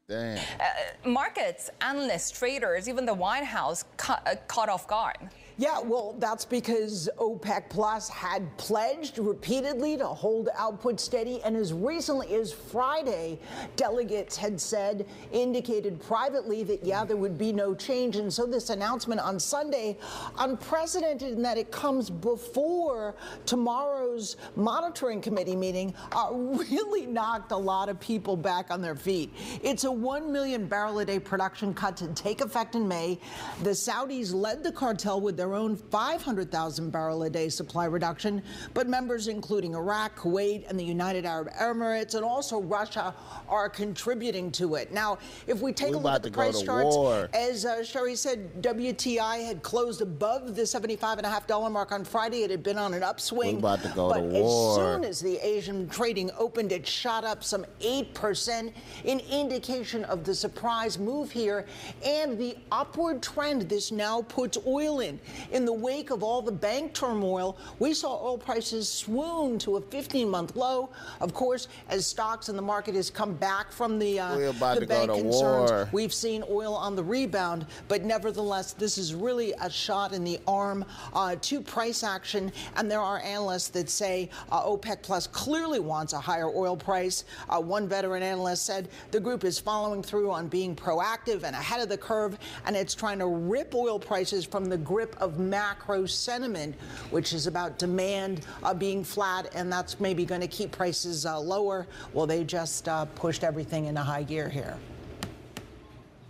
Damn. 0.08 0.38
Uh, 0.38 1.08
markets, 1.08 1.70
analysts, 1.82 2.32
traders, 2.32 2.88
even 2.88 3.06
the 3.06 3.14
White 3.14 3.44
House 3.44 3.84
ca- 3.98 4.22
uh, 4.26 4.36
caught 4.48 4.70
off 4.70 4.88
guard. 4.88 5.18
Yeah, 5.60 5.82
well, 5.82 6.16
that's 6.20 6.46
because 6.46 7.10
OPEC 7.18 7.70
Plus 7.70 8.08
had 8.08 8.56
pledged 8.56 9.18
repeatedly 9.18 9.98
to 9.98 10.08
hold 10.08 10.48
output 10.58 11.02
steady. 11.02 11.44
And 11.44 11.58
as 11.58 11.74
recently 11.74 12.34
as 12.36 12.54
Friday, 12.54 13.38
delegates 13.76 14.38
had 14.38 14.62
said, 14.62 15.06
indicated 15.34 16.02
privately 16.02 16.64
that, 16.64 16.86
yeah, 16.86 17.04
there 17.04 17.18
would 17.18 17.38
be 17.38 17.52
no 17.52 17.76
change. 17.76 18.16
And 18.16 18.32
so 18.32 18.46
this 18.46 18.70
announcement 18.70 19.20
on 19.20 19.38
Sunday, 19.38 19.98
unprecedented 20.38 21.34
in 21.34 21.42
that 21.42 21.58
it 21.58 21.72
comes 21.72 22.10
before 22.10 23.16
tomorrow's 23.46 24.38
monitoring 24.56 25.20
committee 25.20 25.58
meeting, 25.58 25.94
uh, 26.14 26.30
really 26.32 27.06
knocked 27.06 27.52
a 27.52 27.58
lot 27.58 27.90
of 27.90 28.00
people 28.00 28.38
back 28.38 28.72
on 28.72 28.82
their 28.82 28.96
feet. 28.96 29.34
It's 29.62 29.84
a 29.84 29.92
1 29.92 30.32
million 30.32 30.68
barrel 30.68 31.00
a 31.00 31.06
day 31.06 31.20
production 31.20 31.74
cut 31.74 31.98
to 31.98 32.08
take 32.14 32.40
effect 32.40 32.76
in 32.76 32.88
May. 32.88 33.20
The 33.64 33.72
Saudis 33.72 34.34
led 34.34 34.64
the 34.64 34.72
cartel 34.72 35.20
with 35.20 35.36
their 35.36 35.49
own 35.56 35.76
500,000 35.76 36.90
barrel 36.90 37.24
a 37.24 37.30
day 37.30 37.50
supply 37.50 37.86
reduction, 37.86 38.42
but 38.74 38.88
members 38.88 39.28
including 39.28 39.76
Iraq, 39.76 40.18
Kuwait, 40.20 40.70
and 40.70 40.80
the 40.80 40.84
United 40.84 41.26
Arab 41.26 41.50
Emirates, 41.54 42.16
and 42.16 42.24
also 42.24 42.62
Russia, 42.62 43.14
are 43.48 43.70
contributing 43.70 44.52
to 44.52 44.76
it. 44.76 44.92
Now, 44.92 45.18
if 45.48 45.62
we 45.62 45.74
take 45.74 45.90
We 45.90 45.96
a 45.96 45.98
look 46.00 46.14
at 46.14 46.24
the 46.24 46.32
price 46.32 46.62
charts, 46.62 46.96
war. 46.96 47.30
as 47.34 47.66
uh, 47.66 47.84
Sherry 47.84 48.16
said, 48.16 48.62
WTI 48.62 49.46
had 49.46 49.62
closed 49.64 50.02
above 50.02 50.56
the 50.56 50.64
$75.5 50.64 51.72
mark 51.72 51.92
on 51.92 52.04
Friday. 52.04 52.44
It 52.44 52.52
had 52.52 52.64
been 52.64 52.78
on 52.78 52.94
an 52.94 53.04
upswing. 53.04 53.56
We 53.56 53.60
about 53.60 53.82
to 53.84 53.90
go 53.90 54.10
but 54.10 54.24
as 54.24 54.34
war. 54.34 54.76
soon 54.76 55.04
as 55.04 55.20
the 55.20 55.38
Asian 55.46 55.88
trading 55.90 56.32
opened, 56.38 56.72
it 56.72 56.88
shot 56.88 57.24
up 57.24 57.44
some 57.44 57.66
8%, 57.82 58.72
an 59.06 59.20
indication 59.32 60.04
of 60.06 60.24
the 60.24 60.34
surprise 60.34 60.98
move 60.98 61.32
here 61.32 61.66
and 62.06 62.38
the 62.38 62.56
upward 62.72 63.22
trend 63.22 63.64
this 63.64 63.92
now 63.92 64.22
puts 64.24 64.58
oil 64.66 65.00
in. 65.00 65.20
In 65.52 65.66
the 65.66 65.74
wake 65.74 66.10
of 66.10 66.24
all 66.24 66.42
the 66.42 66.52
bank 66.52 66.94
turmoil, 66.94 67.58
we 67.80 67.94
saw 67.94 68.24
oil 68.24 68.38
prices 68.38 68.88
swoon 68.88 69.60
to 69.60 69.78
a 69.78 69.82
15 69.82 70.30
month 70.30 70.56
low. 70.56 70.90
Of 71.22 71.34
course, 71.34 71.68
as 71.90 72.06
stocks 72.06 72.50
in 72.50 72.56
the 72.56 72.62
market 72.62 72.96
has 72.96 73.10
come 73.10 73.34
back 73.34 73.72
from 73.72 74.00
the, 74.00 74.20
uh, 74.20 74.36
the 74.38 74.86
bank 74.88 75.12
concerns, 75.12 75.72
war. 75.72 75.90
we've 75.92 76.14
seen 76.14 76.44
oil 76.50 76.74
on 76.74 76.96
the 76.96 77.04
rebound, 77.04 77.66
but 77.88 78.04
nevertheless, 78.04 78.74
this 78.74 78.98
is 78.98 79.14
really 79.14 79.54
a 79.62 79.70
shot 79.70 80.14
in 80.14 80.24
the 80.24 80.40
arm 80.48 80.86
uh, 81.14 81.36
to 81.42 81.62
price 81.62 82.04
action. 82.04 82.52
And 82.76 82.90
there 82.90 83.02
are 83.02 83.20
analysts 83.20 83.70
that 83.70 83.90
say 83.90 84.30
uh, 84.52 84.64
OPEC 84.64 85.02
Plus 85.02 85.28
clearly 85.28 85.80
wants 85.80 86.14
a 86.14 86.20
higher 86.20 86.50
oil 86.50 86.76
price. 86.76 87.26
Uh, 87.50 87.60
one 87.60 87.88
veteran 87.88 88.24
analyst 88.24 88.66
said 88.66 88.90
the 89.12 89.20
group 89.20 89.44
is 89.44 89.60
following 89.60 90.04
through 90.04 90.32
on 90.32 90.48
being 90.48 90.76
proactive 90.76 91.44
and 91.44 91.56
ahead 91.56 91.82
of 91.82 91.90
the 91.90 91.98
curve, 91.98 92.38
and 92.66 92.76
it's 92.76 92.96
trying 92.96 93.20
to 93.20 93.28
rip 93.28 93.74
oil 93.76 94.00
prices 94.00 94.46
from 94.46 94.66
the 94.66 94.78
grip 94.78 95.16
of 95.20 95.29
macro 95.38 96.06
sentiment, 96.06 96.76
which 97.12 97.34
is 97.34 97.46
about 97.46 97.78
demand 97.78 98.46
uh, 98.64 98.74
being 98.74 99.04
flat, 99.04 99.54
and 99.54 99.72
that's 99.72 100.00
maybe 100.00 100.26
going 100.26 100.42
to 100.42 100.48
keep 100.48 100.72
prices 100.72 101.26
uh, 101.26 101.40
lower. 101.40 101.86
Well, 102.14 102.26
they 102.26 102.44
just 102.44 102.88
uh, 102.88 103.06
pushed 103.06 103.44
everything 103.44 103.86
into 103.86 104.02
high 104.02 104.24
gear 104.24 104.50
here. 104.50 104.78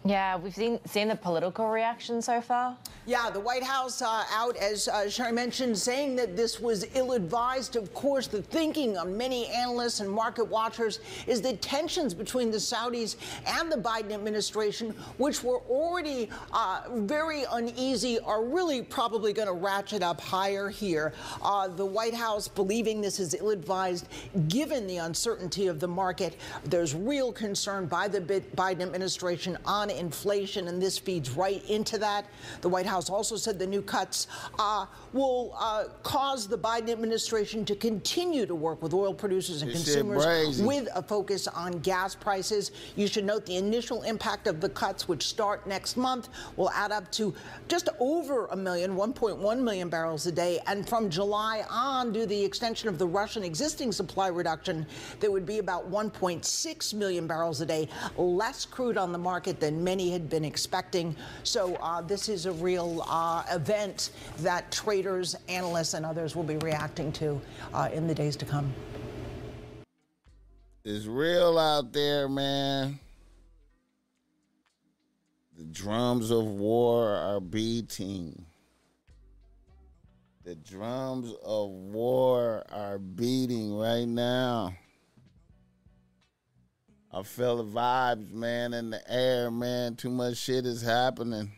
Yeah, 0.05 0.37
we've 0.37 0.55
seen 0.55 0.79
seen 0.85 1.09
the 1.09 1.15
political 1.15 1.67
reaction 1.67 2.21
so 2.21 2.39
far. 2.39 2.77
Yeah, 3.05 3.29
the 3.29 3.39
White 3.39 3.63
House 3.63 4.01
uh, 4.01 4.23
out, 4.31 4.55
as 4.55 4.87
uh, 4.87 5.09
Sherry 5.09 5.31
mentioned, 5.31 5.77
saying 5.77 6.15
that 6.17 6.37
this 6.37 6.59
was 6.59 6.85
ill 6.95 7.13
advised. 7.13 7.75
Of 7.75 7.93
course, 7.93 8.27
the 8.27 8.41
thinking 8.41 8.97
on 8.97 9.17
many 9.17 9.47
analysts 9.47 9.99
and 9.99 10.09
market 10.09 10.45
watchers 10.45 10.99
is 11.27 11.41
that 11.41 11.61
tensions 11.61 12.13
between 12.13 12.49
the 12.49 12.57
Saudis 12.57 13.17
and 13.45 13.71
the 13.71 13.75
Biden 13.77 14.13
administration, 14.13 14.91
which 15.17 15.43
were 15.43 15.59
already 15.69 16.29
uh, 16.53 16.83
very 16.93 17.43
uneasy, 17.51 18.19
are 18.19 18.43
really 18.43 18.83
probably 18.83 19.33
going 19.33 19.47
to 19.47 19.53
ratchet 19.53 20.03
up 20.03 20.21
higher 20.21 20.69
here. 20.69 21.13
Uh, 21.41 21.67
the 21.67 21.85
White 21.85 22.13
House 22.13 22.47
believing 22.47 23.01
this 23.01 23.19
is 23.19 23.33
ill 23.33 23.49
advised 23.49 24.07
given 24.47 24.87
the 24.87 24.97
uncertainty 24.97 25.67
of 25.67 25.79
the 25.79 25.87
market. 25.87 26.37
There's 26.65 26.95
real 26.95 27.33
concern 27.33 27.87
by 27.87 28.07
the 28.07 28.21
Biden 28.21 28.81
administration 28.81 29.57
on 29.65 29.88
inflation, 29.97 30.67
and 30.67 30.81
this 30.81 30.97
feeds 30.97 31.31
right 31.31 31.63
into 31.69 31.97
that. 31.97 32.25
The 32.61 32.69
White 32.69 32.85
House 32.85 33.09
also 33.09 33.35
said 33.35 33.59
the 33.59 33.67
new 33.67 33.81
cuts 33.81 34.27
uh, 34.57 34.85
will 35.13 35.55
uh, 35.59 35.85
cause 36.03 36.47
the 36.47 36.57
Biden 36.57 36.89
administration 36.89 37.65
to 37.65 37.75
continue 37.75 38.45
to 38.45 38.55
work 38.55 38.81
with 38.81 38.93
oil 38.93 39.13
producers 39.13 39.61
and 39.61 39.71
This 39.71 39.83
consumers 39.83 40.61
with 40.61 40.87
a 40.95 41.01
focus 41.01 41.47
on 41.47 41.79
gas 41.79 42.15
prices. 42.15 42.71
You 42.95 43.07
should 43.07 43.25
note 43.25 43.45
the 43.45 43.55
initial 43.55 44.03
impact 44.03 44.47
of 44.47 44.61
the 44.61 44.69
cuts, 44.69 45.07
which 45.07 45.23
start 45.25 45.67
next 45.67 45.97
month, 45.97 46.29
will 46.55 46.69
add 46.71 46.91
up 46.91 47.11
to 47.13 47.33
just 47.67 47.89
over 47.99 48.47
a 48.47 48.55
million, 48.55 48.95
1.1 48.95 49.59
million 49.61 49.89
barrels 49.89 50.25
a 50.27 50.31
day. 50.31 50.59
And 50.67 50.87
from 50.87 51.09
July 51.09 51.63
on, 51.69 52.13
due 52.13 52.21
to 52.21 52.25
the 52.27 52.43
extension 52.43 52.89
of 52.89 52.97
the 52.97 53.07
Russian 53.07 53.43
existing 53.43 53.91
supply 53.91 54.27
reduction, 54.27 54.85
there 55.19 55.31
would 55.31 55.45
be 55.45 55.59
about 55.59 55.89
1.6 55.89 56.93
million 56.93 57.27
barrels 57.27 57.61
a 57.61 57.65
day 57.65 57.87
less 58.17 58.65
crude 58.65 58.97
on 58.97 59.11
the 59.11 59.17
market 59.17 59.59
than 59.59 59.78
many 59.83 60.11
had 60.11 60.29
been 60.29 60.45
expecting. 60.45 61.15
So 61.43 61.75
uh, 61.75 62.01
this 62.01 62.29
is 62.29 62.45
a 62.45 62.51
real 62.51 63.03
uh, 63.07 63.43
event 63.51 64.11
that 64.39 64.71
traders, 64.71 65.35
analysts, 65.47 65.93
and 65.93 66.05
others 66.05 66.35
will 66.35 66.43
be 66.43 66.57
reacting 66.57 67.11
to 67.13 67.41
uh, 67.73 67.89
in 67.93 68.07
the 68.07 68.15
days 68.15 68.35
to 68.37 68.45
come. 68.45 68.73
It's 70.85 71.05
real 71.05 71.57
out 71.57 71.91
there, 71.91 72.29
man. 72.29 72.99
The 75.57 75.65
drums 75.65 76.31
of 76.31 76.45
war 76.45 77.09
are 77.09 77.41
beating. 77.41 78.45
The 80.45 80.55
drums 80.55 81.33
of 81.43 81.69
war 81.69 82.63
are 82.71 82.97
beating 82.97 83.77
right 83.77 84.07
now. 84.07 84.73
I 87.19 87.23
feel 87.23 87.57
the 87.57 87.65
vibes, 87.65 88.31
man, 88.31 88.73
in 88.73 88.91
the 88.91 89.11
air, 89.11 89.51
man. 89.51 89.97
Too 89.97 90.09
much 90.09 90.37
shit 90.37 90.65
is 90.65 90.81
happening. 90.81 91.51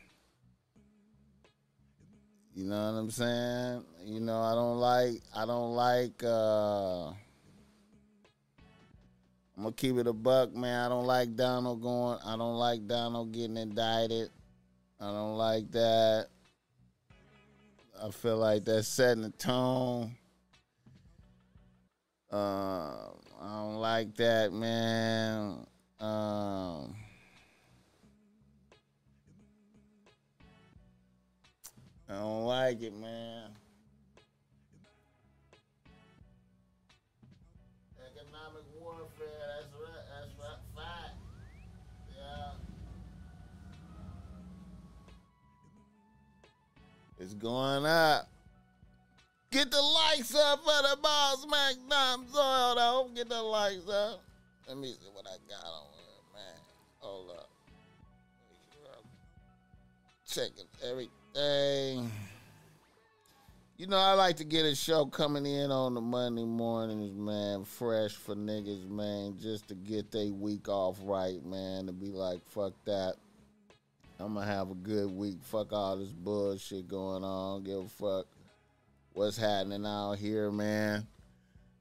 You 2.55 2.63
know 2.63 2.91
what 2.91 2.97
I'm 2.97 3.11
saying? 3.11 3.83
You 4.03 4.21
know, 4.21 4.41
I 4.41 4.55
don't 4.55 4.79
like 4.79 5.21
I 5.35 5.45
don't 5.45 5.75
like 5.75 6.23
uh 6.23 7.09
I'm 7.09 7.15
gonna 9.57 9.71
keep 9.73 9.97
it 9.97 10.07
a 10.07 10.13
buck, 10.13 10.51
man. 10.55 10.83
I 10.83 10.89
don't 10.89 11.05
like 11.05 11.35
Donald 11.35 11.79
going. 11.79 12.17
I 12.25 12.35
don't 12.37 12.57
like 12.57 12.87
Donald 12.87 13.31
getting 13.31 13.57
indicted. 13.57 14.31
I 14.99 15.11
don't 15.11 15.37
like 15.37 15.69
that. 15.73 16.25
I 18.03 18.09
feel 18.09 18.37
like 18.37 18.65
that's 18.65 18.87
setting 18.87 19.21
the 19.21 19.29
tone. 19.29 20.15
Uh, 22.31 23.09
I 23.41 23.57
don't 23.57 23.75
like 23.75 24.15
that, 24.15 24.53
man. 24.53 25.67
Um, 25.99 26.95
I 32.07 32.13
don't 32.13 32.45
like 32.45 32.81
it, 32.81 32.95
man. 32.95 33.49
Economic 37.99 38.63
warfare, 38.79 39.27
that's 39.57 39.73
right, 39.73 40.05
that's 40.15 40.31
right, 40.39 40.59
fight. 40.73 41.15
Yeah. 42.17 42.53
It's 47.19 47.33
going 47.33 47.85
up. 47.85 48.30
Get 49.51 49.69
the 49.69 49.81
likes 49.81 50.33
up 50.33 50.59
for 50.59 50.81
the 50.89 50.97
boss 51.01 51.45
Mac 51.45 51.75
Dom 51.89 52.25
Soil 52.31 52.75
though. 52.75 53.09
Get 53.13 53.27
the 53.27 53.41
likes 53.41 53.87
up. 53.89 54.23
Let 54.65 54.77
me 54.77 54.93
see 54.93 55.09
what 55.13 55.25
I 55.27 55.35
got 55.49 55.65
on 55.65 55.87
here, 55.93 56.33
man. 56.33 56.61
Hold 56.99 57.31
up. 57.31 57.49
Checking 60.25 60.63
everything. 60.89 62.09
You 63.75 63.87
know, 63.87 63.97
I 63.97 64.13
like 64.13 64.37
to 64.37 64.45
get 64.45 64.65
a 64.65 64.73
show 64.73 65.05
coming 65.05 65.45
in 65.45 65.69
on 65.69 65.95
the 65.95 66.01
Monday 66.01 66.45
mornings, 66.45 67.13
man, 67.13 67.65
fresh 67.65 68.13
for 68.13 68.35
niggas, 68.35 68.87
man, 68.87 69.35
just 69.41 69.67
to 69.67 69.75
get 69.75 70.11
their 70.11 70.31
week 70.31 70.69
off 70.69 70.97
right, 71.01 71.43
man, 71.43 71.87
to 71.87 71.91
be 71.91 72.11
like, 72.11 72.39
fuck 72.45 72.73
that. 72.85 73.15
I'm 74.17 74.35
gonna 74.35 74.45
have 74.45 74.69
a 74.69 74.75
good 74.75 75.11
week. 75.11 75.39
Fuck 75.41 75.73
all 75.73 75.97
this 75.97 76.13
bullshit 76.13 76.87
going 76.87 77.25
on. 77.25 77.63
Give 77.63 77.79
a 77.79 77.87
fuck 77.87 78.27
what's 79.13 79.37
happening 79.37 79.85
out 79.85 80.13
here, 80.13 80.51
man. 80.51 81.07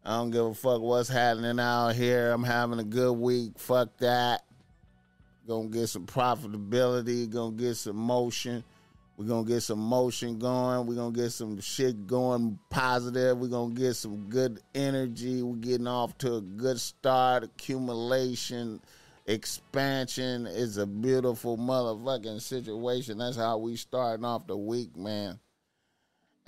I 0.05 0.17
don't 0.17 0.31
give 0.31 0.47
a 0.47 0.55
fuck 0.55 0.81
what's 0.81 1.09
happening 1.09 1.61
out 1.61 1.91
here. 1.91 2.33
I'm 2.33 2.43
having 2.43 2.79
a 2.79 2.85
good 2.85 3.13
week. 3.13 3.59
Fuck 3.59 3.97
that. 3.99 4.43
Gonna 5.47 5.69
get 5.69 5.89
some 5.89 6.07
profitability, 6.07 7.29
gonna 7.29 7.57
get 7.57 7.75
some 7.75 7.97
motion. 7.97 8.65
We're 9.17 9.27
gonna 9.27 9.47
get 9.47 9.61
some 9.61 9.81
motion 9.81 10.39
going. 10.39 10.87
We're 10.87 10.95
gonna 10.95 11.15
get 11.15 11.31
some 11.31 11.61
shit 11.61 12.07
going 12.07 12.59
positive. 12.71 13.37
We're 13.37 13.49
gonna 13.49 13.75
get 13.75 13.95
some 13.95 14.29
good 14.31 14.61
energy. 14.75 15.43
We're 15.43 15.57
getting 15.57 15.87
off 15.87 16.17
to 16.19 16.37
a 16.37 16.41
good 16.41 16.81
start. 16.81 17.45
Accumulation, 17.45 18.81
expansion 19.27 20.47
is 20.47 20.79
a 20.79 20.87
beautiful 20.87 21.59
motherfucking 21.59 22.41
situation. 22.41 23.19
That's 23.19 23.37
how 23.37 23.59
we 23.59 23.77
starting 23.77 24.25
off 24.25 24.47
the 24.47 24.57
week, 24.57 24.97
man. 24.97 25.39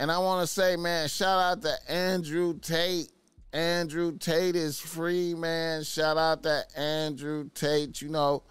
And 0.02 0.10
I 0.10 0.18
want 0.18 0.40
to 0.40 0.52
say, 0.52 0.74
man, 0.74 1.06
shout 1.06 1.38
out 1.38 1.62
to 1.62 1.76
Andrew 1.88 2.58
Tate. 2.58 3.12
Andrew 3.52 4.18
Tate 4.18 4.56
is 4.56 4.80
free, 4.80 5.32
man. 5.32 5.84
Shout 5.84 6.18
out 6.18 6.42
to 6.42 6.64
Andrew 6.76 7.48
Tate. 7.54 8.02
You 8.02 8.08
know, 8.08 8.42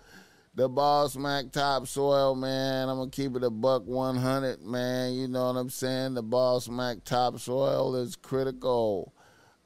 the 0.55 0.69
Boss 0.69 1.17
Mack 1.17 1.51
Topsoil, 1.51 2.35
man. 2.35 2.87
I'm 2.87 2.99
gonna 2.99 3.09
keep 3.09 3.35
it 3.35 3.43
a 3.43 3.49
buck 3.49 3.85
100, 3.85 4.61
man. 4.61 5.11
You 5.11 5.27
know 5.27 5.47
what 5.47 5.59
I'm 5.59 5.69
saying? 5.69 6.13
The 6.13 6.23
Boss 6.23 6.69
Mack 6.69 7.03
Topsoil 7.03 7.97
is 7.97 8.15
critical 8.15 9.13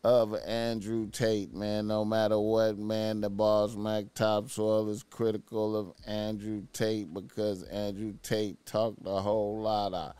of 0.04 0.36
Andrew 0.44 1.08
Tate, 1.12 1.54
man. 1.54 1.86
No 1.86 2.04
matter 2.04 2.40
what, 2.40 2.80
man, 2.80 3.22
the 3.22 3.30
Boss 3.30 3.76
Mack 3.76 4.06
Topsoil 4.16 4.90
is 4.90 5.04
critical 5.04 5.78
of 5.78 5.94
Andrew 6.08 6.64
Tate 6.74 7.14
because 7.14 7.62
Andrew 7.62 8.16
Tate 8.24 8.66
talked 8.66 9.06
a 9.06 9.22
whole 9.22 9.62
lot 9.62 9.94
of 9.94 10.16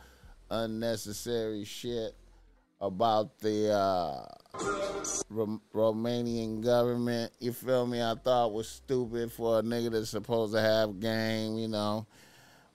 unnecessary 0.50 1.64
shit 1.64 2.14
about 2.80 3.38
the 3.38 3.72
uh, 3.72 4.24
Rom- 5.30 5.62
Romanian 5.74 6.62
government. 6.62 7.32
You 7.40 7.52
feel 7.52 7.86
me? 7.86 8.02
I 8.02 8.14
thought 8.14 8.52
was 8.52 8.68
stupid 8.68 9.32
for 9.32 9.58
a 9.58 9.62
nigga 9.62 9.90
that's 9.90 10.10
supposed 10.10 10.54
to 10.54 10.60
have 10.60 11.00
game, 11.00 11.58
you 11.58 11.68
know. 11.68 12.06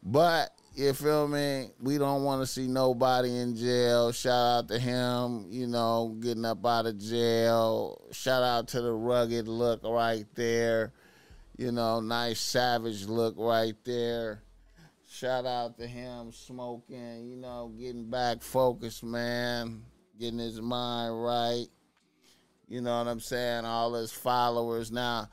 But 0.03 0.51
you 0.74 0.93
feel 0.93 1.28
me? 1.28 1.69
We 1.80 1.97
don't 1.97 2.24
want 2.24 2.41
to 2.41 2.47
see 2.47 2.67
nobody 2.67 3.38
in 3.38 3.55
jail. 3.55 4.11
Shout 4.11 4.34
out 4.34 4.67
to 4.69 4.80
him, 4.80 5.45
you 5.49 5.67
know, 5.67 6.17
getting 6.19 6.45
up 6.45 6.65
out 6.65 6.86
of 6.86 6.97
jail. 6.97 8.01
Shout 8.11 8.41
out 8.41 8.69
to 8.69 8.82
the 8.82 8.91
rugged 8.91 9.47
look 9.47 9.84
right 9.84 10.26
there. 10.36 10.93
You 11.57 11.72
know, 11.72 11.99
nice 11.99 12.39
savage 12.39 13.05
look 13.05 13.36
right 13.38 13.76
there. 13.84 14.41
Shout 15.14 15.45
out 15.45 15.78
to 15.78 15.86
him 15.86 16.32
smoking, 16.32 17.28
you 17.30 17.36
know, 17.36 17.74
getting 17.78 18.09
back 18.09 18.41
focused, 18.41 19.03
man. 19.03 19.84
Getting 20.18 20.39
his 20.39 20.62
mind 20.62 21.22
right. 21.22 21.66
You 22.70 22.80
know 22.80 22.97
what 22.97 23.09
I'm 23.09 23.20
saying? 23.20 23.66
All 23.66 23.93
his 23.93 24.14
followers. 24.14 24.89
Now, 24.89 25.28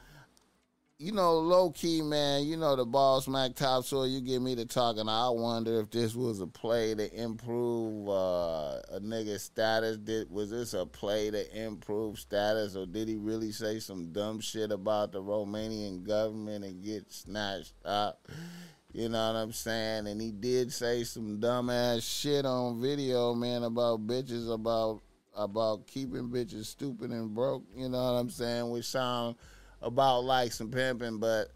you 0.99 1.13
know, 1.13 1.39
low 1.39 1.71
key, 1.71 2.03
man, 2.03 2.45
you 2.45 2.57
know, 2.57 2.75
the 2.75 2.85
Boss 2.85 3.29
Mack 3.29 3.55
Topsoil, 3.55 4.09
you 4.09 4.21
get 4.21 4.43
me 4.43 4.57
to 4.57 4.67
talking. 4.67 5.09
I 5.09 5.31
wonder 5.31 5.79
if 5.79 5.93
this 5.93 6.17
was 6.17 6.41
a 6.41 6.49
play 6.49 6.97
to 6.97 7.15
improve 7.15 8.09
uh, 8.09 8.81
a 8.91 9.01
nigga's 9.01 9.45
status. 9.45 9.97
Did 9.97 10.29
Was 10.29 10.51
this 10.51 10.75
a 10.75 10.87
play 10.87 11.31
to 11.31 11.57
improve 11.57 12.19
status, 12.19 12.75
or 12.75 12.85
did 12.85 13.07
he 13.07 13.15
really 13.15 13.53
say 13.53 13.79
some 13.79 14.11
dumb 14.11 14.41
shit 14.41 14.73
about 14.73 15.13
the 15.13 15.23
Romanian 15.23 16.03
government 16.03 16.65
and 16.65 16.83
get 16.83 17.13
snatched 17.13 17.75
up? 17.85 18.27
You 18.93 19.09
know 19.11 19.33
what 19.33 19.39
I'm 19.39 19.53
saying? 19.53 20.07
And 20.07 20.21
he 20.21 20.33
did 20.33 20.73
say 20.73 21.05
some 21.05 21.39
dumbass 21.39 22.03
shit 22.03 22.47
on 22.47 22.81
video, 22.81 23.35
man, 23.35 23.63
about 23.63 24.07
bitches, 24.07 24.53
about 24.53 25.03
about 25.37 25.87
keeping 25.87 26.31
bitches 26.31 26.67
stupid 26.67 27.11
and 27.11 27.35
broke. 27.35 27.63
You 27.77 27.89
know 27.89 27.99
what 27.99 28.19
I'm 28.19 28.31
saying? 28.31 28.71
Which 28.71 28.87
sound 28.87 29.37
about 29.83 30.25
like 30.25 30.53
some 30.53 30.71
pimping, 30.71 31.19
but 31.19 31.53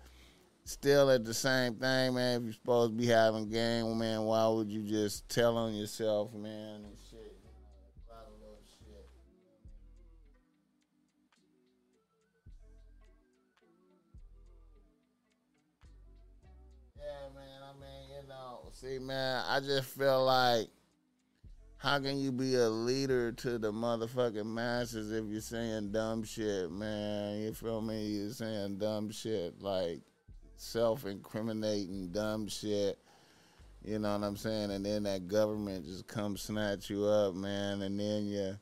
still 0.65 1.11
at 1.11 1.25
the 1.25 1.35
same 1.35 1.75
thing, 1.75 2.15
man. 2.15 2.41
If 2.41 2.45
you're 2.45 2.53
supposed 2.53 2.93
to 2.93 2.97
be 2.97 3.07
having 3.07 3.49
game, 3.49 3.99
man, 3.99 4.23
why 4.23 4.47
would 4.49 4.71
you 4.71 4.83
just 4.83 5.29
tell 5.29 5.57
on 5.57 5.75
yourself, 5.75 6.33
man, 6.35 6.85
see, 18.93 18.99
man, 18.99 19.45
I 19.49 19.61
just 19.61 19.89
feel 19.89 20.25
like, 20.25 20.69
how 21.79 21.99
can 21.99 22.19
you 22.19 22.31
be 22.31 22.55
a 22.57 22.69
leader 22.69 23.33
to 23.33 23.59
the 23.59 23.73
motherfucking 23.73 24.47
masses 24.47 25.11
if 25.11 25.25
you're 25.29 25.41
saying 25.41 25.93
dumb 25.93 26.23
shit, 26.25 26.71
man? 26.71 27.41
You 27.41 27.53
feel 27.55 27.81
me? 27.81 28.07
You're 28.07 28.31
saying 28.31 28.79
dumb 28.79 29.11
shit, 29.11 29.61
like 29.61 30.01
self-incriminating 30.57 32.11
dumb 32.13 32.49
shit. 32.49 32.99
You 33.85 33.99
know 33.99 34.17
what 34.17 34.25
I'm 34.25 34.37
saying? 34.37 34.71
And 34.71 34.87
then 34.87 35.03
that 35.05 35.27
government 35.27 35.87
just 35.87 36.07
comes 36.07 36.43
snatch 36.43 36.89
you 36.89 37.05
up, 37.05 37.35
man. 37.35 37.83
And 37.83 37.99
then 37.99 38.27
your 38.27 38.61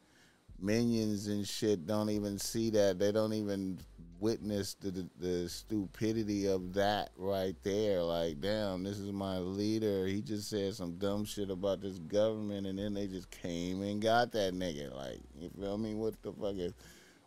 minions 0.58 1.26
and 1.26 1.46
shit 1.46 1.86
don't 1.86 2.08
even 2.08 2.38
see 2.38 2.70
that. 2.70 2.98
They 2.98 3.12
don't 3.12 3.34
even 3.34 3.80
witness 4.20 4.74
the, 4.74 4.90
the, 4.90 5.08
the 5.18 5.48
stupidity 5.48 6.46
of 6.46 6.74
that 6.74 7.10
right 7.16 7.56
there. 7.62 8.02
Like, 8.02 8.40
damn, 8.40 8.84
this 8.84 8.98
is 8.98 9.10
my 9.10 9.38
leader. 9.38 10.06
He 10.06 10.20
just 10.20 10.48
said 10.48 10.74
some 10.74 10.96
dumb 10.98 11.24
shit 11.24 11.50
about 11.50 11.80
this 11.80 11.98
government, 11.98 12.66
and 12.66 12.78
then 12.78 12.94
they 12.94 13.06
just 13.06 13.30
came 13.30 13.82
and 13.82 14.00
got 14.00 14.32
that 14.32 14.54
nigga. 14.54 14.94
Like, 14.94 15.20
you 15.38 15.50
feel 15.58 15.78
me? 15.78 15.94
What 15.94 16.22
the 16.22 16.32
fuck 16.32 16.56
is, 16.56 16.74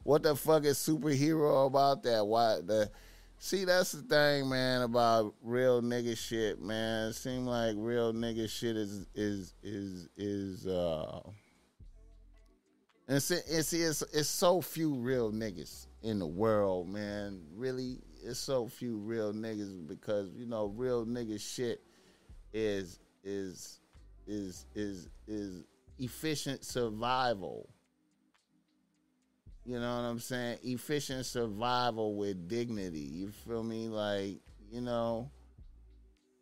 what 0.03 0.23
the 0.23 0.35
fuck 0.35 0.65
is 0.65 0.77
superhero 0.77 1.67
about 1.67 2.03
that? 2.03 2.25
Why 2.25 2.59
the? 2.63 2.89
See, 3.39 3.65
that's 3.65 3.91
the 3.91 4.03
thing, 4.03 4.47
man, 4.47 4.83
about 4.83 5.33
real 5.43 5.81
nigga 5.81 6.17
shit, 6.17 6.61
man. 6.61 7.09
It 7.09 7.13
seem 7.13 7.45
like 7.45 7.75
real 7.77 8.13
nigga 8.13 8.49
shit 8.49 8.77
is 8.77 9.05
is 9.15 9.53
is 9.61 10.07
is 10.15 10.65
uh 10.65 11.19
and 13.07 13.21
see, 13.21 13.39
and 13.51 13.65
see 13.65 13.81
it's 13.81 14.01
it's 14.13 14.29
so 14.29 14.61
few 14.61 14.93
real 14.93 15.31
niggas 15.31 15.87
in 16.03 16.19
the 16.19 16.27
world, 16.27 16.89
man. 16.89 17.41
Really, 17.55 17.99
it's 18.23 18.39
so 18.39 18.67
few 18.67 18.97
real 18.97 19.33
niggas 19.33 19.87
because 19.87 20.29
you 20.35 20.45
know 20.45 20.67
real 20.75 21.05
nigga 21.05 21.39
shit 21.39 21.81
is 22.53 22.99
is 23.23 23.79
is 24.27 24.65
is 24.75 25.09
is 25.27 25.63
efficient 25.99 26.63
survival. 26.63 27.69
You 29.65 29.79
know 29.79 29.95
what 29.95 30.03
I'm 30.03 30.19
saying? 30.19 30.57
Efficient 30.63 31.25
survival 31.25 32.15
with 32.15 32.49
dignity. 32.49 32.99
You 32.99 33.31
feel 33.31 33.63
me? 33.63 33.87
Like, 33.87 34.39
you 34.69 34.81
know, 34.81 35.31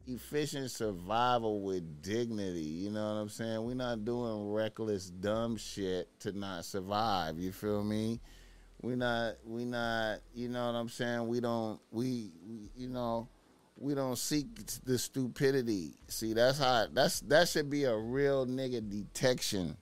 efficient 0.08 0.72
survival 0.72 1.62
with 1.62 2.02
dignity. 2.02 2.62
You 2.62 2.90
know 2.90 3.14
what 3.14 3.22
I'm 3.22 3.30
saying? 3.30 3.64
We're 3.64 3.76
not 3.76 4.06
doing 4.06 4.50
reckless, 4.50 5.12
dumb 5.12 5.56
shit 5.58 6.08
to 6.22 6.32
not 6.32 6.66
survive. 6.66 7.38
You 7.38 7.52
feel 7.52 7.84
me? 7.84 8.20
We 8.82 8.96
not, 8.96 9.36
we 9.46 9.66
not, 9.66 10.20
you 10.34 10.50
know 10.50 10.66
what 10.66 10.76
I'm 10.76 10.90
saying? 10.90 11.28
We 11.28 11.40
don't, 11.40 11.80
we, 11.92 12.32
we 12.48 12.70
you 12.76 12.90
know, 12.90 13.28
we 13.78 13.94
don't 13.94 14.18
seek 14.18 14.48
the 14.84 14.98
stupidity. 14.98 15.94
See, 16.08 16.34
that's 16.34 16.58
how, 16.58 16.88
that's, 16.92 17.20
that 17.22 17.48
should 17.48 17.70
be 17.70 17.84
a 17.84 17.96
real 17.96 18.46
nigga 18.46 18.88
detection 18.90 19.78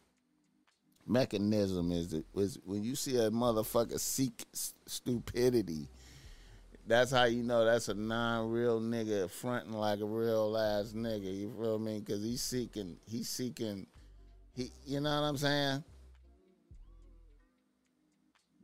mechanism 1.10 1.92
is 1.92 2.14
it 2.14 2.24
was 2.34 2.60
when 2.66 2.84
you 2.84 2.96
see 2.96 3.18
a 3.18 3.32
motherfucker 3.32 4.00
seek 4.00 4.46
stupidity 4.86 5.90
that's 6.86 7.12
how 7.12 7.24
you 7.24 7.42
know 7.42 7.66
that's 7.66 7.90
a 7.90 7.94
non-real 7.96 8.80
nigga 8.80 9.30
fronting 9.30 9.74
like 9.74 10.00
a 10.00 10.06
real 10.06 10.56
ass 10.56 10.94
nigga 10.94 11.36
you 11.36 11.52
feel 11.60 11.80
me 11.80 12.00
because 12.00 12.24
he's 12.24 12.44
seeking 12.44 12.96
he's 13.08 13.28
seeking 13.28 13.88
he 14.56 14.72
you 14.86 15.00
know 15.00 15.10
what 15.22 15.28
i'm 15.28 15.38
saying 15.38 15.84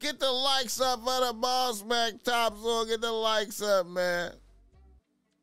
get 0.06 0.20
the 0.20 0.32
likes 0.32 0.80
up 0.80 1.00
for 1.00 1.26
the 1.26 1.34
boss 1.34 1.82
back 1.82 2.14
top 2.24 2.56
so 2.58 2.86
get 2.86 3.02
the 3.02 3.12
likes 3.12 3.62
up 3.62 3.88
man 3.88 4.32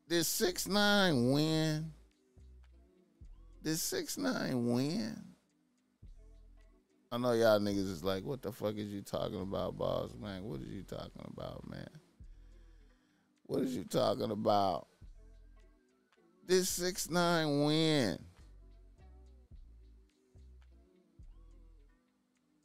did 0.07 0.25
six 0.25 0.67
nine 0.67 1.31
win 1.31 1.91
Did 3.63 3.79
six 3.79 4.17
nine 4.17 4.67
win? 4.67 5.15
I 7.11 7.17
know 7.17 7.31
y'all 7.31 7.59
niggas 7.59 7.89
is 7.89 8.03
like, 8.03 8.25
what 8.25 8.41
the 8.41 8.51
fuck 8.51 8.75
is 8.75 8.91
you 8.91 9.01
talking 9.01 9.41
about, 9.41 9.77
boss 9.77 10.11
man? 10.19 10.43
What 10.43 10.59
is 10.59 10.67
you 10.67 10.83
talking 10.83 11.25
about, 11.31 11.69
man? 11.69 11.87
What 13.45 13.61
is 13.61 13.75
you 13.75 13.85
talking 13.85 14.31
about? 14.31 14.87
Did 16.45 16.67
six 16.67 17.09
nine 17.09 17.63
win? 17.63 18.19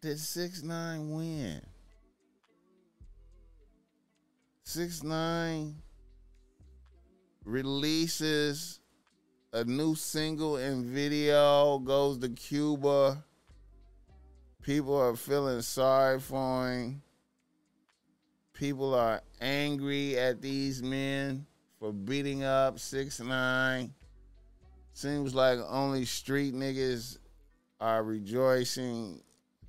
Did 0.03 0.19
six 0.19 0.63
nine 0.63 1.11
win? 1.13 1.61
Six 4.69 5.03
nine 5.03 5.77
releases 7.43 8.81
a 9.55 9.65
new 9.65 9.95
single 9.95 10.57
and 10.57 10.85
video, 10.85 11.79
goes 11.79 12.19
to 12.19 12.29
Cuba. 12.29 13.25
People 14.61 14.95
are 14.95 15.17
feeling 15.17 15.63
sorry 15.63 16.21
for 16.21 16.71
him. 16.71 17.01
People 18.53 18.95
are 18.95 19.23
angry 19.41 20.19
at 20.19 20.43
these 20.43 20.83
men 20.83 21.47
for 21.81 21.91
beating 21.91 22.45
up 22.45 22.79
six 22.79 23.21
nine. 23.21 23.95
Seems 24.93 25.35
like 25.35 25.61
only 25.67 26.05
street 26.05 26.53
niggas 26.53 27.17
are 27.81 28.05
rejoicing. 28.05 29.23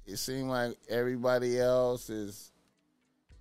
It 0.06 0.18
seems 0.18 0.50
like 0.50 0.78
everybody 0.90 1.58
else 1.58 2.10
is 2.10 2.52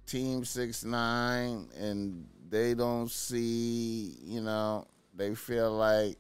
Team 0.09 0.43
Six 0.43 0.85
Nine, 0.85 1.69
and 1.79 2.27
they 2.49 2.73
don't 2.73 3.11
see. 3.11 4.17
You 4.23 4.41
know, 4.41 4.87
they 5.15 5.35
feel 5.35 5.71
like 5.71 6.17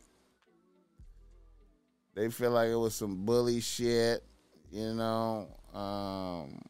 they 2.14 2.28
feel 2.28 2.50
like 2.50 2.68
it 2.68 2.76
was 2.76 2.94
some 2.94 3.24
bully 3.24 3.60
shit. 3.60 4.22
You 4.70 4.92
know, 4.92 5.48
um, 5.72 6.60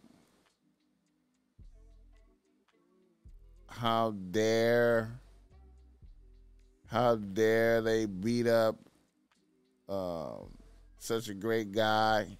how 3.66 4.12
dare, 4.30 5.10
how 6.86 7.16
dare 7.16 7.82
they 7.82 8.06
beat 8.06 8.46
up 8.46 8.76
um, 9.88 10.50
such 10.98 11.28
a 11.28 11.34
great 11.34 11.72
guy? 11.72 12.38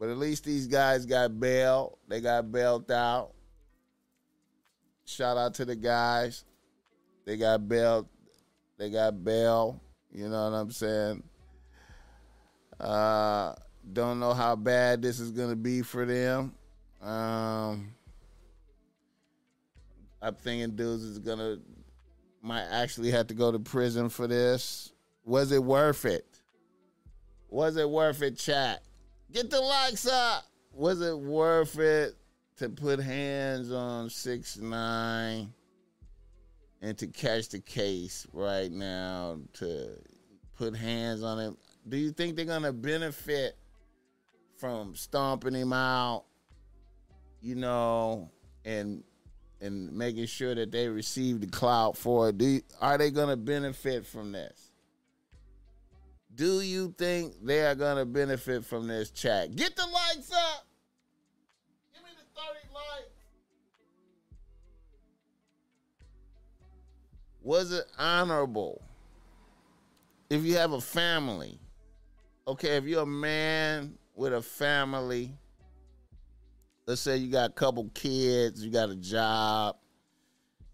But 0.00 0.08
at 0.08 0.16
least 0.16 0.42
these 0.42 0.66
guys 0.66 1.06
got 1.06 1.38
bail. 1.38 1.98
They 2.08 2.20
got 2.20 2.50
bailed 2.50 2.90
out. 2.90 3.34
Shout 5.10 5.36
out 5.36 5.54
to 5.54 5.64
the 5.64 5.74
guys. 5.74 6.44
They 7.26 7.36
got 7.36 7.68
bailed. 7.68 8.06
They 8.78 8.90
got 8.90 9.24
bail. 9.24 9.80
You 10.12 10.28
know 10.28 10.50
what 10.50 10.56
I'm 10.56 10.70
saying? 10.70 11.24
Uh, 12.78 13.54
don't 13.92 14.20
know 14.20 14.32
how 14.32 14.54
bad 14.54 15.02
this 15.02 15.18
is 15.18 15.32
gonna 15.32 15.56
be 15.56 15.82
for 15.82 16.06
them. 16.06 16.54
Um, 17.02 17.92
I'm 20.22 20.34
thinking 20.36 20.76
dudes 20.76 21.02
is 21.02 21.18
gonna 21.18 21.58
might 22.40 22.66
actually 22.70 23.10
have 23.10 23.26
to 23.26 23.34
go 23.34 23.50
to 23.50 23.58
prison 23.58 24.08
for 24.10 24.28
this. 24.28 24.92
Was 25.24 25.50
it 25.50 25.62
worth 25.62 26.04
it? 26.04 26.24
Was 27.48 27.76
it 27.76 27.90
worth 27.90 28.22
it, 28.22 28.38
chat? 28.38 28.82
Get 29.32 29.50
the 29.50 29.60
likes 29.60 30.06
up. 30.06 30.44
Was 30.72 31.00
it 31.00 31.18
worth 31.18 31.78
it 31.80 32.14
to 32.60 32.68
put 32.68 33.00
hands 33.00 33.72
on 33.72 34.10
six 34.10 34.58
nine 34.58 35.50
and 36.82 36.98
to 36.98 37.06
catch 37.06 37.48
the 37.48 37.58
case 37.58 38.26
right 38.34 38.70
now? 38.70 39.38
To 39.54 39.96
put 40.58 40.76
hands 40.76 41.22
on 41.22 41.38
him. 41.38 41.56
Do 41.88 41.96
you 41.96 42.12
think 42.12 42.36
they're 42.36 42.44
gonna 42.44 42.74
benefit 42.74 43.56
from 44.58 44.94
stomping 44.94 45.54
him 45.54 45.72
out? 45.72 46.24
You 47.40 47.54
know, 47.54 48.30
and 48.66 49.04
and 49.62 49.90
making 49.92 50.26
sure 50.26 50.54
that 50.54 50.70
they 50.70 50.86
receive 50.88 51.40
the 51.40 51.46
clout 51.46 51.96
for 51.96 52.28
it. 52.28 52.36
Do 52.36 52.44
you, 52.44 52.60
are 52.78 52.98
they 52.98 53.10
gonna 53.10 53.38
benefit 53.38 54.04
from 54.04 54.32
this? 54.32 54.70
Do 56.34 56.60
you 56.60 56.94
think 56.98 57.36
they 57.42 57.64
are 57.64 57.74
gonna 57.74 58.04
benefit 58.04 58.66
from 58.66 58.86
this 58.86 59.10
chat? 59.10 59.56
Get 59.56 59.76
the 59.76 59.86
lights 59.86 60.30
up. 60.30 60.66
Was 67.42 67.72
it 67.72 67.86
honorable? 67.98 68.82
If 70.28 70.44
you 70.44 70.56
have 70.56 70.72
a 70.72 70.80
family, 70.80 71.58
okay, 72.46 72.76
if 72.76 72.84
you're 72.84 73.02
a 73.02 73.06
man 73.06 73.94
with 74.14 74.34
a 74.34 74.42
family, 74.42 75.32
let's 76.86 77.00
say 77.00 77.16
you 77.16 77.30
got 77.30 77.50
a 77.50 77.52
couple 77.52 77.90
kids, 77.94 78.64
you 78.64 78.70
got 78.70 78.90
a 78.90 78.96
job, 78.96 79.76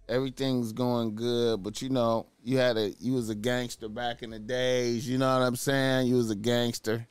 everything's 0.08 0.72
going 0.72 1.14
good, 1.14 1.62
but 1.62 1.80
you 1.80 1.88
know, 1.88 2.26
you 2.42 2.58
had 2.58 2.76
a 2.76 2.92
you 2.98 3.12
was 3.12 3.30
a 3.30 3.34
gangster 3.34 3.88
back 3.88 4.22
in 4.22 4.30
the 4.30 4.38
days, 4.38 5.08
you 5.08 5.18
know 5.18 5.38
what 5.38 5.46
I'm 5.46 5.56
saying? 5.56 6.08
You 6.08 6.16
was 6.16 6.30
a 6.30 6.36
gangster. 6.36 7.06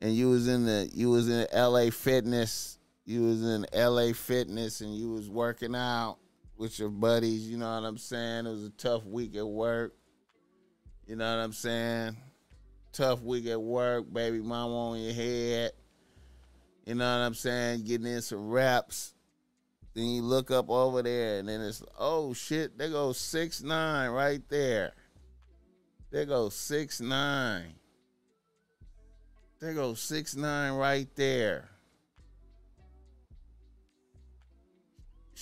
And 0.00 0.12
you 0.12 0.28
was 0.28 0.48
in 0.48 0.66
the 0.66 0.90
you 0.92 1.08
was 1.08 1.28
in 1.28 1.46
LA 1.54 1.90
fitness. 1.90 2.78
You 3.06 3.22
was 3.22 3.42
in 3.42 3.64
LA 3.74 4.12
fitness 4.12 4.80
and 4.80 4.94
you 4.94 5.10
was 5.10 5.30
working 5.30 5.74
out 5.74 6.18
with 6.64 6.78
your 6.78 6.88
buddies, 6.88 7.46
you 7.46 7.58
know 7.58 7.78
what 7.78 7.86
I'm 7.86 7.98
saying? 7.98 8.46
It 8.46 8.50
was 8.50 8.64
a 8.64 8.70
tough 8.70 9.04
week 9.04 9.36
at 9.36 9.46
work. 9.46 9.94
You 11.06 11.14
know 11.14 11.36
what 11.36 11.42
I'm 11.42 11.52
saying? 11.52 12.16
Tough 12.90 13.20
week 13.20 13.46
at 13.48 13.60
work, 13.60 14.10
baby 14.10 14.40
mama 14.40 14.74
on 14.74 14.98
your 14.98 15.12
head. 15.12 15.72
You 16.86 16.94
know 16.94 17.04
what 17.04 17.26
I'm 17.26 17.34
saying? 17.34 17.84
Getting 17.84 18.06
in 18.06 18.22
some 18.22 18.48
reps. 18.48 19.12
Then 19.92 20.06
you 20.06 20.22
look 20.22 20.50
up 20.50 20.70
over 20.70 21.02
there, 21.02 21.38
and 21.38 21.48
then 21.50 21.60
it's 21.60 21.82
oh 21.98 22.32
shit, 22.32 22.78
there 22.78 22.88
goes 22.88 23.18
six 23.18 23.62
nine 23.62 24.08
right 24.08 24.40
there. 24.48 24.94
There 26.10 26.24
goes 26.24 26.54
six 26.54 26.98
nine. 26.98 27.74
There 29.60 29.74
goes 29.74 30.00
six 30.00 30.34
nine 30.34 30.72
right 30.72 31.08
there. 31.14 31.68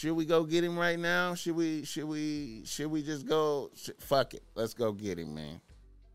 Should 0.03 0.15
we 0.15 0.25
go 0.25 0.43
get 0.43 0.65
him 0.65 0.77
right 0.77 0.99
now? 0.99 1.37
Should 1.37 1.55
we? 1.55 1.85
Should 1.85 2.07
we? 2.07 2.63
Should 2.65 2.91
we 2.91 3.05
just 3.05 3.25
go? 3.25 3.71
Fuck 4.01 4.35
it. 4.35 4.43
Let's 4.57 4.75
go 4.75 4.91
get 4.91 5.17
him, 5.17 5.33
man. 5.33 5.61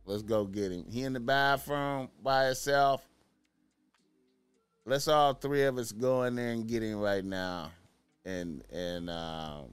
Let's 0.03 0.23
go 0.23 0.43
get 0.43 0.73
him. 0.73 0.83
He 0.91 1.03
in 1.03 1.13
the 1.13 1.21
bathroom 1.21 2.09
by 2.21 2.47
himself. 2.47 3.07
Let's 4.85 5.07
all 5.07 5.35
three 5.35 5.63
of 5.63 5.77
us 5.77 5.93
go 5.93 6.23
in 6.23 6.35
there 6.35 6.49
and 6.49 6.67
get 6.67 6.83
him 6.83 6.99
right 6.99 7.23
now, 7.23 7.71
and 8.25 8.61
and 8.73 9.09
um, 9.09 9.67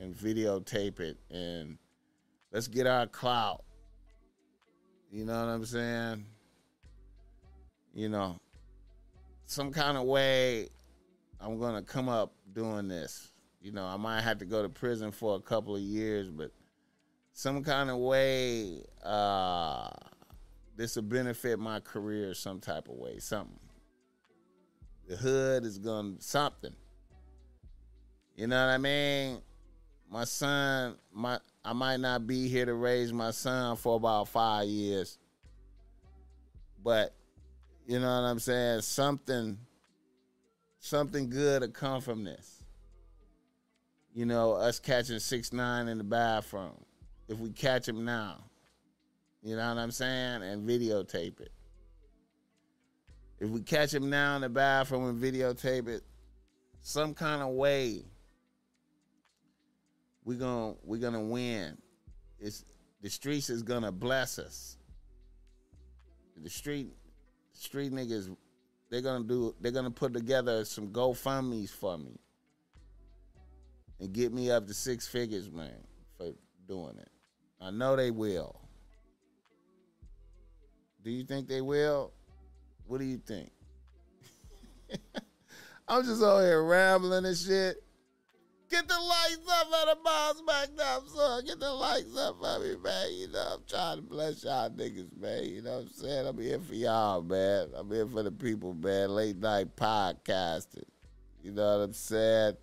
and 0.00 0.14
videotape 0.14 1.00
it, 1.00 1.18
and 1.30 1.76
let's 2.52 2.68
get 2.68 2.86
our 2.86 3.06
clout. 3.06 3.64
You 5.10 5.26
know 5.26 5.38
what 5.38 5.52
I'm 5.52 5.66
saying? 5.66 6.24
You 7.92 8.08
know, 8.08 8.40
some 9.44 9.70
kind 9.72 9.98
of 9.98 10.04
way, 10.04 10.70
I'm 11.38 11.60
gonna 11.60 11.82
come 11.82 12.08
up 12.08 12.32
doing 12.54 12.88
this. 12.88 13.31
You 13.62 13.70
know, 13.70 13.86
I 13.86 13.96
might 13.96 14.22
have 14.22 14.38
to 14.38 14.44
go 14.44 14.60
to 14.62 14.68
prison 14.68 15.12
for 15.12 15.36
a 15.36 15.40
couple 15.40 15.76
of 15.76 15.82
years, 15.82 16.28
but 16.28 16.50
some 17.32 17.62
kind 17.62 17.90
of 17.90 17.98
way, 17.98 18.82
uh, 19.04 19.88
this 20.76 20.96
will 20.96 21.04
benefit 21.04 21.60
my 21.60 21.78
career 21.78 22.34
some 22.34 22.58
type 22.58 22.88
of 22.88 22.96
way. 22.96 23.20
Something. 23.20 23.60
The 25.08 25.16
hood 25.16 25.64
is 25.64 25.78
gonna 25.78 26.14
something. 26.18 26.74
You 28.34 28.48
know 28.48 28.66
what 28.66 28.72
I 28.72 28.78
mean? 28.78 29.40
My 30.10 30.24
son, 30.24 30.96
my 31.12 31.38
I 31.64 31.72
might 31.72 32.00
not 32.00 32.26
be 32.26 32.48
here 32.48 32.66
to 32.66 32.74
raise 32.74 33.12
my 33.12 33.30
son 33.30 33.76
for 33.76 33.94
about 33.96 34.26
five 34.28 34.66
years. 34.66 35.18
But 36.82 37.14
you 37.86 38.00
know 38.00 38.06
what 38.06 38.28
I'm 38.28 38.40
saying? 38.40 38.80
Something 38.80 39.56
something 40.80 41.30
good 41.30 41.62
will 41.62 41.68
come 41.68 42.00
from 42.00 42.24
this. 42.24 42.61
You 44.14 44.26
know, 44.26 44.52
us 44.52 44.78
catching 44.78 45.18
six 45.18 45.52
nine 45.52 45.88
in 45.88 45.98
the 45.98 46.04
bathroom. 46.04 46.84
If 47.28 47.38
we 47.38 47.50
catch 47.50 47.88
him 47.88 48.04
now. 48.04 48.44
You 49.42 49.56
know 49.56 49.68
what 49.68 49.78
I'm 49.78 49.90
saying? 49.90 50.42
And 50.42 50.68
videotape 50.68 51.40
it. 51.40 51.52
If 53.40 53.48
we 53.48 53.60
catch 53.60 53.92
him 53.92 54.08
now 54.08 54.36
in 54.36 54.42
the 54.42 54.48
bathroom 54.48 55.08
and 55.08 55.20
videotape 55.20 55.88
it, 55.88 56.04
some 56.82 57.14
kind 57.14 57.42
of 57.42 57.48
way 57.50 58.04
we 60.24 60.36
gonna 60.36 60.74
we're 60.84 61.00
gonna 61.00 61.22
win. 61.22 61.76
It's 62.38 62.64
the 63.00 63.10
streets 63.10 63.50
is 63.50 63.62
gonna 63.62 63.90
bless 63.90 64.38
us. 64.38 64.78
The 66.40 66.50
street 66.50 66.88
street 67.52 67.92
niggas 67.92 68.34
they're 68.90 69.00
gonna 69.00 69.24
do 69.24 69.54
they're 69.60 69.72
gonna 69.72 69.90
put 69.90 70.12
together 70.12 70.64
some 70.64 70.88
GoFundMe's 70.88 71.70
for 71.70 71.98
me. 71.98 72.18
And 74.02 74.12
get 74.12 74.32
me 74.32 74.50
up 74.50 74.66
to 74.66 74.74
six 74.74 75.06
figures, 75.06 75.48
man, 75.48 75.70
for 76.18 76.32
doing 76.66 76.98
it. 76.98 77.08
I 77.60 77.70
know 77.70 77.94
they 77.94 78.10
will. 78.10 78.60
Do 81.04 81.10
you 81.12 81.22
think 81.22 81.46
they 81.46 81.60
will? 81.60 82.12
What 82.88 82.98
do 82.98 83.04
you 83.04 83.18
think? 83.18 83.52
I'm 85.88 86.04
just 86.04 86.20
over 86.20 86.44
here 86.44 86.64
rambling 86.64 87.24
and 87.24 87.36
shit. 87.36 87.76
Get 88.68 88.88
the 88.88 88.98
lights 88.98 89.48
up 89.48 89.68
the 89.70 89.98
boss 90.02 90.42
back 90.48 90.68
up, 90.84 91.06
son. 91.06 91.44
Get 91.44 91.60
the 91.60 91.72
lights 91.72 92.16
up 92.18 92.40
for 92.40 92.58
me, 92.58 92.74
man. 92.82 93.06
You 93.12 93.28
know, 93.28 93.54
I'm 93.54 93.62
trying 93.68 93.98
to 93.98 94.02
bless 94.02 94.42
y'all 94.42 94.68
niggas, 94.70 95.16
man. 95.16 95.44
You 95.44 95.62
know 95.62 95.76
what 95.76 95.82
I'm 95.82 95.92
saying? 95.92 96.26
I'm 96.26 96.40
here 96.40 96.58
for 96.58 96.74
y'all, 96.74 97.22
man. 97.22 97.68
I'm 97.76 97.88
here 97.88 98.08
for 98.08 98.24
the 98.24 98.32
people, 98.32 98.74
man. 98.74 99.10
Late 99.10 99.36
night 99.36 99.76
podcasting. 99.76 100.88
You 101.44 101.52
know 101.52 101.78
what 101.78 101.84
I'm 101.84 101.92
saying? 101.92 102.56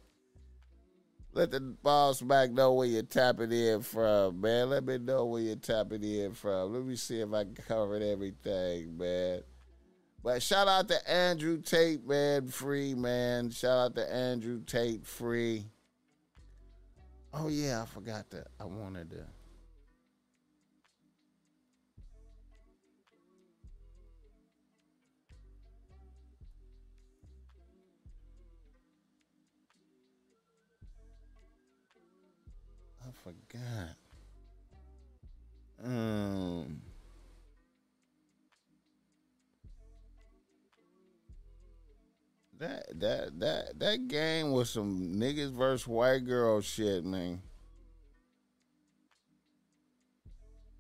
Let 1.32 1.52
the 1.52 1.60
Boss 1.60 2.24
Mack 2.24 2.52
know 2.52 2.74
where 2.74 2.88
you're 2.88 3.04
tapping 3.04 3.52
in 3.52 3.82
from, 3.82 4.42
man. 4.42 4.72
Let 4.72 4.84
me 4.84 4.98
know 4.98 5.26
where 5.26 5.42
you're 5.42 5.56
tapping 5.56 6.04
in 6.04 6.34
from. 6.34 6.74
Let 6.74 6.84
me 6.84 6.96
see 6.96 7.22
if 7.22 7.32
I 7.32 7.46
covered 7.46 8.02
everything, 8.02 8.98
man. 8.98 9.42
But 10.24 10.42
shout 10.42 10.68
out 10.68 10.88
to 10.90 11.10
Andrew 11.10 11.62
Tate, 11.62 12.06
man, 12.06 12.48
free, 12.48 12.94
man. 12.94 13.52
Shout 13.52 13.78
out 13.78 13.96
to 13.96 14.14
Andrew 14.14 14.62
Tate, 14.66 15.06
free. 15.06 15.66
Oh 17.34 17.48
yeah, 17.48 17.84
I 17.84 17.86
forgot 17.86 18.30
that. 18.32 18.48
I 18.60 18.66
wanted 18.66 19.12
to. 19.12 19.26
Forgot. 33.60 33.96
Um. 35.84 36.82
That 42.60 43.00
that 43.00 43.40
that 43.40 43.80
that 43.80 44.08
game 44.10 44.52
was 44.52 44.70
some 44.70 45.14
niggas 45.16 45.52
versus 45.52 45.88
white 45.88 46.26
girl 46.26 46.60
shit, 46.60 47.06
man. 47.06 47.42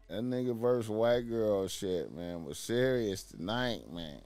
That 0.09 0.23
nigga 0.23 0.59
versus 0.59 0.89
white 0.89 1.21
girl 1.21 1.67
shit, 1.69 2.11
man, 2.13 2.43
was 2.43 2.57
serious 2.57 3.23
tonight, 3.23 3.83
man. 3.91 4.21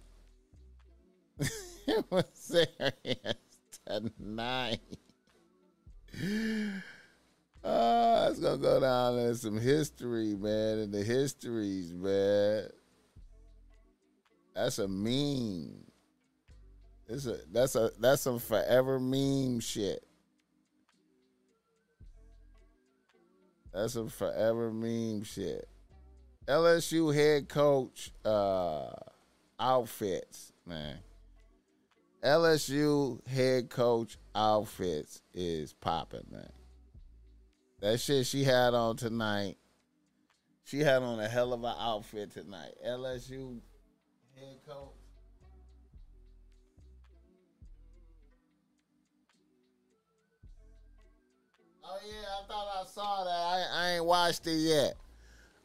it 1.87 2.05
was 2.09 2.25
serious 2.33 3.35
tonight. 3.85 4.79
Oh, 7.63 8.27
it's 8.29 8.39
gonna 8.39 8.57
go 8.57 8.79
down 8.81 9.17
in 9.19 9.35
some 9.35 9.57
history, 9.57 10.35
man, 10.35 10.79
in 10.79 10.91
the 10.91 11.03
histories, 11.03 11.93
man. 11.93 12.67
That's 14.53 14.79
a 14.79 14.87
meme. 14.87 15.83
It's 17.07 17.25
a 17.25 17.39
that's 17.51 17.75
a 17.75 17.91
that's 17.99 18.21
some 18.21 18.39
forever 18.39 18.99
meme 18.99 19.59
shit. 19.61 20.05
That's 23.73 23.93
some 23.93 24.09
forever 24.09 24.71
meme 24.71 25.23
shit. 25.23 25.67
LSU 26.47 27.13
head 27.15 27.47
coach 27.47 28.11
uh 28.25 28.91
outfits, 29.59 30.51
man. 30.65 30.97
LSU 32.23 33.25
head 33.27 33.69
coach 33.69 34.17
outfits 34.35 35.21
is 35.33 35.73
popping, 35.73 36.25
man. 36.31 36.49
That 37.83 37.99
shit 37.99 38.25
she 38.25 38.45
had 38.45 38.73
on 38.73 38.95
tonight. 38.95 39.57
She 40.63 40.79
had 40.79 41.03
on 41.03 41.19
a 41.19 41.27
hell 41.27 41.51
of 41.51 41.65
an 41.65 41.75
outfit 41.77 42.31
tonight. 42.31 42.71
LSU 42.87 43.59
head 44.33 44.55
coach. 44.65 44.93
Oh 51.83 51.97
yeah, 52.07 52.13
I 52.13 52.47
thought 52.47 52.67
I 52.73 52.85
saw 52.85 53.23
that. 53.25 53.29
I, 53.29 53.65
I 53.73 53.89
ain't 53.95 54.05
watched 54.05 54.47
it 54.47 54.59
yet. 54.59 54.93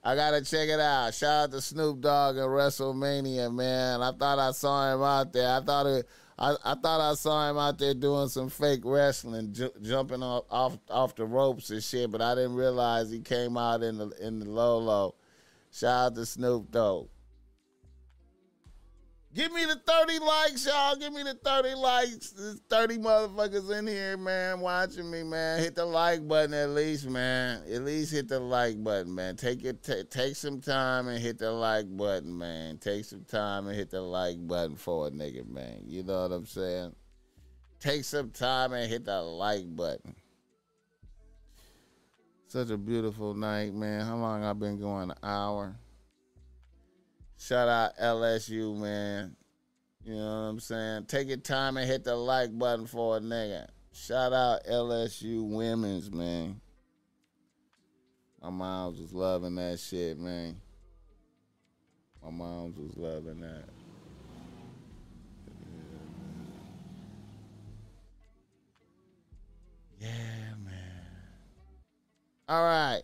I 0.02 0.16
gotta 0.16 0.42
check 0.42 0.68
it 0.68 0.80
out. 0.80 1.14
Shout 1.14 1.44
out 1.44 1.50
to 1.52 1.60
Snoop 1.60 2.00
Dogg 2.00 2.36
and 2.36 2.46
WrestleMania, 2.46 3.54
man. 3.54 4.02
I 4.02 4.10
thought 4.10 4.40
I 4.40 4.50
saw 4.50 4.92
him 4.92 5.02
out 5.04 5.32
there. 5.32 5.52
I 5.52 5.60
thought 5.60 5.86
it. 5.86 6.08
I, 6.38 6.54
I 6.64 6.74
thought 6.74 7.00
I 7.00 7.14
saw 7.14 7.50
him 7.50 7.58
out 7.58 7.78
there 7.78 7.94
doing 7.94 8.28
some 8.28 8.48
fake 8.48 8.82
wrestling, 8.84 9.52
ju- 9.52 9.72
jumping 9.82 10.22
off, 10.22 10.44
off 10.50 10.78
off 10.88 11.16
the 11.16 11.24
ropes 11.24 11.70
and 11.70 11.82
shit. 11.82 12.10
But 12.10 12.22
I 12.22 12.34
didn't 12.36 12.54
realize 12.54 13.10
he 13.10 13.20
came 13.20 13.56
out 13.56 13.82
in 13.82 13.98
the 13.98 14.10
in 14.24 14.38
the 14.38 14.46
low 14.48 14.78
low. 14.78 15.14
Shout 15.72 16.06
out 16.06 16.14
to 16.14 16.24
Snoop 16.24 16.70
Dogg. 16.70 17.08
Give 19.34 19.52
me 19.52 19.64
the 19.66 19.76
30 19.86 20.18
likes, 20.20 20.66
y'all. 20.66 20.96
Give 20.96 21.12
me 21.12 21.22
the 21.22 21.34
30 21.34 21.74
likes. 21.74 22.30
There's 22.30 22.60
30 22.70 22.98
motherfuckers 22.98 23.78
in 23.78 23.86
here, 23.86 24.16
man, 24.16 24.60
watching 24.60 25.10
me, 25.10 25.22
man. 25.22 25.60
Hit 25.60 25.74
the 25.74 25.84
like 25.84 26.26
button 26.26 26.54
at 26.54 26.70
least, 26.70 27.06
man. 27.06 27.62
At 27.70 27.84
least 27.84 28.10
hit 28.10 28.28
the 28.28 28.40
like 28.40 28.82
button, 28.82 29.14
man. 29.14 29.36
Take 29.36 29.64
it 29.64 29.82
t- 29.82 30.04
take 30.04 30.34
some 30.34 30.62
time 30.62 31.08
and 31.08 31.22
hit 31.22 31.38
the 31.38 31.52
like 31.52 31.94
button, 31.94 32.36
man. 32.36 32.78
Take 32.78 33.04
some 33.04 33.24
time 33.24 33.66
and 33.66 33.76
hit 33.76 33.90
the 33.90 34.00
like 34.00 34.44
button 34.46 34.76
for 34.76 35.08
a 35.08 35.10
nigga, 35.10 35.46
man. 35.46 35.82
You 35.86 36.04
know 36.04 36.22
what 36.22 36.32
I'm 36.32 36.46
saying? 36.46 36.94
Take 37.80 38.04
some 38.04 38.30
time 38.30 38.72
and 38.72 38.90
hit 38.90 39.04
the 39.04 39.20
like 39.20 39.76
button. 39.76 40.16
Such 42.48 42.70
a 42.70 42.78
beautiful 42.78 43.34
night, 43.34 43.74
man. 43.74 44.06
How 44.06 44.16
long 44.16 44.42
I 44.42 44.54
been 44.54 44.80
going? 44.80 45.10
An 45.10 45.16
hour. 45.22 45.76
Shout 47.38 47.68
out 47.68 47.96
LSU, 47.96 48.76
man. 48.76 49.36
You 50.04 50.16
know 50.16 50.20
what 50.20 50.48
I'm 50.48 50.60
saying? 50.60 51.04
Take 51.06 51.28
your 51.28 51.36
time 51.36 51.76
and 51.76 51.88
hit 51.88 52.02
the 52.02 52.16
like 52.16 52.56
button 52.56 52.86
for 52.86 53.16
a 53.16 53.20
nigga. 53.20 53.68
Shout 53.92 54.32
out 54.32 54.64
LSU 54.68 55.48
women's, 55.48 56.10
man. 56.10 56.60
My 58.42 58.50
moms 58.50 59.00
was 59.00 59.12
loving 59.12 59.54
that 59.54 59.78
shit, 59.78 60.18
man. 60.18 60.60
My 62.22 62.30
moms 62.30 62.76
was 62.76 62.96
loving 62.96 63.40
that. 63.40 63.64
Yeah, 70.00 70.54
man. 70.64 70.74
All 72.48 72.64
right. 72.64 73.02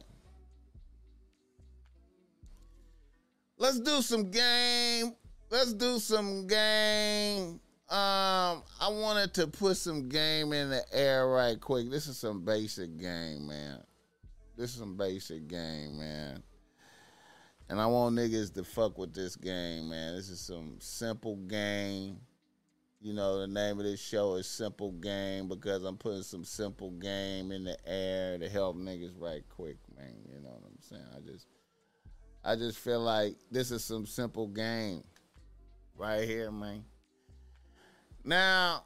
Let's 3.64 3.80
do 3.80 4.02
some 4.02 4.30
game. 4.30 5.14
Let's 5.50 5.72
do 5.72 5.98
some 5.98 6.46
game. 6.46 7.58
Um, 7.88 8.62
I 8.78 8.90
wanted 8.90 9.32
to 9.32 9.46
put 9.46 9.78
some 9.78 10.06
game 10.10 10.52
in 10.52 10.68
the 10.68 10.84
air 10.92 11.26
right 11.28 11.58
quick. 11.58 11.88
This 11.88 12.06
is 12.06 12.18
some 12.18 12.44
basic 12.44 12.98
game, 12.98 13.46
man. 13.46 13.78
This 14.54 14.72
is 14.74 14.76
some 14.76 14.98
basic 14.98 15.48
game, 15.48 15.98
man. 15.98 16.42
And 17.70 17.80
I 17.80 17.86
want 17.86 18.16
niggas 18.16 18.52
to 18.52 18.64
fuck 18.64 18.98
with 18.98 19.14
this 19.14 19.34
game, 19.34 19.88
man. 19.88 20.14
This 20.14 20.28
is 20.28 20.40
some 20.40 20.76
simple 20.78 21.36
game. 21.36 22.18
You 23.00 23.14
know, 23.14 23.40
the 23.40 23.46
name 23.46 23.78
of 23.78 23.86
this 23.86 23.98
show 23.98 24.34
is 24.34 24.46
Simple 24.46 24.92
Game 24.92 25.48
because 25.48 25.84
I'm 25.84 25.96
putting 25.96 26.22
some 26.22 26.44
simple 26.44 26.90
game 26.90 27.50
in 27.50 27.64
the 27.64 27.78
air 27.86 28.38
to 28.38 28.48
help 28.48 28.76
niggas 28.76 29.12
right 29.18 29.42
quick, 29.48 29.76
man. 29.96 30.16
You 30.30 30.42
know 30.42 30.50
what 30.50 30.64
I'm 30.66 30.80
saying? 30.80 31.06
I 31.16 31.20
just 31.20 31.46
I 32.44 32.56
just 32.56 32.78
feel 32.78 33.00
like 33.00 33.36
this 33.50 33.70
is 33.70 33.82
some 33.82 34.04
simple 34.04 34.48
game 34.48 35.02
right 35.96 36.28
here, 36.28 36.50
man. 36.50 36.84
Now, 38.22 38.84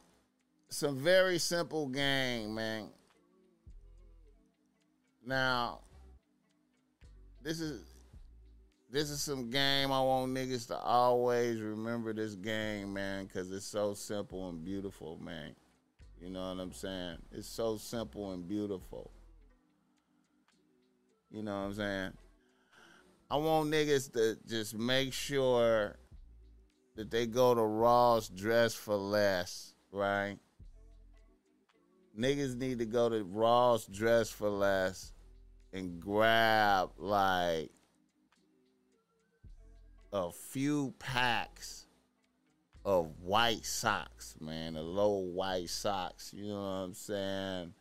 some 0.69 0.97
very 0.97 1.39
simple 1.39 1.89
game, 1.89 2.55
man. 2.55 2.91
Now, 5.27 5.81
this 7.43 7.61
is 7.61 7.83
this 8.91 9.11
is 9.11 9.21
some 9.21 9.51
game 9.51 9.93
I 9.93 10.01
want 10.01 10.33
niggas 10.33 10.69
to 10.69 10.79
always 10.79 11.61
remember 11.61 12.13
this 12.13 12.35
game, 12.35 12.95
man, 12.95 13.27
because 13.27 13.51
it's 13.53 13.67
so 13.67 13.93
simple 13.93 14.49
and 14.49 14.65
beautiful, 14.65 15.19
man. 15.23 15.55
You 16.21 16.31
know 16.31 16.55
what 16.55 16.63
I'm 16.63 16.73
saying? 16.73 17.19
It's 17.33 17.49
so 17.49 17.77
simple 17.77 18.33
and 18.33 18.49
beautiful. 18.49 19.11
You 21.31 21.43
know 21.43 21.53
what 21.53 21.67
I'm 21.67 21.75
saying? 21.75 22.13
I 23.31 23.37
want 23.37 23.71
niggas 23.71 24.13
to 24.15 24.39
just 24.49 24.75
make 24.75 25.13
sure 25.13 25.99
that 26.97 27.11
they 27.11 27.27
go 27.27 27.55
to 27.55 27.61
Ross 27.61 28.31
dress 28.31 28.73
for 28.75 28.95
less, 28.95 29.75
right? 29.93 30.39
Niggas 32.19 32.57
need 32.57 32.79
to 32.79 32.87
go 32.87 33.11
to 33.11 33.23
Ross 33.25 33.85
dress 33.85 34.31
for 34.31 34.49
less 34.49 35.13
and 35.75 36.01
grab 36.01 36.91
like 36.97 37.71
a 40.11 40.33
few 40.33 40.95
packs 40.99 41.87
of 42.83 43.11
white 43.21 43.67
socks, 43.67 44.37
man. 44.41 44.73
The 44.73 44.83
low 44.83 45.19
white 45.19 45.69
socks, 45.69 46.33
you 46.35 46.49
know 46.49 46.63
what 46.63 46.67
I'm 46.67 46.95
saying? 46.95 47.75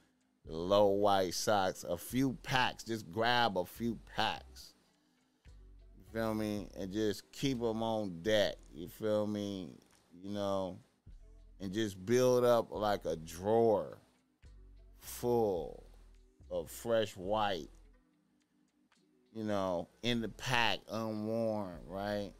The 0.45 0.57
low 0.57 0.87
white 0.87 1.35
socks, 1.35 1.85
a 1.85 1.97
few 1.97 2.33
packs. 2.43 2.83
Just 2.83 3.09
grab 3.09 3.57
a 3.57 3.63
few 3.63 3.97
packs 4.13 4.73
feel 6.17 6.33
me? 6.33 6.67
And 6.79 6.91
just 6.91 7.31
keep 7.31 7.59
them 7.59 7.83
on 7.83 8.21
deck. 8.23 8.55
You 8.73 8.87
feel 8.87 9.27
me? 9.27 9.69
You 10.23 10.31
know, 10.31 10.79
and 11.61 11.71
just 11.71 12.03
build 12.05 12.43
up 12.43 12.69
like 12.71 13.05
a 13.05 13.15
drawer 13.15 13.99
full 14.99 15.83
of 16.49 16.71
fresh 16.71 17.15
white. 17.15 17.69
You 19.35 19.43
know, 19.43 19.87
in 20.01 20.21
the 20.21 20.29
pack, 20.29 20.79
unworn, 20.89 21.77
right? 21.85 22.31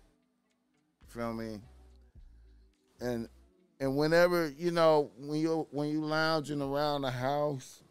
Feel 1.10 1.34
me? 1.34 1.60
And 3.00 3.30
and 3.80 3.96
whenever 3.96 4.52
you 4.58 4.72
know 4.72 5.12
when 5.20 5.40
you 5.40 5.68
when 5.70 5.90
you 5.90 6.04
lounging 6.04 6.64
around 6.64 7.04
the 7.04 7.12
house 7.12 7.84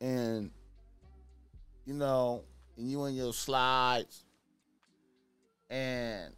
and 0.00 0.50
you 1.84 1.92
know 1.92 2.44
and 2.76 2.90
you 2.90 3.04
in 3.04 3.14
your 3.14 3.32
slides 3.32 4.24
and 5.70 6.32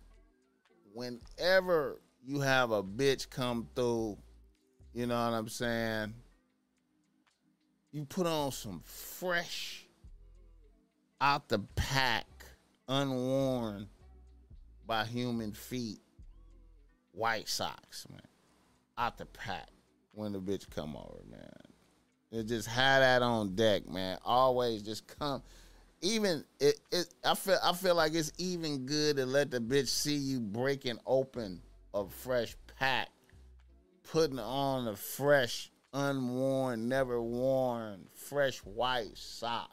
whenever 0.93 2.01
you 2.25 2.41
have 2.41 2.71
a 2.71 2.83
bitch 2.83 3.29
come 3.29 3.69
through 3.75 4.17
you 4.93 5.07
know 5.07 5.15
what 5.15 5.37
i'm 5.37 5.49
saying 5.49 6.15
you 7.93 8.05
put 8.05 8.27
on 8.27 8.53
some 8.53 8.81
fresh 8.85 9.87
out 11.21 11.49
the 11.49 11.59
pack 11.75 12.27
unworn 12.89 13.89
by 14.87 15.05
human 15.05 15.53
feet 15.53 16.01
white 17.17 17.49
socks, 17.49 18.07
man. 18.11 18.21
Out 18.99 19.19
the 19.19 19.27
pack 19.27 19.69
when 20.13 20.33
the 20.33 20.41
bitch 20.41 20.71
come 20.71 20.97
over, 20.97 21.23
man. 21.31 21.51
It 22.31 22.45
just 22.45 22.69
had 22.69 23.01
that 23.01 23.23
on 23.23 23.55
deck, 23.55 23.89
man. 23.89 24.19
Always 24.25 24.83
just 24.83 25.07
come. 25.19 25.43
Even 26.03 26.45
it, 26.61 26.79
it 26.93 27.13
I 27.25 27.35
feel 27.35 27.59
I 27.63 27.73
feel 27.73 27.95
like 27.95 28.15
it's 28.15 28.33
even 28.39 28.87
good 28.87 29.17
to 29.17 29.27
let 29.27 29.51
the 29.51 29.61
bitch 29.61 29.89
see 29.89 30.15
you 30.15 30.41
breaking 30.41 30.99
open 31.07 31.63
a 31.95 32.07
fresh 32.07 32.55
pack, 32.79 33.09
putting 34.11 34.39
on 34.39 34.89
a 34.89 34.97
fresh, 34.97 35.71
unworn, 35.93 36.89
never 36.89 37.21
worn, 37.21 38.07
fresh 38.15 38.59
white 38.59 39.17
sock. 39.17 39.71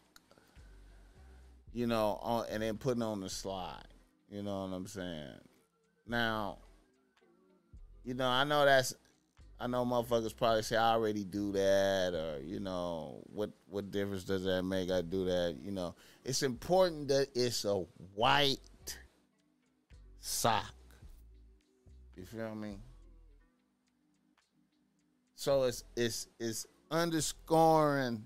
You 1.74 1.88
know, 1.88 2.19
on, 2.21 2.45
and 2.49 2.61
then 2.61 2.78
putting 2.78 3.01
on 3.03 3.19
the 3.19 3.30
slide. 3.30 3.84
You 4.30 4.43
know 4.43 4.61
what 4.61 4.76
I'm 4.76 4.88
saying? 4.88 5.39
Now, 6.07 6.59
you 8.03 8.13
know, 8.13 8.28
I 8.28 8.43
know 8.43 8.65
that's 8.65 8.93
I 9.64 9.68
know 9.68 9.86
motherfuckers 9.86 10.36
probably 10.36 10.61
say 10.61 10.76
I 10.76 10.91
already 10.91 11.24
do 11.24 11.53
that 11.53 12.14
or 12.14 12.41
you 12.43 12.59
know, 12.59 13.24
what 13.34 13.49
what 13.70 13.91
difference 13.91 14.26
does 14.26 14.43
that 14.43 14.61
make? 14.64 14.91
I 14.91 15.01
do 15.01 15.24
that, 15.24 15.55
you 15.64 15.72
know. 15.72 15.95
It's 16.26 16.43
important 16.43 17.07
that 17.07 17.30
it's 17.34 17.64
a 17.64 17.76
white 18.14 18.57
sock. 20.20 20.74
You 22.18 22.26
feel 22.26 22.53
me? 22.55 22.76
So 25.36 25.64
it's 25.64 25.86
it's 25.95 26.28
it's 26.41 26.66
underscoring 26.91 28.26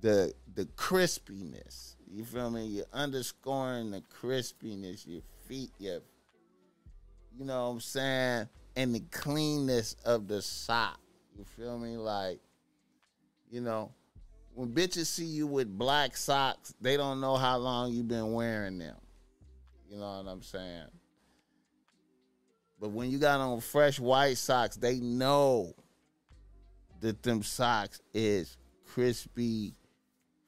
the 0.00 0.32
the 0.54 0.66
crispiness. 0.76 1.96
You 2.08 2.24
feel 2.24 2.52
me? 2.52 2.66
You're 2.66 2.86
underscoring 2.92 3.90
the 3.90 4.02
crispiness, 4.02 5.08
your 5.08 5.22
feet, 5.48 5.72
your 5.80 6.02
you 7.36 7.44
know 7.44 7.64
what 7.64 7.70
I'm 7.70 7.80
saying? 7.80 8.48
And 8.76 8.94
the 8.94 9.00
cleanness 9.10 9.96
of 10.04 10.28
the 10.28 10.42
sock. 10.42 11.00
You 11.36 11.44
feel 11.44 11.78
me? 11.78 11.96
Like, 11.96 12.40
you 13.50 13.60
know, 13.60 13.92
when 14.54 14.68
bitches 14.68 15.06
see 15.06 15.24
you 15.24 15.46
with 15.46 15.78
black 15.78 16.16
socks, 16.16 16.74
they 16.80 16.96
don't 16.96 17.20
know 17.20 17.36
how 17.36 17.56
long 17.56 17.92
you've 17.92 18.08
been 18.08 18.32
wearing 18.32 18.78
them. 18.78 18.96
You 19.88 19.98
know 19.98 20.22
what 20.22 20.30
I'm 20.30 20.42
saying? 20.42 20.88
But 22.80 22.90
when 22.90 23.10
you 23.10 23.18
got 23.18 23.40
on 23.40 23.60
fresh 23.60 24.00
white 24.00 24.38
socks, 24.38 24.76
they 24.76 25.00
know 25.00 25.74
that 27.00 27.22
them 27.22 27.42
socks 27.42 28.00
is 28.14 28.56
crispy, 28.86 29.74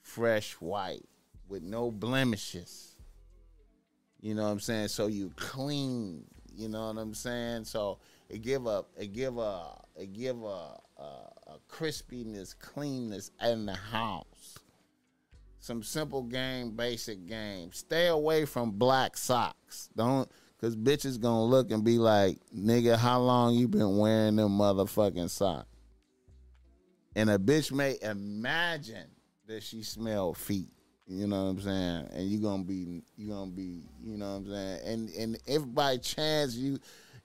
fresh 0.01 0.55
white 0.55 1.05
with 1.49 1.63
no 1.63 1.91
blemishes. 1.91 2.97
You 4.21 4.35
know 4.35 4.45
what 4.45 4.51
I'm 4.51 4.61
saying? 4.61 4.89
So 4.89 5.09
you 5.09 5.33
clean. 5.37 6.25
You 6.55 6.69
know 6.69 6.87
what 6.89 6.99
I'm 6.99 7.15
saying? 7.15 7.65
So 7.65 7.99
it 8.33 8.41
give 8.41 8.67
a 8.67 8.85
it 8.99 9.13
give 9.13 9.37
a 9.37 9.63
it 9.95 10.13
give 10.15 10.43
a, 10.43 10.81
a, 10.97 11.03
a 11.03 11.59
crispiness, 11.69 12.59
cleanness 12.59 13.31
in 13.43 13.67
the 13.67 13.75
house. 13.75 14.59
Some 15.61 15.83
simple 15.83 16.23
game, 16.23 16.75
basic 16.75 17.27
game. 17.27 17.71
Stay 17.73 18.09
away 18.09 18.47
from 18.47 18.73
black 18.73 19.17
socks. 19.17 19.91
Don't 19.95 20.29
cause 20.61 20.75
bitches 20.75 21.21
gonna 21.21 21.45
look 21.45 21.71
and 21.71 21.85
be 21.85 21.99
like, 21.99 22.39
nigga, 22.57 22.97
how 22.97 23.21
long 23.21 23.55
you 23.55 23.69
been 23.69 23.99
wearing 23.99 24.37
them 24.37 24.59
motherfucking 24.59 25.31
socks? 25.31 25.69
And 27.15 27.29
a 27.29 27.39
bitch 27.39 27.71
may 27.71 27.99
imagine 28.01 29.11
that 29.47 29.63
she 29.63 29.83
smell 29.83 30.33
feet. 30.33 30.71
You 31.07 31.27
know 31.27 31.45
what 31.45 31.51
I'm 31.51 31.61
saying? 31.61 32.09
And 32.15 32.29
you 32.29 32.41
gonna 32.41 32.65
be 32.65 33.03
you 33.17 33.29
gonna 33.29 33.51
be, 33.51 33.85
you 34.03 34.17
know 34.17 34.31
what 34.31 34.37
I'm 34.37 34.47
saying? 34.47 34.81
And 34.87 35.11
and 35.11 35.39
if 35.47 35.63
by 35.75 35.99
chance 35.99 36.55
you 36.55 36.79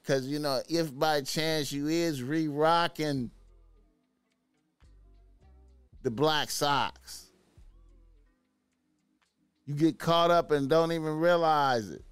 Cause 0.07 0.25
you 0.25 0.39
know, 0.39 0.61
if 0.69 0.97
by 0.97 1.19
chance 1.19 1.69
you 1.69 1.89
is 1.89 2.23
re-rocking 2.23 3.29
the 6.01 6.09
black 6.09 6.49
socks, 6.49 7.25
you 9.65 9.75
get 9.75 9.99
caught 9.99 10.31
up 10.31 10.51
and 10.51 10.69
don't 10.69 10.93
even 10.93 11.19
realize 11.19 11.89
it. 11.89 12.05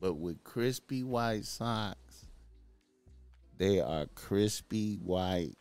But 0.00 0.14
with 0.14 0.42
crispy 0.42 1.04
white 1.04 1.44
socks, 1.44 2.28
they 3.58 3.78
are 3.78 4.06
crispy 4.14 4.94
white. 4.94 5.58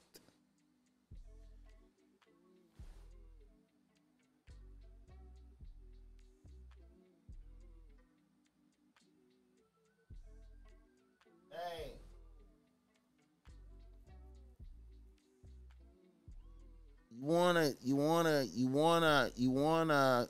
Wanna 17.23 17.71
you 17.81 17.95
wanna 17.95 18.45
you 18.53 18.67
wanna 18.67 19.31
you 19.35 19.49
wanna 19.49 20.27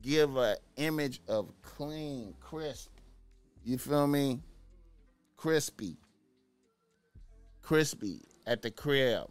give 0.00 0.36
a 0.36 0.56
image 0.76 1.20
of 1.28 1.50
clean, 1.62 2.34
crisp. 2.40 2.90
You 3.64 3.78
feel 3.78 4.06
me? 4.06 4.40
Crispy. 5.36 5.96
Crispy 7.62 8.20
at 8.46 8.62
the 8.62 8.70
crib. 8.70 9.28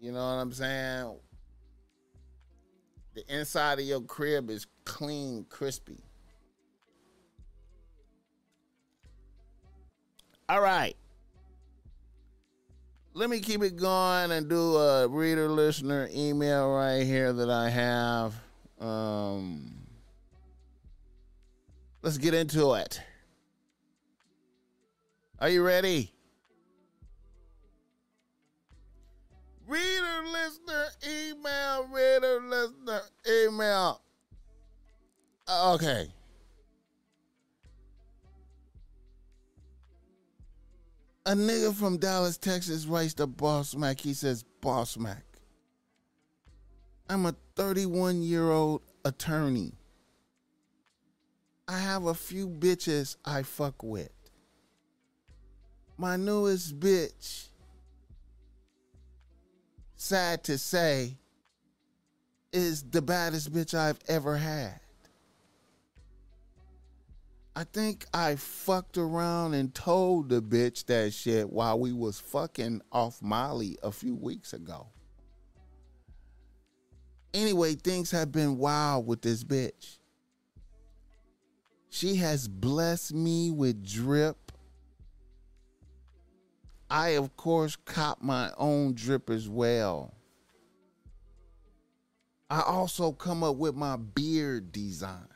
You 0.00 0.12
know 0.12 0.18
what 0.18 0.40
I'm 0.40 0.52
saying? 0.52 1.16
The 3.14 3.24
inside 3.36 3.80
of 3.80 3.84
your 3.84 4.00
crib 4.00 4.48
is 4.48 4.66
clean, 4.84 5.44
crispy. 5.48 5.98
All 10.48 10.60
right 10.60 10.96
let 13.14 13.28
me 13.28 13.40
keep 13.40 13.62
it 13.62 13.76
going 13.76 14.30
and 14.32 14.48
do 14.48 14.76
a 14.76 15.06
reader 15.08 15.48
listener 15.48 16.08
email 16.14 16.72
right 16.72 17.04
here 17.04 17.32
that 17.32 17.50
I 17.50 17.68
have. 17.68 18.34
Um, 18.80 19.72
let's 22.00 22.18
get 22.18 22.34
into 22.34 22.74
it. 22.74 23.00
Are 25.38 25.48
you 25.48 25.62
ready? 25.62 26.12
Reader 29.66 30.22
listener 30.30 30.86
email, 31.06 31.86
reader 31.92 32.40
listener 32.40 33.00
email. 33.28 34.00
Okay. 35.50 36.08
A 41.24 41.34
nigga 41.34 41.72
from 41.72 41.98
Dallas, 41.98 42.36
Texas 42.36 42.84
writes 42.84 43.14
to 43.14 43.28
Boss 43.28 43.76
Mack. 43.76 44.00
He 44.00 44.12
says, 44.12 44.42
Boss 44.60 44.96
Mack, 44.96 45.24
I'm 47.08 47.26
a 47.26 47.36
31 47.54 48.22
year 48.22 48.50
old 48.50 48.82
attorney. 49.04 49.72
I 51.68 51.78
have 51.78 52.06
a 52.06 52.14
few 52.14 52.48
bitches 52.48 53.16
I 53.24 53.44
fuck 53.44 53.84
with. 53.84 54.10
My 55.96 56.16
newest 56.16 56.80
bitch, 56.80 57.46
sad 59.94 60.42
to 60.44 60.58
say, 60.58 61.16
is 62.52 62.82
the 62.82 63.00
baddest 63.00 63.52
bitch 63.52 63.74
I've 63.74 64.00
ever 64.08 64.36
had. 64.36 64.81
I 67.54 67.64
think 67.64 68.06
I 68.14 68.36
fucked 68.36 68.96
around 68.96 69.52
and 69.52 69.74
told 69.74 70.30
the 70.30 70.40
bitch 70.40 70.86
that 70.86 71.12
shit 71.12 71.50
while 71.50 71.78
we 71.78 71.92
was 71.92 72.18
fucking 72.18 72.80
off 72.90 73.20
Molly 73.20 73.76
a 73.82 73.92
few 73.92 74.14
weeks 74.14 74.54
ago. 74.54 74.86
Anyway, 77.34 77.74
things 77.74 78.10
have 78.10 78.32
been 78.32 78.56
wild 78.56 79.06
with 79.06 79.20
this 79.20 79.44
bitch. 79.44 79.98
She 81.90 82.16
has 82.16 82.48
blessed 82.48 83.12
me 83.12 83.50
with 83.50 83.86
drip. 83.86 84.52
I, 86.88 87.10
of 87.10 87.36
course, 87.36 87.76
cop 87.76 88.22
my 88.22 88.50
own 88.56 88.94
drip 88.94 89.28
as 89.28 89.46
well. 89.46 90.14
I 92.48 92.60
also 92.62 93.12
come 93.12 93.44
up 93.44 93.56
with 93.56 93.74
my 93.74 93.96
beard 93.96 94.72
designs. 94.72 95.31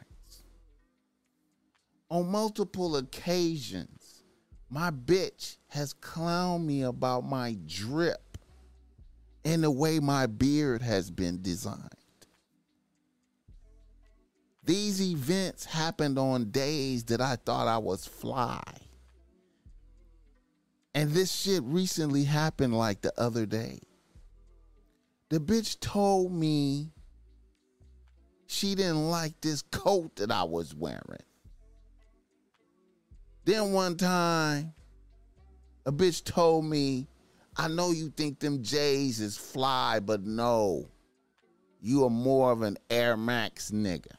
On 2.08 2.26
multiple 2.30 2.96
occasions, 2.96 4.22
my 4.70 4.90
bitch 4.90 5.56
has 5.68 5.94
clowned 5.94 6.64
me 6.64 6.82
about 6.82 7.24
my 7.24 7.56
drip 7.66 8.38
and 9.44 9.62
the 9.62 9.70
way 9.70 10.00
my 10.00 10.26
beard 10.26 10.82
has 10.82 11.10
been 11.10 11.42
designed. 11.42 11.90
These 14.64 15.00
events 15.00 15.64
happened 15.64 16.18
on 16.18 16.50
days 16.50 17.04
that 17.04 17.20
I 17.20 17.36
thought 17.36 17.68
I 17.68 17.78
was 17.78 18.04
fly. 18.04 18.62
And 20.94 21.10
this 21.10 21.32
shit 21.32 21.62
recently 21.62 22.24
happened 22.24 22.76
like 22.76 23.02
the 23.02 23.12
other 23.20 23.46
day. 23.46 23.78
The 25.28 25.38
bitch 25.38 25.78
told 25.78 26.32
me 26.32 26.90
she 28.46 28.74
didn't 28.74 29.10
like 29.10 29.40
this 29.40 29.62
coat 29.62 30.16
that 30.16 30.32
I 30.32 30.42
was 30.44 30.74
wearing. 30.74 31.22
Then 33.46 33.72
one 33.72 33.96
time, 33.96 34.74
a 35.86 35.92
bitch 35.92 36.24
told 36.24 36.64
me, 36.64 37.06
I 37.56 37.68
know 37.68 37.92
you 37.92 38.10
think 38.10 38.40
them 38.40 38.64
J's 38.64 39.20
is 39.20 39.36
fly, 39.36 40.00
but 40.00 40.24
no, 40.24 40.88
you 41.80 42.04
are 42.04 42.10
more 42.10 42.50
of 42.50 42.62
an 42.62 42.76
Air 42.90 43.16
Max 43.16 43.70
nigga. 43.70 44.10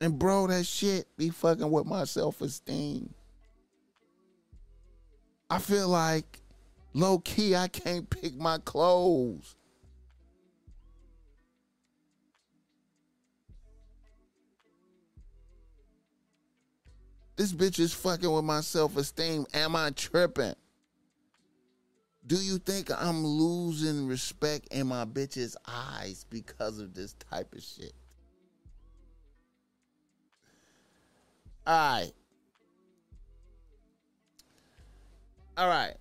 And 0.00 0.18
bro, 0.18 0.48
that 0.48 0.66
shit 0.66 1.06
be 1.16 1.30
fucking 1.30 1.70
with 1.70 1.86
my 1.86 2.02
self 2.04 2.40
esteem. 2.40 3.14
I 5.48 5.60
feel 5.60 5.86
like 5.88 6.40
low 6.92 7.20
key 7.20 7.54
I 7.54 7.68
can't 7.68 8.10
pick 8.10 8.34
my 8.34 8.58
clothes. 8.58 9.54
This 17.42 17.52
bitch 17.52 17.80
is 17.80 17.92
fucking 17.92 18.30
with 18.30 18.44
my 18.44 18.60
self 18.60 18.96
esteem. 18.96 19.46
Am 19.52 19.74
I 19.74 19.90
tripping? 19.90 20.54
Do 22.24 22.36
you 22.36 22.58
think 22.58 22.88
I'm 22.96 23.26
losing 23.26 24.06
respect 24.06 24.68
in 24.70 24.86
my 24.86 25.04
bitch's 25.04 25.56
eyes 25.66 26.24
because 26.30 26.78
of 26.78 26.94
this 26.94 27.16
type 27.28 27.52
of 27.52 27.60
shit? 27.60 27.94
All 31.66 31.74
right. 31.74 32.12
All 35.58 35.66
right. 35.66 35.96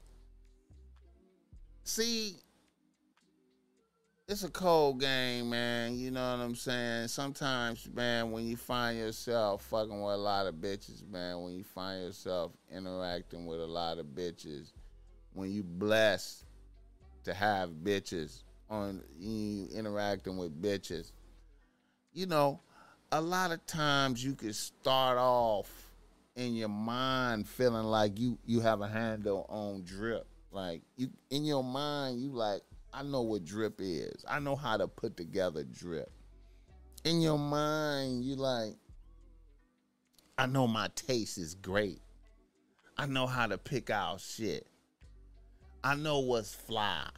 See, 1.86 2.36
it's 4.32 4.46
a 4.46 4.50
cold 4.50 5.02
game, 5.02 5.50
man. 5.50 5.98
You 5.98 6.10
know 6.10 6.22
what 6.22 6.42
I'm 6.42 6.56
saying? 6.56 7.10
Sometimes, 7.10 7.90
man, 7.94 8.32
when 8.32 8.48
you 8.48 8.56
find 8.56 8.98
yourself 8.98 9.62
fucking 9.64 10.02
with 10.02 10.14
a 10.14 10.18
lot 10.18 10.48
of 10.48 10.56
bitches, 10.56 11.06
man, 11.12 11.42
when 11.42 11.54
you 11.54 11.66
find 11.66 12.02
yourself 12.02 12.54
interacting 12.74 13.46
with 13.46 13.60
a 13.60 13.66
lot 13.66 13.98
of 13.98 14.06
bitches, 14.06 14.72
when 15.34 15.52
you 15.52 15.64
blessed 15.64 16.46
to 17.26 17.34
have 17.34 17.72
bitches 17.72 18.44
on 18.70 19.04
you 19.20 19.68
interacting 19.76 20.38
with 20.38 20.62
bitches, 20.62 21.12
you 22.14 22.26
know, 22.26 22.62
a 23.12 23.20
lot 23.20 23.52
of 23.52 23.66
times 23.66 24.24
you 24.24 24.34
can 24.34 24.54
start 24.54 25.18
off 25.18 25.70
in 26.38 26.56
your 26.56 26.70
mind 26.70 27.50
feeling 27.50 27.84
like 27.84 28.18
you 28.18 28.38
you 28.46 28.62
have 28.62 28.80
a 28.80 28.88
handle 28.88 29.46
on 29.50 29.84
drip. 29.84 30.26
Like 30.52 30.84
you 30.96 31.10
in 31.30 31.44
your 31.44 31.66
mind, 31.66 32.22
you 32.22 32.30
like, 32.30 32.62
I 32.94 33.04
know 33.04 33.22
what 33.22 33.46
drip 33.46 33.76
is. 33.80 34.26
I 34.28 34.40
know 34.40 34.56
how 34.56 34.78
to 34.78 34.88
put 34.88 35.18
together 35.18 35.64
drip. 35.64 36.12
In 37.04 37.22
your 37.22 37.40
mind, 37.40 38.24
you 38.24 38.36
like, 38.36 38.76
I 40.38 40.46
know 40.46 40.68
my 40.68 40.90
taste 40.96 41.38
is 41.38 41.56
great. 41.56 42.02
I 42.98 43.06
know 43.06 43.28
how 43.28 43.48
to 43.48 43.58
pick 43.58 43.90
out 43.90 44.22
shit. 44.22 44.68
I 45.84 45.96
know 45.96 46.20
what's 46.20 46.54
fly. 46.54 47.10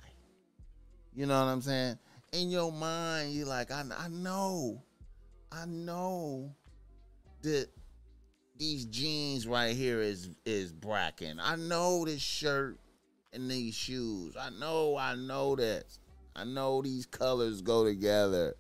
You 1.14 1.26
know 1.26 1.40
what 1.40 1.52
I'm 1.52 1.62
saying? 1.62 1.98
In 2.32 2.50
your 2.50 2.72
mind, 2.72 3.34
you 3.34 3.45
like, 3.45 3.72
I, 3.72 3.84
I 3.98 4.08
know 4.08 4.82
I 5.54 5.66
know 5.66 6.56
that 7.44 7.68
these 8.58 8.86
jeans 8.86 9.45
right 9.45 9.76
here 9.76 10.02
is 10.02 10.30
is 10.45 10.72
Bracken. 10.72 11.40
I 11.40 11.56
know 11.56 12.06
this 12.06 12.22
shirt 12.22 12.80
and 13.34 13.49
these 13.49 13.73
shoes. 13.73 14.35
I 14.39 14.49
know, 14.51 14.97
I 14.97 15.15
know 15.15 15.55
this. 15.55 15.99
I 16.35 16.43
know 16.43 16.81
these 16.81 17.05
colors 17.05 17.61
go 17.61 17.84
together. 17.84 18.55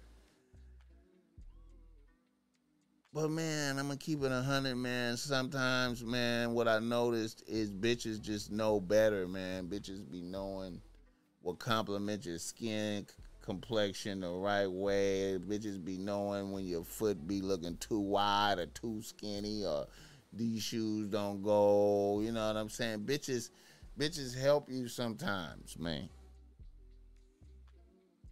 But 3.13 3.29
man, 3.29 3.77
I'm 3.77 3.87
gonna 3.87 3.97
keep 3.97 4.23
it 4.23 4.31
a 4.31 4.41
hundred, 4.41 4.75
man. 4.75 5.17
Sometimes, 5.17 6.03
man, 6.03 6.53
what 6.53 6.67
I 6.67 6.79
noticed 6.79 7.43
is 7.47 7.71
bitches 7.71 8.19
just 8.19 8.51
know 8.51 8.79
better, 8.79 9.27
man. 9.27 9.67
Bitches 9.67 10.09
be 10.11 10.21
knowing 10.21 10.81
what 11.43 11.59
complements 11.59 12.25
your 12.25 12.39
skin, 12.39 13.05
complexion 13.43 14.21
the 14.21 14.29
right 14.29 14.71
way. 14.71 15.37
Bitches 15.47 15.83
be 15.83 15.99
knowing 15.99 16.51
when 16.51 16.65
your 16.65 16.83
foot 16.83 17.27
be 17.27 17.41
looking 17.41 17.77
too 17.77 17.99
wide 17.99 18.57
or 18.57 18.65
too 18.65 19.03
skinny 19.03 19.63
or 19.63 19.85
these 20.31 20.63
shoes 20.63 21.07
don't 21.07 21.43
go. 21.43 22.19
You 22.23 22.31
know 22.31 22.47
what 22.47 22.57
I'm 22.57 22.69
saying? 22.69 23.01
Bitches, 23.01 23.51
bitches 23.97 24.37
help 24.39 24.69
you 24.69 24.87
sometimes, 24.87 25.77
man. 25.77 26.09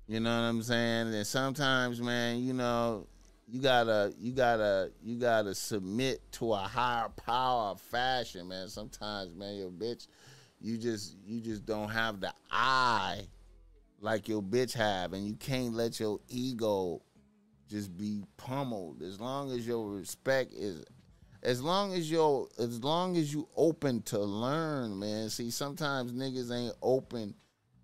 You 0.08 0.20
know 0.20 0.30
what 0.30 0.48
I'm 0.48 0.62
saying? 0.62 1.14
And 1.14 1.26
sometimes, 1.26 2.02
man, 2.02 2.44
you 2.44 2.54
know, 2.54 3.08
you 3.48 3.62
gotta, 3.62 4.14
you 4.20 4.34
gotta, 4.34 4.92
you 5.02 5.18
gotta 5.18 5.56
submit 5.56 6.22
to 6.34 6.54
a 6.54 6.58
higher 6.58 7.10
power 7.10 7.72
of 7.72 7.82
fashion, 7.82 8.48
man. 8.48 8.68
Sometimes, 8.68 9.34
man, 9.36 9.56
your 9.56 9.70
bitch, 9.70 10.08
you 10.60 10.78
just, 10.78 11.16
you 11.26 11.40
just 11.40 11.66
don't 11.66 11.90
have 11.90 12.20
the 12.20 12.34
eye 12.52 13.22
like 14.02 14.28
your 14.28 14.42
bitch 14.42 14.74
have, 14.74 15.14
and 15.14 15.26
you 15.26 15.36
can't 15.36 15.74
let 15.74 16.00
your 16.00 16.20
ego 16.28 17.02
just 17.70 17.96
be 17.98 18.24
pummeled. 18.36 19.02
As 19.02 19.20
long 19.20 19.52
as 19.52 19.66
your 19.66 19.90
respect 19.90 20.54
is, 20.54 20.84
as 21.44 21.62
long 21.62 21.94
as 21.94 22.10
your, 22.10 22.48
as 22.60 22.84
long 22.84 23.18
as 23.18 23.34
you 23.34 23.48
open 23.56 24.02
to 24.04 24.20
learn, 24.20 24.98
man. 25.00 25.30
See, 25.30 25.50
sometimes 25.50 26.14
niggas 26.14 26.56
ain't 26.56 26.76
open 26.82 27.36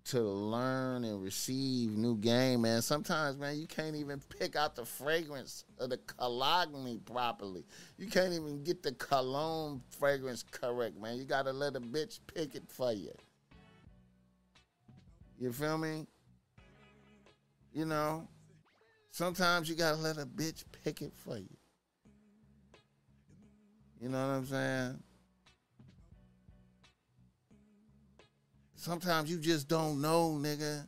to 0.08 0.22
learn 0.22 1.04
and 1.04 1.22
receive 1.22 1.90
new 1.90 2.16
game, 2.16 2.62
man. 2.62 2.80
Sometimes, 2.80 3.36
man, 3.36 3.58
you 3.58 3.66
can't 3.66 3.94
even 3.94 4.20
pick 4.38 4.56
out 4.56 4.74
the 4.74 4.84
fragrance 4.86 5.64
of 5.78 5.90
the 5.90 5.98
cologne 5.98 7.00
properly. 7.04 7.66
You 7.98 8.06
can't 8.06 8.32
even 8.32 8.64
get 8.64 8.82
the 8.82 8.92
cologne 8.92 9.82
fragrance 9.98 10.44
correct, 10.50 10.98
man. 10.98 11.18
You 11.18 11.24
gotta 11.24 11.52
let 11.52 11.76
a 11.76 11.80
bitch 11.80 12.20
pick 12.32 12.54
it 12.54 12.64
for 12.68 12.92
you. 12.92 13.12
You 15.38 15.52
feel 15.52 15.76
me? 15.76 16.06
You 17.74 17.84
know, 17.84 18.26
sometimes 19.10 19.68
you 19.68 19.74
gotta 19.74 19.98
let 19.98 20.16
a 20.16 20.24
bitch 20.24 20.64
pick 20.82 21.02
it 21.02 21.12
for 21.14 21.36
you. 21.36 21.57
You 24.00 24.08
know 24.08 24.28
what 24.28 24.34
I'm 24.34 24.46
saying? 24.46 25.02
Sometimes 28.76 29.28
you 29.28 29.38
just 29.38 29.66
don't 29.66 30.00
know, 30.00 30.38
nigga. 30.40 30.86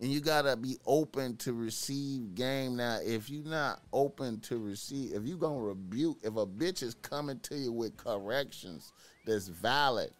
And 0.00 0.10
you 0.10 0.20
gotta 0.20 0.56
be 0.56 0.76
open 0.86 1.36
to 1.38 1.52
receive 1.52 2.34
game. 2.34 2.76
Now, 2.76 2.98
if 3.02 3.30
you're 3.30 3.44
not 3.44 3.80
open 3.92 4.40
to 4.40 4.58
receive, 4.58 5.14
if 5.14 5.26
you 5.26 5.36
gonna 5.36 5.58
rebuke, 5.58 6.18
if 6.22 6.36
a 6.36 6.46
bitch 6.46 6.82
is 6.82 6.94
coming 6.94 7.38
to 7.40 7.56
you 7.56 7.72
with 7.72 7.96
corrections 7.96 8.92
that's 9.26 9.48
valid, 9.48 10.10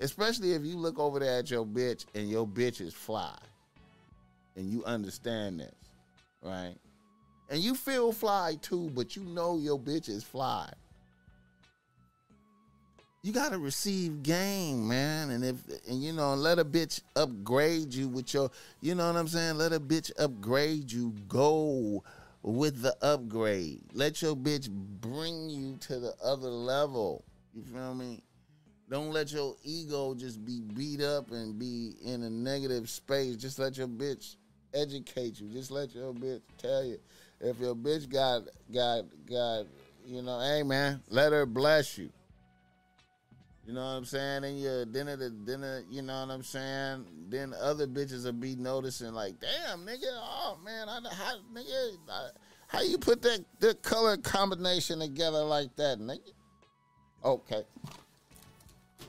especially 0.00 0.52
if 0.52 0.64
you 0.64 0.76
look 0.76 0.98
over 0.98 1.20
there 1.20 1.38
at 1.38 1.50
your 1.50 1.64
bitch 1.64 2.06
and 2.14 2.28
your 2.28 2.46
bitch 2.46 2.80
is 2.80 2.94
fly, 2.94 3.36
and 4.56 4.68
you 4.70 4.84
understand 4.84 5.60
this, 5.60 5.74
right? 6.42 6.74
And 7.50 7.60
you 7.60 7.74
feel 7.74 8.12
fly 8.12 8.56
too, 8.60 8.90
but 8.94 9.14
you 9.14 9.22
know 9.24 9.58
your 9.58 9.78
bitch 9.78 10.08
is 10.08 10.24
fly 10.24 10.72
you 13.22 13.32
gotta 13.32 13.58
receive 13.58 14.22
game, 14.22 14.88
man. 14.88 15.30
And 15.30 15.44
if 15.44 15.56
and 15.88 16.02
you 16.02 16.12
know, 16.12 16.34
let 16.34 16.58
a 16.58 16.64
bitch 16.64 17.02
upgrade 17.16 17.92
you 17.92 18.08
with 18.08 18.32
your 18.32 18.50
you 18.80 18.94
know 18.94 19.06
what 19.06 19.18
I'm 19.18 19.28
saying? 19.28 19.58
Let 19.58 19.72
a 19.72 19.80
bitch 19.80 20.10
upgrade 20.18 20.90
you. 20.90 21.14
Go 21.28 22.02
with 22.42 22.80
the 22.80 22.96
upgrade. 23.02 23.82
Let 23.92 24.22
your 24.22 24.34
bitch 24.34 24.70
bring 24.70 25.50
you 25.50 25.76
to 25.80 25.98
the 25.98 26.14
other 26.22 26.48
level. 26.48 27.24
You 27.54 27.62
feel 27.62 27.94
me? 27.94 28.22
Don't 28.88 29.12
let 29.12 29.30
your 29.32 29.54
ego 29.62 30.14
just 30.14 30.44
be 30.44 30.60
beat 30.60 31.02
up 31.02 31.30
and 31.30 31.58
be 31.58 31.92
in 32.02 32.22
a 32.22 32.30
negative 32.30 32.88
space. 32.88 33.36
Just 33.36 33.58
let 33.58 33.76
your 33.76 33.86
bitch 33.86 34.36
educate 34.74 35.40
you. 35.40 35.48
Just 35.48 35.70
let 35.70 35.94
your 35.94 36.12
bitch 36.12 36.40
tell 36.58 36.84
you. 36.84 36.98
if 37.40 37.58
your 37.60 37.74
bitch 37.74 38.08
got 38.08 38.42
got 38.72 39.04
got 39.26 39.66
you 40.06 40.22
know, 40.22 40.40
hey 40.40 40.62
man, 40.62 41.02
let 41.08 41.32
her 41.32 41.44
bless 41.44 41.98
you. 41.98 42.10
You 43.66 43.74
know 43.74 43.80
what 43.80 43.98
I'm 43.98 44.04
saying? 44.04 44.44
And 44.44 44.60
you 44.60 44.84
then 44.86 45.06
then 45.44 45.62
it, 45.62 45.84
you 45.90 46.02
know 46.02 46.24
what 46.24 46.32
I'm 46.32 46.42
saying? 46.42 47.04
Then 47.28 47.54
other 47.60 47.86
bitches 47.86 48.24
will 48.24 48.32
be 48.32 48.56
noticing 48.56 49.12
like, 49.12 49.34
damn 49.40 49.80
nigga, 49.86 50.08
oh 50.12 50.58
man, 50.64 50.88
I 50.88 51.00
how 51.12 51.34
nigga 51.54 51.96
I, 52.10 52.28
how 52.68 52.80
you 52.82 52.98
put 52.98 53.22
that 53.22 53.44
the 53.60 53.74
color 53.74 54.16
combination 54.16 55.00
together 55.00 55.44
like 55.44 55.76
that, 55.76 55.98
nigga? 55.98 56.32
Okay. 57.24 57.62